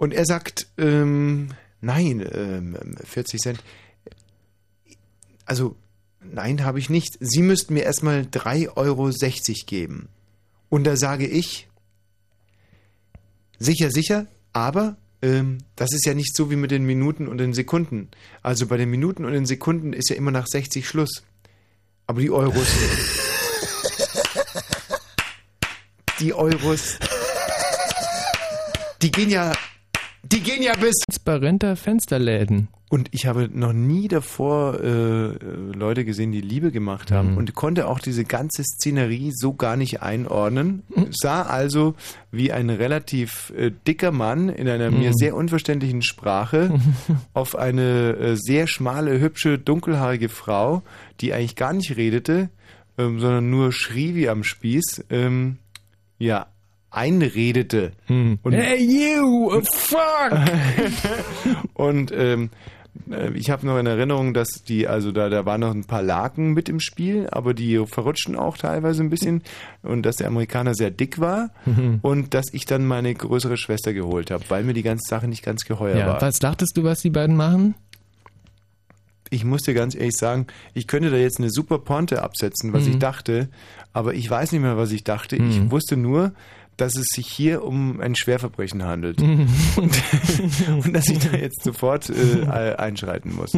[0.00, 1.50] Und er sagt, ähm,
[1.82, 3.62] nein, ähm, 40 Cent.
[5.44, 5.76] Also,
[6.22, 7.18] nein, habe ich nicht.
[7.20, 9.10] Sie müssten mir erstmal 3,60 Euro
[9.66, 10.08] geben.
[10.70, 11.68] Und da sage ich,
[13.58, 17.52] sicher, sicher, aber ähm, das ist ja nicht so wie mit den Minuten und den
[17.52, 18.08] Sekunden.
[18.40, 21.24] Also bei den Minuten und den Sekunden ist ja immer nach 60 Schluss.
[22.06, 22.68] Aber die Euros.
[26.20, 26.98] die Euros.
[29.02, 29.52] Die gehen ja
[30.22, 30.94] die gehen ja bis.
[31.06, 32.68] Transparenter Fensterläden.
[32.92, 35.36] Und ich habe noch nie davor äh,
[35.76, 37.36] Leute gesehen, die Liebe gemacht haben Mhm.
[37.36, 40.82] und konnte auch diese ganze Szenerie so gar nicht einordnen.
[40.94, 41.06] Mhm.
[41.12, 41.94] Sah also
[42.32, 45.14] wie ein relativ äh, dicker Mann in einer mir Mhm.
[45.16, 46.72] sehr unverständlichen Sprache
[47.32, 50.82] auf eine äh, sehr schmale, hübsche, dunkelhaarige Frau,
[51.20, 52.50] die eigentlich gar nicht redete,
[52.98, 55.04] ähm, sondern nur schrie wie am Spieß.
[55.10, 55.58] Ähm,
[56.18, 56.48] ja,
[56.90, 57.92] einredete.
[58.08, 60.32] Und Hey you, fuck!
[61.74, 62.50] und ähm,
[63.10, 66.02] äh, ich habe noch in Erinnerung, dass die, also da, da waren noch ein paar
[66.02, 69.42] Laken mit im Spiel, aber die verrutschten auch teilweise ein bisschen
[69.82, 72.00] und dass der Amerikaner sehr dick war Mhm.
[72.02, 75.44] und dass ich dann meine größere Schwester geholt habe, weil mir die ganze Sache nicht
[75.44, 76.20] ganz geheuer Ja, war.
[76.22, 77.74] was dachtest du, was die beiden machen?
[79.32, 82.84] Ich muss dir ganz ehrlich sagen, ich könnte da jetzt eine super Ponte absetzen, was
[82.86, 82.90] Mhm.
[82.90, 83.48] ich dachte,
[83.92, 85.36] aber ich weiß nicht mehr, was ich dachte.
[85.36, 85.70] Ich Mhm.
[85.70, 86.32] wusste nur,
[86.80, 89.20] dass es sich hier um ein Schwerverbrechen handelt.
[89.30, 89.46] Mhm.
[89.76, 90.02] Und,
[90.84, 93.52] und dass ich da jetzt sofort äh, einschreiten muss.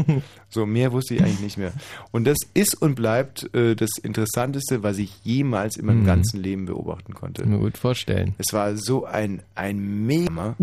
[0.50, 1.72] So, mehr wusste ich eigentlich nicht mehr.
[2.10, 6.06] Und das ist und bleibt äh, das Interessanteste, was ich jemals in meinem Mhm.
[6.06, 7.42] ganzen Leben beobachten konnte.
[7.42, 8.34] Kann mir gut vorstellen.
[8.38, 10.56] Es war so ein, ein Mega,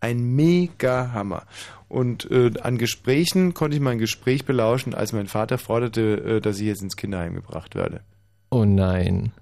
[0.00, 1.42] ein mega Hammer.
[1.88, 6.58] Und äh, an Gesprächen konnte ich mein Gespräch belauschen, als mein Vater forderte, äh, dass
[6.60, 8.00] ich jetzt ins Kinderheim gebracht werde.
[8.50, 9.32] Oh nein.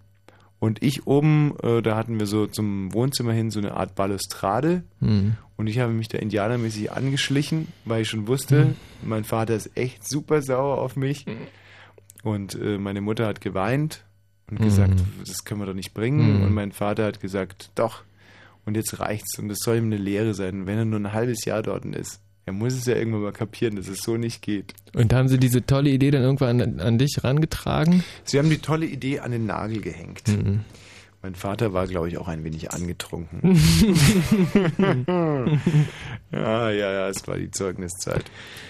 [0.59, 4.85] Und ich oben, äh, da hatten wir so zum Wohnzimmer hin so eine Art Balustrade.
[5.01, 5.35] Hm.
[5.57, 8.75] Und ich habe mich da indianermäßig angeschlichen, weil ich schon wusste, Hm.
[9.05, 11.27] mein Vater ist echt super sauer auf mich.
[12.23, 14.05] Und äh, meine Mutter hat geweint
[14.51, 15.07] und gesagt, Hm.
[15.27, 16.37] das können wir doch nicht bringen.
[16.39, 16.43] Hm.
[16.45, 18.03] Und mein Vater hat gesagt, doch.
[18.65, 19.39] Und jetzt reicht's.
[19.39, 20.67] Und das soll ihm eine Lehre sein.
[20.67, 23.75] Wenn er nur ein halbes Jahr dort ist, er muss es ja irgendwann mal kapieren,
[23.75, 24.73] dass es so nicht geht.
[24.95, 28.05] Und haben sie diese tolle Idee dann irgendwann an, an dich rangetragen?
[28.23, 30.29] Sie haben die tolle Idee an den Nagel gehängt.
[30.29, 30.61] Mhm.
[31.23, 33.41] Mein Vater war, glaube ich, auch ein wenig angetrunken.
[36.31, 38.25] ja, ja, ja, es war die Zeugniszeit.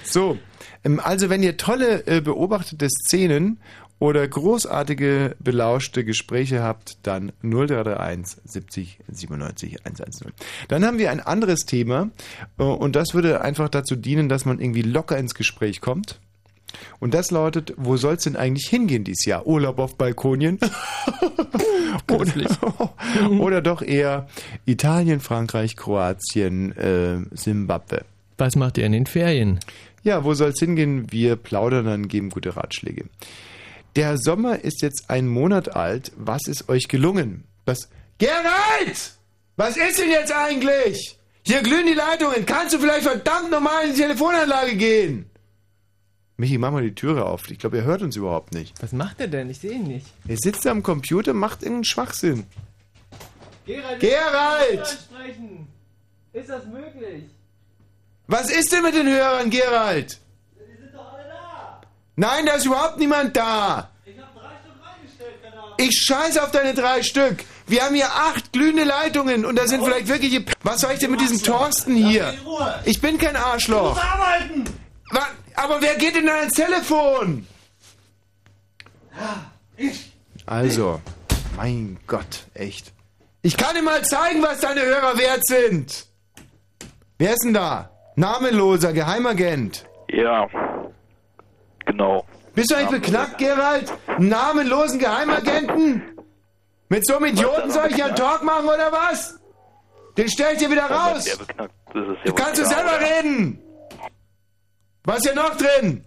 [0.05, 0.39] So,
[0.83, 3.61] ähm, also wenn ihr tolle äh, beobachtete Szenen
[3.99, 10.33] oder großartige belauschte Gespräche habt, dann 0331 70 97 110.
[10.69, 12.11] Dann haben wir ein anderes Thema
[12.59, 16.21] äh, und das würde einfach dazu dienen, dass man irgendwie locker ins Gespräch kommt.
[16.99, 19.47] Und das lautet, wo soll's denn eigentlich hingehen dieses Jahr?
[19.47, 20.59] Urlaub auf Balkonien?
[22.11, 22.33] oder,
[23.39, 24.27] oder doch eher
[24.67, 28.05] Italien, Frankreich, Kroatien, äh, Simbabwe.
[28.37, 29.61] Was macht ihr in den Ferien?
[30.03, 31.11] Ja, wo soll's hingehen?
[31.11, 33.07] Wir plaudern dann, geben gute Ratschläge.
[33.97, 36.13] Der Sommer ist jetzt ein Monat alt.
[36.17, 37.45] Was ist euch gelungen?
[37.65, 39.15] Das Gerald!
[39.57, 41.19] Was ist denn jetzt eigentlich?
[41.43, 42.45] Hier glühen die Leitungen.
[42.45, 45.31] Kannst du vielleicht verdammt normal in die Telefonanlage gehen?
[46.37, 47.51] Michi, mach mal die Türe auf.
[47.51, 48.75] Ich glaube, er hört uns überhaupt nicht.
[48.83, 49.49] Was macht er denn?
[49.49, 50.07] Ich sehe ihn nicht.
[50.29, 52.45] Er sitzt da am Computer, macht irgendeinen Schwachsinn.
[53.65, 54.01] Gerald!
[54.01, 54.87] Gerald!
[54.87, 55.69] Sprechen.
[56.35, 57.25] Ist das möglich?
[58.27, 60.21] Was ist denn mit den Hörern, Gerald?
[62.17, 63.91] Nein, da ist überhaupt niemand da.
[65.79, 67.45] Ich scheiße auf deine drei Stück.
[67.67, 70.41] Wir haben hier acht glühende Leitungen und da sind vielleicht wirkliche...
[70.41, 72.33] P Was soll ich denn mit diesem Thorsten hier?
[72.85, 73.99] Ich bin kein Arschloch.
[74.03, 74.65] arbeiten!
[75.11, 77.47] Wa- Aber wer geht denn da ans Telefon?
[80.47, 81.01] Also,
[81.57, 82.93] mein Gott, echt.
[83.43, 86.07] Ich kann dir mal zeigen, was deine Hörer wert sind.
[87.19, 87.91] Wer ist denn da?
[88.15, 89.85] Namenloser Geheimagent.
[90.09, 90.47] Ja.
[91.87, 92.25] Genau.
[92.55, 93.93] Bist du eigentlich beknackt, Gerald?
[94.07, 96.03] Einen Namenlosen Geheimagenten?
[96.89, 99.39] Mit so einem Idioten soll ich ja einen Talk machen oder was?
[100.17, 101.27] Den stell ich dir wieder raus.
[101.27, 101.69] Ist ja
[102.25, 103.61] Du kannst du selber reden.
[105.05, 106.05] Was ist hier noch drin?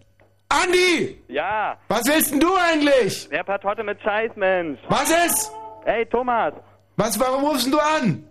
[0.49, 1.21] Andi!
[1.27, 1.77] Ja.
[1.87, 3.29] Was willst denn du eigentlich?
[3.29, 4.79] Der Patotte mit Scheiß, Mensch.
[4.89, 5.51] Was ist?
[5.85, 6.53] Hey, Thomas.
[6.97, 8.23] Was, warum rufst denn du an?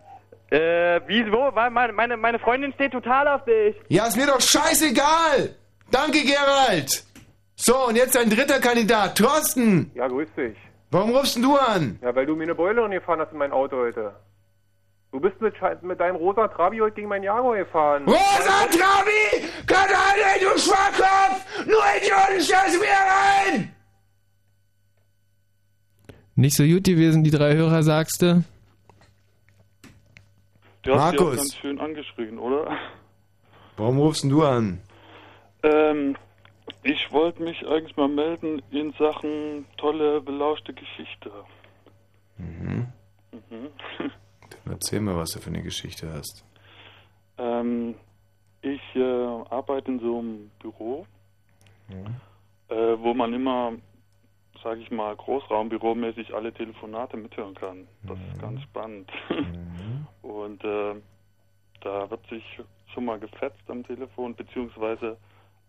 [0.51, 1.51] Äh, wieso?
[1.55, 3.77] Weil meine, meine, meine Freundin steht total auf dich.
[3.89, 5.55] Ja, ist mir doch scheißegal.
[5.91, 7.05] Danke, Gerald.
[7.61, 9.91] So, und jetzt ein dritter Kandidat, Thorsten.
[9.95, 10.57] Ja, grüß dich.
[10.93, 11.99] Warum rufst denn du an?
[12.01, 14.15] Ja, weil du mir eine Boilerin gefahren hast in mein Auto heute.
[15.11, 18.05] Du bist mit, mit deinem rosa Trabi heute gegen mein Jaguar gefahren.
[18.07, 19.45] Rosa Trabi!
[19.67, 21.67] Kanal, du Schwachkopf!
[21.67, 23.75] Nur Idioten du mir rein!
[26.37, 28.45] Nicht so gut gewesen, die drei Hörer, sagst du?
[30.83, 31.37] Du hast dich auch Markus.
[31.37, 32.70] ganz schön angeschrien, oder?
[33.77, 34.81] Warum rufst denn du an?
[35.65, 36.17] Ähm,
[36.82, 41.31] ich wollte mich eigentlich mal melden in Sachen tolle, belauschte Geschichte.
[42.36, 42.86] Mhm.
[43.32, 43.68] Mhm.
[44.65, 46.44] Dann erzähl mir, was du für eine Geschichte hast.
[47.39, 47.94] ähm,
[48.62, 49.02] ich äh,
[49.50, 51.07] arbeite in so einem Büro,
[51.89, 52.16] Mhm.
[52.68, 53.73] äh, wo man immer,
[54.62, 57.89] sage ich mal, Großraumbüromäßig alle Telefonate mithören kann.
[58.02, 59.10] Das ist ganz spannend.
[60.23, 60.94] Und äh,
[61.81, 62.44] da wird sich
[62.92, 65.16] schon mal gefetzt am Telefon, beziehungsweise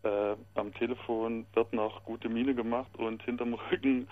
[0.03, 4.07] äh, am Telefon wird noch gute Miene gemacht und hinterm Rücken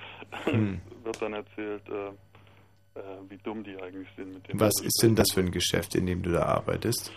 [0.46, 0.82] Hm.
[1.04, 4.34] wird dann erzählt, äh, äh, wie dumm die eigentlich sind.
[4.34, 7.12] Mit dem Was ist denn das für ein Geschäft, in dem du da arbeitest?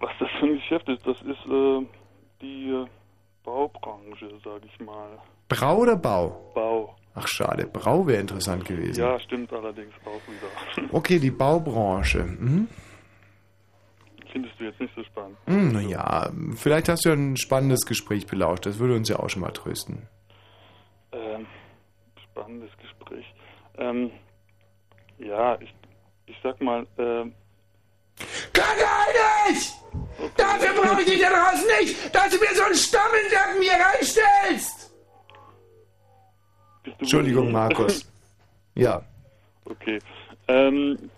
[0.00, 1.86] Was das für ein Geschäft ist, das ist äh,
[2.40, 2.84] die
[3.44, 5.18] Baubranche, sage ich mal.
[5.48, 6.52] Brau oder Bau?
[6.54, 6.94] Bau.
[7.14, 9.00] Ach schade, Brau wäre interessant gewesen.
[9.00, 10.88] Ja, stimmt allerdings auch wieder.
[10.92, 12.22] Okay, die Baubranche.
[12.22, 12.68] Mhm.
[14.32, 15.36] Findest du jetzt nicht so spannend?
[15.46, 18.66] Hm, naja, vielleicht hast du ja ein spannendes Gespräch belauscht.
[18.66, 20.06] Das würde uns ja auch schon mal trösten.
[21.12, 21.46] Ähm,
[22.30, 23.24] spannendes Gespräch.
[23.78, 24.10] Ähm,
[25.18, 25.74] ja, ich,
[26.26, 27.32] ich sag mal, ähm,
[28.52, 28.76] Kann
[29.50, 29.72] nicht!
[30.36, 34.94] Dafür brauche ich dich da draußen nicht, dass du mir so einen Stammelsack mir reinstellst!
[36.98, 38.10] Entschuldigung, Markus.
[38.74, 39.02] Ja.
[39.64, 39.98] okay.
[40.46, 41.10] Ähm,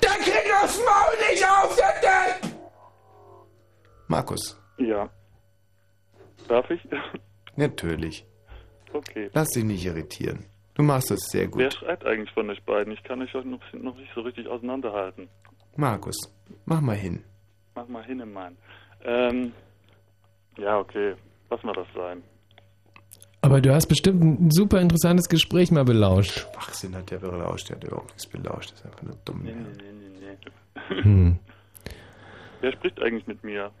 [0.00, 2.52] Dann krieg das Maul nicht auf, der Depp!
[4.08, 5.08] Markus, ja.
[6.48, 6.80] Darf ich?
[7.56, 8.26] natürlich.
[8.92, 9.30] Okay.
[9.32, 10.44] Lass dich nicht irritieren.
[10.74, 11.74] Du machst das sehr Wer gut.
[11.74, 12.92] schreit eigentlich von euch beiden?
[12.92, 15.28] Ich kann euch noch, noch nicht so richtig auseinanderhalten.
[15.76, 16.16] Markus,
[16.66, 17.24] mach mal hin.
[17.74, 18.56] Mach mal hin im Mann.
[19.04, 19.52] Ähm,
[20.58, 21.14] ja, okay.
[21.50, 22.22] Lass mal das sein.
[23.44, 26.46] Aber du hast bestimmt ein super interessantes Gespräch mal belauscht.
[26.52, 28.70] Schwachsinn hat der belauscht, der hat überhaupt nichts belauscht.
[28.70, 29.40] Das ist einfach nur dumm.
[29.42, 30.36] Nee, nee, nee, nee,
[30.94, 31.02] nee.
[31.02, 31.38] Hm.
[32.60, 33.72] Wer spricht eigentlich mit mir?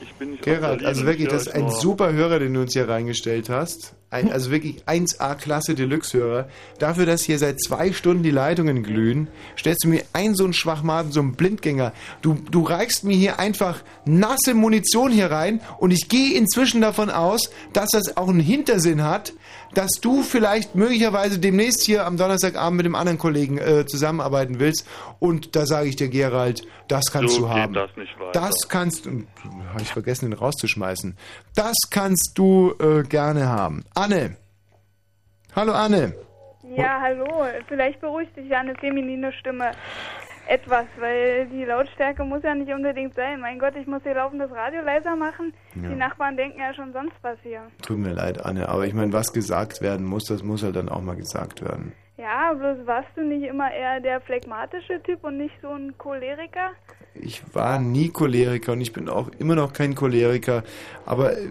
[0.00, 2.72] Ich bin nicht Gerald, also wirklich, ich das ist ein super Hörer, den du uns
[2.72, 3.94] hier reingestellt hast.
[4.10, 6.48] Ein, also wirklich 1A-Klasse Deluxe-Hörer.
[6.78, 9.28] Dafür, dass hier seit zwei Stunden die Leitungen glühen,
[9.58, 11.92] stellst du mir einen so einen Schwachmaten, so einen Blindgänger.
[12.22, 17.10] Du, du reichst mir hier einfach nasse Munition hier rein und ich gehe inzwischen davon
[17.10, 19.34] aus, dass das auch einen Hintersinn hat,
[19.74, 24.86] dass du vielleicht möglicherweise demnächst hier am Donnerstagabend mit dem anderen Kollegen äh, zusammenarbeiten willst.
[25.18, 27.74] Und da sage ich dir, Gerald, das kannst So du geht haben.
[27.74, 28.32] das nicht weiter.
[28.40, 29.24] Das kannst du.
[29.70, 31.16] Habe ich vergessen, den rauszuschmeißen.
[31.54, 33.84] Das kannst du äh, gerne haben.
[33.94, 34.36] Anne.
[35.54, 36.14] Hallo Anne.
[36.76, 37.26] Ja, hallo.
[37.66, 39.70] Vielleicht beruhigt dich ja eine feminine Stimme
[40.48, 43.40] etwas, weil die Lautstärke muss ja nicht unbedingt sein.
[43.40, 45.52] Mein Gott, ich muss hier laufend das Radio leiser machen.
[45.74, 45.88] Ja.
[45.88, 47.62] Die Nachbarn denken ja schon sonst was hier.
[47.82, 50.88] Tut mir leid, Anne, aber ich meine, was gesagt werden muss, das muss halt dann
[50.88, 51.92] auch mal gesagt werden.
[52.16, 56.72] Ja, bloß warst du nicht immer eher der phlegmatische Typ und nicht so ein Choleriker?
[57.20, 60.64] Ich war nie Choleriker und ich bin auch immer noch kein Choleriker.
[61.06, 61.48] Aber äh,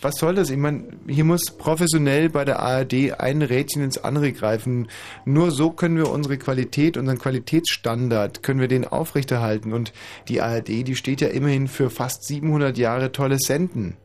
[0.00, 0.50] was soll das?
[0.50, 4.88] Ich meine, hier muss professionell bei der ARD ein Rädchen ins andere greifen.
[5.24, 9.72] Nur so können wir unsere Qualität, unseren Qualitätsstandard, können wir den aufrechterhalten.
[9.72, 9.92] Und
[10.28, 13.96] die ARD, die steht ja immerhin für fast 700 Jahre tolles Senden.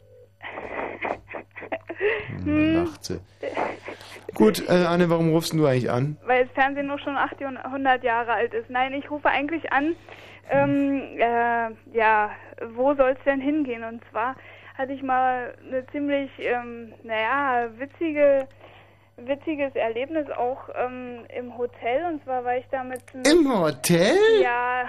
[2.44, 3.20] Hm, lacht sie.
[4.34, 6.18] Gut, äh, Anne, warum rufst du eigentlich an?
[6.26, 8.70] Weil das Fernsehen nur schon 800 Jahre alt ist.
[8.70, 9.96] Nein, ich rufe eigentlich an,
[10.52, 12.32] ähm, äh, ja,
[12.76, 13.84] wo soll es denn hingehen?
[13.84, 14.36] Und zwar
[14.78, 18.48] hatte ich mal eine ziemlich, ähm, naja, witzige,
[19.18, 22.06] witziges Erlebnis auch ähm, im Hotel.
[22.06, 23.02] Und zwar war ich da mit...
[23.28, 24.16] Im Hotel?
[24.42, 24.84] Ja,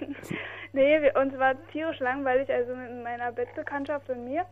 [0.72, 4.44] nee, wir- uns war tierisch langweilig, also mit meiner Bettbekanntschaft und mir.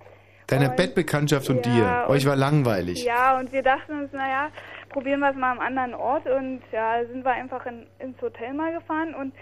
[0.49, 2.11] Deiner Und- Bettbekanntschaft und Ja, dir.
[2.11, 3.05] Euch und- war langweilig.
[3.05, 4.49] Ja, und wir dachten uns, naja,
[4.89, 8.53] probieren wir es mal am anderen Ort und ja, sind wir einfach in, ins Hotel
[8.53, 9.33] mal gefahren und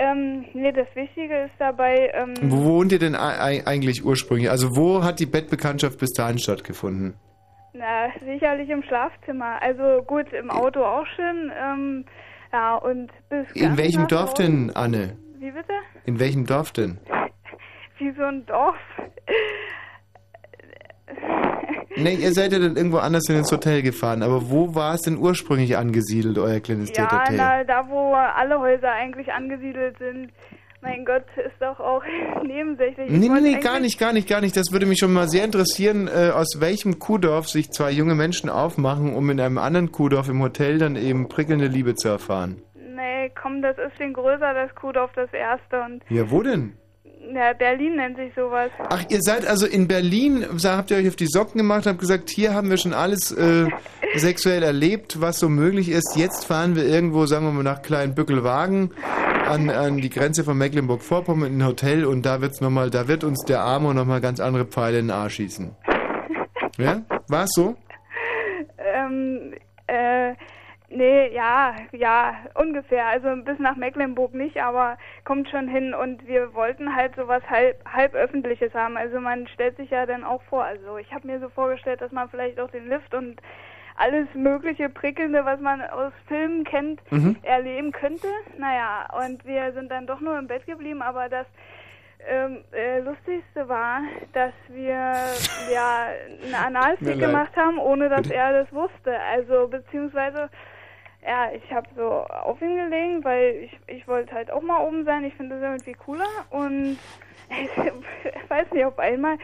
[0.00, 4.50] ähm, nee, das Wichtige ist dabei, ähm, Wo wohnt ihr denn ei- ei- eigentlich ursprünglich?
[4.50, 7.14] Also wo hat die Bettbekanntschaft bis dahin stattgefunden?
[7.72, 9.62] na, sicherlich im Schlafzimmer.
[9.62, 12.04] Also gut, im Auto auch schön, ähm,
[12.52, 15.16] ja, und bis In welchem Dorf denn, Anne?
[15.38, 15.72] Wie bitte?
[16.04, 16.98] In welchem Dorf denn?
[17.98, 18.74] Wie so ein Dorf.
[21.96, 25.02] Ne, ihr seid ja dann irgendwo anders in ins Hotel gefahren, aber wo war es
[25.02, 27.36] denn ursprünglich angesiedelt, euer kleines Ja, Hotel?
[27.36, 30.30] na, da wo alle Häuser eigentlich angesiedelt sind.
[30.82, 32.02] Mein Gott, ist doch auch
[32.46, 33.10] nebensächlich.
[33.10, 34.56] Ich Nee, nee, nee, gar nicht, gar nicht, gar nicht.
[34.56, 38.48] Das würde mich schon mal sehr interessieren, äh, aus welchem Kuhdorf sich zwei junge Menschen
[38.48, 42.62] aufmachen, um in einem anderen Kuhdorf im Hotel dann eben prickelnde Liebe zu erfahren.
[42.76, 45.82] Nee, komm, das ist viel größer, das Kuhdorf, das erste.
[45.82, 46.72] Und Ja, wo denn?
[47.34, 48.70] Ja, Berlin nennt sich sowas.
[48.88, 52.30] Ach, ihr seid also in Berlin, habt ihr euch auf die Socken gemacht, habt gesagt,
[52.30, 53.66] hier haben wir schon alles äh,
[54.14, 56.16] sexuell erlebt, was so möglich ist.
[56.16, 58.92] Jetzt fahren wir irgendwo, sagen wir mal, nach Kleinbückelwagen
[59.46, 63.08] an, an die Grenze von Mecklenburg-Vorpommern in ein Hotel und da wird's noch mal, da
[63.08, 65.76] wird uns der Arme nochmal ganz andere Pfeile in den Arsch schießen.
[66.78, 67.02] Ja?
[67.28, 67.76] War's so?
[68.78, 69.52] Ähm,
[69.86, 70.34] äh,
[70.90, 73.06] nee, ja, ja, ungefähr.
[73.06, 75.94] Also bis nach Mecklenburg nicht, aber kommt schon hin.
[75.94, 78.96] Und wir wollten halt sowas halb, halb öffentliches haben.
[78.96, 80.64] Also man stellt sich ja dann auch vor.
[80.64, 83.40] Also ich habe mir so vorgestellt, dass man vielleicht auch den Lift und
[83.96, 87.36] alles mögliche Prickelnde, was man aus Filmen kennt, Mhm.
[87.42, 88.28] erleben könnte.
[88.58, 91.46] Naja, und wir sind dann doch nur im Bett geblieben, aber das
[92.28, 94.00] ähm, äh, Lustigste war,
[94.34, 95.12] dass wir
[95.72, 96.06] ja
[96.64, 97.18] einen leid.
[97.18, 99.18] gemacht haben, ohne dass er das wusste.
[99.32, 100.50] Also beziehungsweise
[101.26, 105.04] ja, ich habe so auf ihn gelegen, weil ich, ich wollte halt auch mal oben
[105.04, 105.24] sein.
[105.24, 106.98] Ich finde das irgendwie cooler und
[107.50, 107.70] ich
[108.48, 109.36] weiß nicht, auf einmal,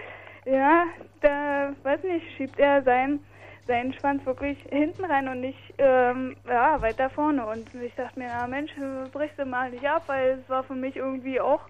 [0.45, 0.85] ja,
[1.21, 3.21] da, weiß nicht, schiebt er sein,
[3.67, 7.45] seinen Schwanz wirklich hinten rein und nicht, ähm, ja, weiter vorne.
[7.47, 8.73] Und ich dachte mir, na Mensch,
[9.13, 11.63] brichst du mal nicht ab, weil es war für mich irgendwie auch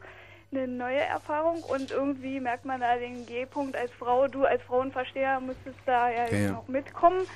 [0.53, 4.29] eine neue Erfahrung und irgendwie merkt man da den G-Punkt als Frau.
[4.29, 6.53] Du als Frauenversteher müsstest da ja, Ja, ja.
[6.53, 7.27] noch mitkommen.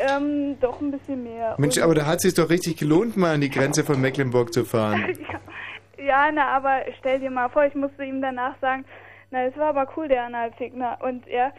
[0.00, 1.54] Ähm, doch ein bisschen mehr.
[1.58, 4.52] Mensch, aber da hat es sich doch richtig gelohnt, mal an die Grenze von Mecklenburg
[4.52, 5.18] zu fahren.
[6.02, 8.86] Ja, na, aber stell dir mal vor, ich musste ihm danach sagen,
[9.30, 11.52] na, es war aber cool, der Analfick, na, und er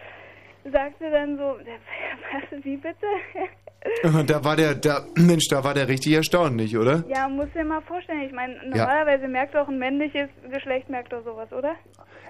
[0.63, 3.05] sagte dann so, was, wie bitte?
[4.27, 7.03] Da war der, da, Mensch, da war der richtig erstaunlich, oder?
[7.07, 11.23] ja, musst dir mal vorstellen, ich meine, normalerweise merkt doch ein männliches Geschlecht, merkt doch
[11.23, 11.73] sowas, oder?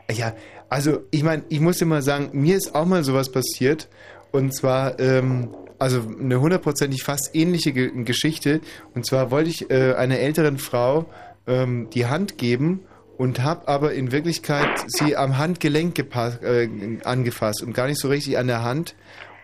[0.10, 0.32] Ja,
[0.70, 3.90] also ich meine, ich muss dir mal sagen, mir ist auch mal sowas passiert.
[4.32, 8.62] Und zwar, ähm, also eine hundertprozentig fast ähnliche Ge Geschichte.
[8.94, 11.06] Und zwar wollte ich äh, einer älteren Frau
[11.48, 12.82] ähm, die Hand geben
[13.18, 16.68] und habe aber in Wirklichkeit sie am Handgelenk äh,
[17.04, 18.96] angefasst und gar nicht so richtig an der Hand.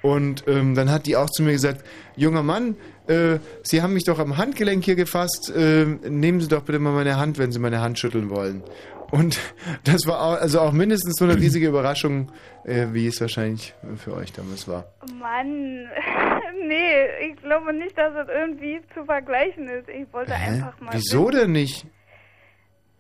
[0.02, 1.84] Und ähm, dann hat die auch zu mir gesagt,
[2.16, 2.76] junger Mann,
[3.08, 6.94] äh, Sie haben mich doch am Handgelenk hier gefasst, äh, nehmen Sie doch bitte mal
[6.94, 8.64] meine Hand, wenn Sie meine Hand schütteln wollen.
[9.12, 9.40] Und
[9.84, 12.32] das war auch, also auch mindestens so eine riesige Überraschung,
[12.66, 14.86] äh, wie es wahrscheinlich für euch damals war.
[15.20, 15.88] Mann,
[16.68, 19.90] nee, ich glaube nicht, dass es irgendwie zu vergleichen ist.
[19.90, 20.94] Ich wollte einfach mal.
[20.94, 21.86] Wieso denn nicht?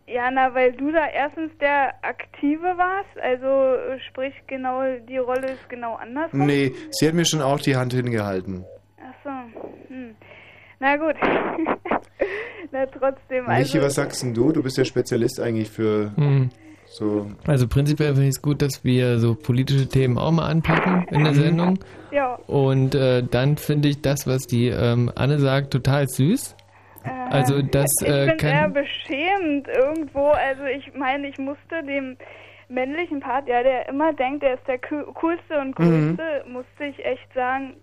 [0.08, 5.69] Ja, na, weil du da erstens der Aktive warst, also sprich genau, die Rolle ist
[5.69, 6.45] genau andersrum.
[6.45, 8.64] Nee, sie hat mir schon auch die Hand hingehalten.
[9.02, 9.30] Ach so,
[9.94, 10.16] hm.
[10.80, 11.16] Na gut.
[12.72, 13.82] na trotzdem, Michi, also...
[13.82, 14.52] was sagst denn du?
[14.52, 16.50] Du bist ja Spezialist eigentlich für Hm.
[16.86, 17.32] so.
[17.48, 21.24] Also prinzipiell finde ich es gut, dass wir so politische Themen auch mal anpacken in
[21.24, 21.38] der Mhm.
[21.38, 21.80] Sendung.
[22.12, 22.36] Ja.
[22.48, 26.56] Und äh, dann finde ich das, was die ähm, Anne sagt, total süß.
[27.30, 28.74] Also das ich äh, bin eher kann...
[28.74, 30.28] beschämend irgendwo.
[30.30, 32.18] Also ich meine, ich musste dem
[32.70, 36.16] männlichen Part, ja, der immer denkt, er ist der coo- coolste und Mhm.
[36.18, 37.76] größte, musste ich echt sagen,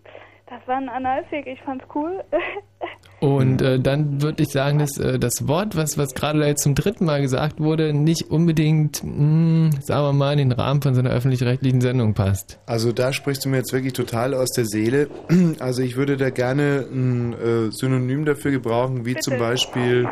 [0.59, 1.47] das war ein Analfick.
[1.47, 2.23] Ich fand's cool.
[3.21, 6.75] Und äh, dann würde ich sagen, dass äh, das Wort, was, was gerade jetzt zum
[6.75, 11.01] dritten Mal gesagt wurde, nicht unbedingt, mh, sagen wir mal, in den Rahmen von so
[11.01, 12.59] einer öffentlich-rechtlichen Sendung passt.
[12.67, 15.09] Also da sprichst du mir jetzt wirklich total aus der Seele.
[15.59, 19.21] Also ich würde da gerne ein äh, Synonym dafür gebrauchen, wie Bitte.
[19.21, 20.09] zum Beispiel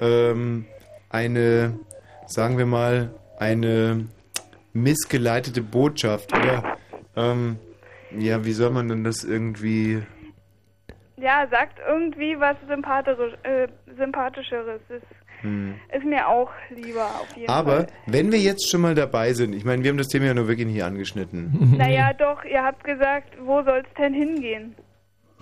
[0.00, 0.64] ähm,
[1.10, 1.78] eine,
[2.26, 4.06] sagen wir mal, eine
[4.72, 6.32] missgeleitete Botschaft.
[6.32, 6.76] Oder
[7.16, 7.58] ähm,
[8.18, 10.02] ja, wie soll man denn das irgendwie...
[11.16, 12.56] ja, sagt irgendwie was
[13.42, 14.80] äh, sympathischeres.
[14.88, 15.02] Ist,
[15.42, 15.74] Hm.
[15.94, 17.86] ist mir auch lieber auf jeden Aber Fall.
[18.06, 20.48] wenn wir jetzt schon mal dabei sind, ich meine, wir haben das Thema ja nur
[20.48, 21.74] wirklich hier angeschnitten.
[21.78, 24.74] Naja, doch, ihr habt gesagt, wo soll's denn hingehen?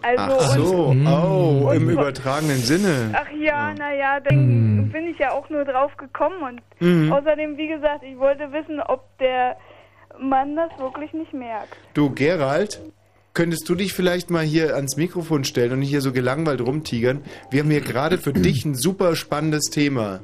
[0.02, 3.12] Also Ach so, und, oh, im und- übertragenen Sinne.
[3.15, 7.12] Ach ja, naja, dann bin ich ja auch nur drauf gekommen und Mhm.
[7.12, 9.57] außerdem, wie gesagt, ich wollte wissen, ob der
[10.20, 11.75] Mann das wirklich nicht merkt.
[11.94, 12.81] Du, Gerald,
[13.34, 17.23] könntest du dich vielleicht mal hier ans Mikrofon stellen und nicht hier so gelangweilt rumtigern?
[17.51, 20.20] Wir haben hier gerade für dich ein super spannendes Thema.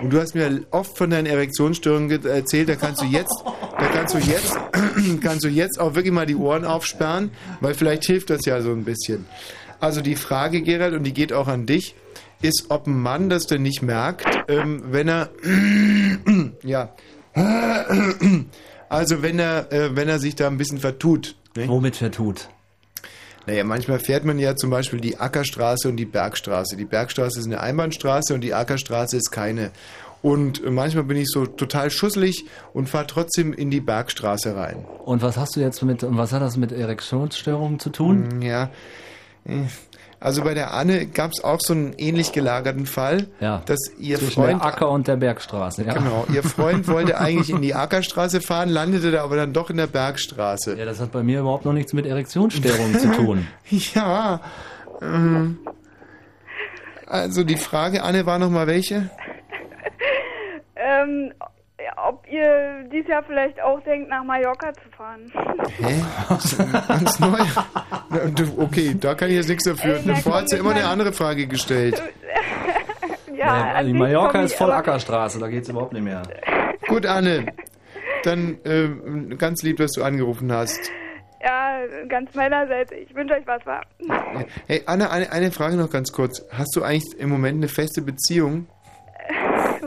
[0.00, 3.42] Und du hast mir oft von deinen Erektionsstörungen ge- erzählt, da kannst du jetzt,
[3.78, 4.56] da kannst du jetzt,
[5.22, 8.70] kannst du jetzt auch wirklich mal die Ohren aufsperren, weil vielleicht hilft das ja so
[8.72, 9.26] ein bisschen.
[9.80, 11.94] Also die Frage, Gerald, und die geht auch an dich,
[12.42, 15.30] ist, ob ein Mann das denn nicht merkt, ähm, wenn er,
[16.62, 16.94] ja,
[18.88, 21.36] also wenn er, äh, wenn er sich da ein bisschen vertut.
[21.56, 21.68] Ne?
[21.68, 22.48] Womit vertut?
[23.46, 26.76] Naja, manchmal fährt man ja zum Beispiel die Ackerstraße und die Bergstraße.
[26.76, 29.70] Die Bergstraße ist eine Einbahnstraße und die Ackerstraße ist keine.
[30.20, 32.44] Und äh, manchmal bin ich so total schusselig
[32.74, 34.84] und fahre trotzdem in die Bergstraße rein.
[35.04, 38.42] Und was hast du jetzt mit, und was hat das mit Erektionsstörungen zu tun?
[38.42, 38.70] Ja.
[40.20, 43.62] Also bei der Anne gab es auch so einen ähnlich gelagerten Fall, Ja.
[43.66, 45.84] dass ihr Zwischen Freund der Acker und der Bergstraße.
[45.84, 45.94] Ja.
[45.94, 49.76] Genau, ihr Freund wollte eigentlich in die Ackerstraße fahren, landete da aber dann doch in
[49.76, 50.76] der Bergstraße.
[50.76, 53.46] Ja, das hat bei mir überhaupt noch nichts mit Erektionsstörungen zu tun.
[53.94, 54.40] Ja.
[55.00, 55.58] ähm,
[57.06, 59.10] Also die Frage, Anne, war nochmal welche?
[60.74, 61.32] Ähm,
[61.96, 65.30] ob ihr dies Jahr vielleicht auch denkt, nach Mallorca zu fahren.
[65.78, 66.02] Hä?
[66.88, 67.38] Ganz neu?
[68.56, 69.96] Okay, da kann ich jetzt nichts dafür.
[69.96, 72.02] Ey, na Davor komm, hat sie ich immer eine andere Frage gestellt.
[73.36, 76.22] ja, die Mallorca ist voll Ackerstraße, da geht's überhaupt nicht mehr.
[76.88, 77.46] Gut, Anne.
[78.24, 80.90] Dann äh, ganz lieb, dass du angerufen hast.
[81.40, 82.90] Ja, ganz meinerseits.
[82.90, 83.80] Ich wünsche euch was, wa?
[84.66, 86.44] Hey, Anne, eine, eine Frage noch ganz kurz.
[86.50, 88.66] Hast du eigentlich im Moment eine feste Beziehung?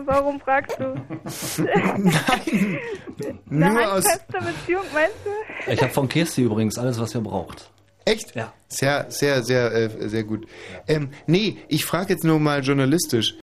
[0.06, 0.96] Warum fragst du?
[1.98, 2.80] Nein!
[3.50, 4.06] Eine Nur aus.
[4.28, 5.72] Beziehung, meinst du?
[5.72, 7.70] Ich habe von Kirsti übrigens alles, was ihr braucht.
[8.06, 8.36] Echt?
[8.36, 8.52] Ja.
[8.68, 10.48] Sehr, sehr, sehr, äh, sehr gut.
[10.88, 13.36] Ähm, nee, ich frage jetzt nur mal journalistisch.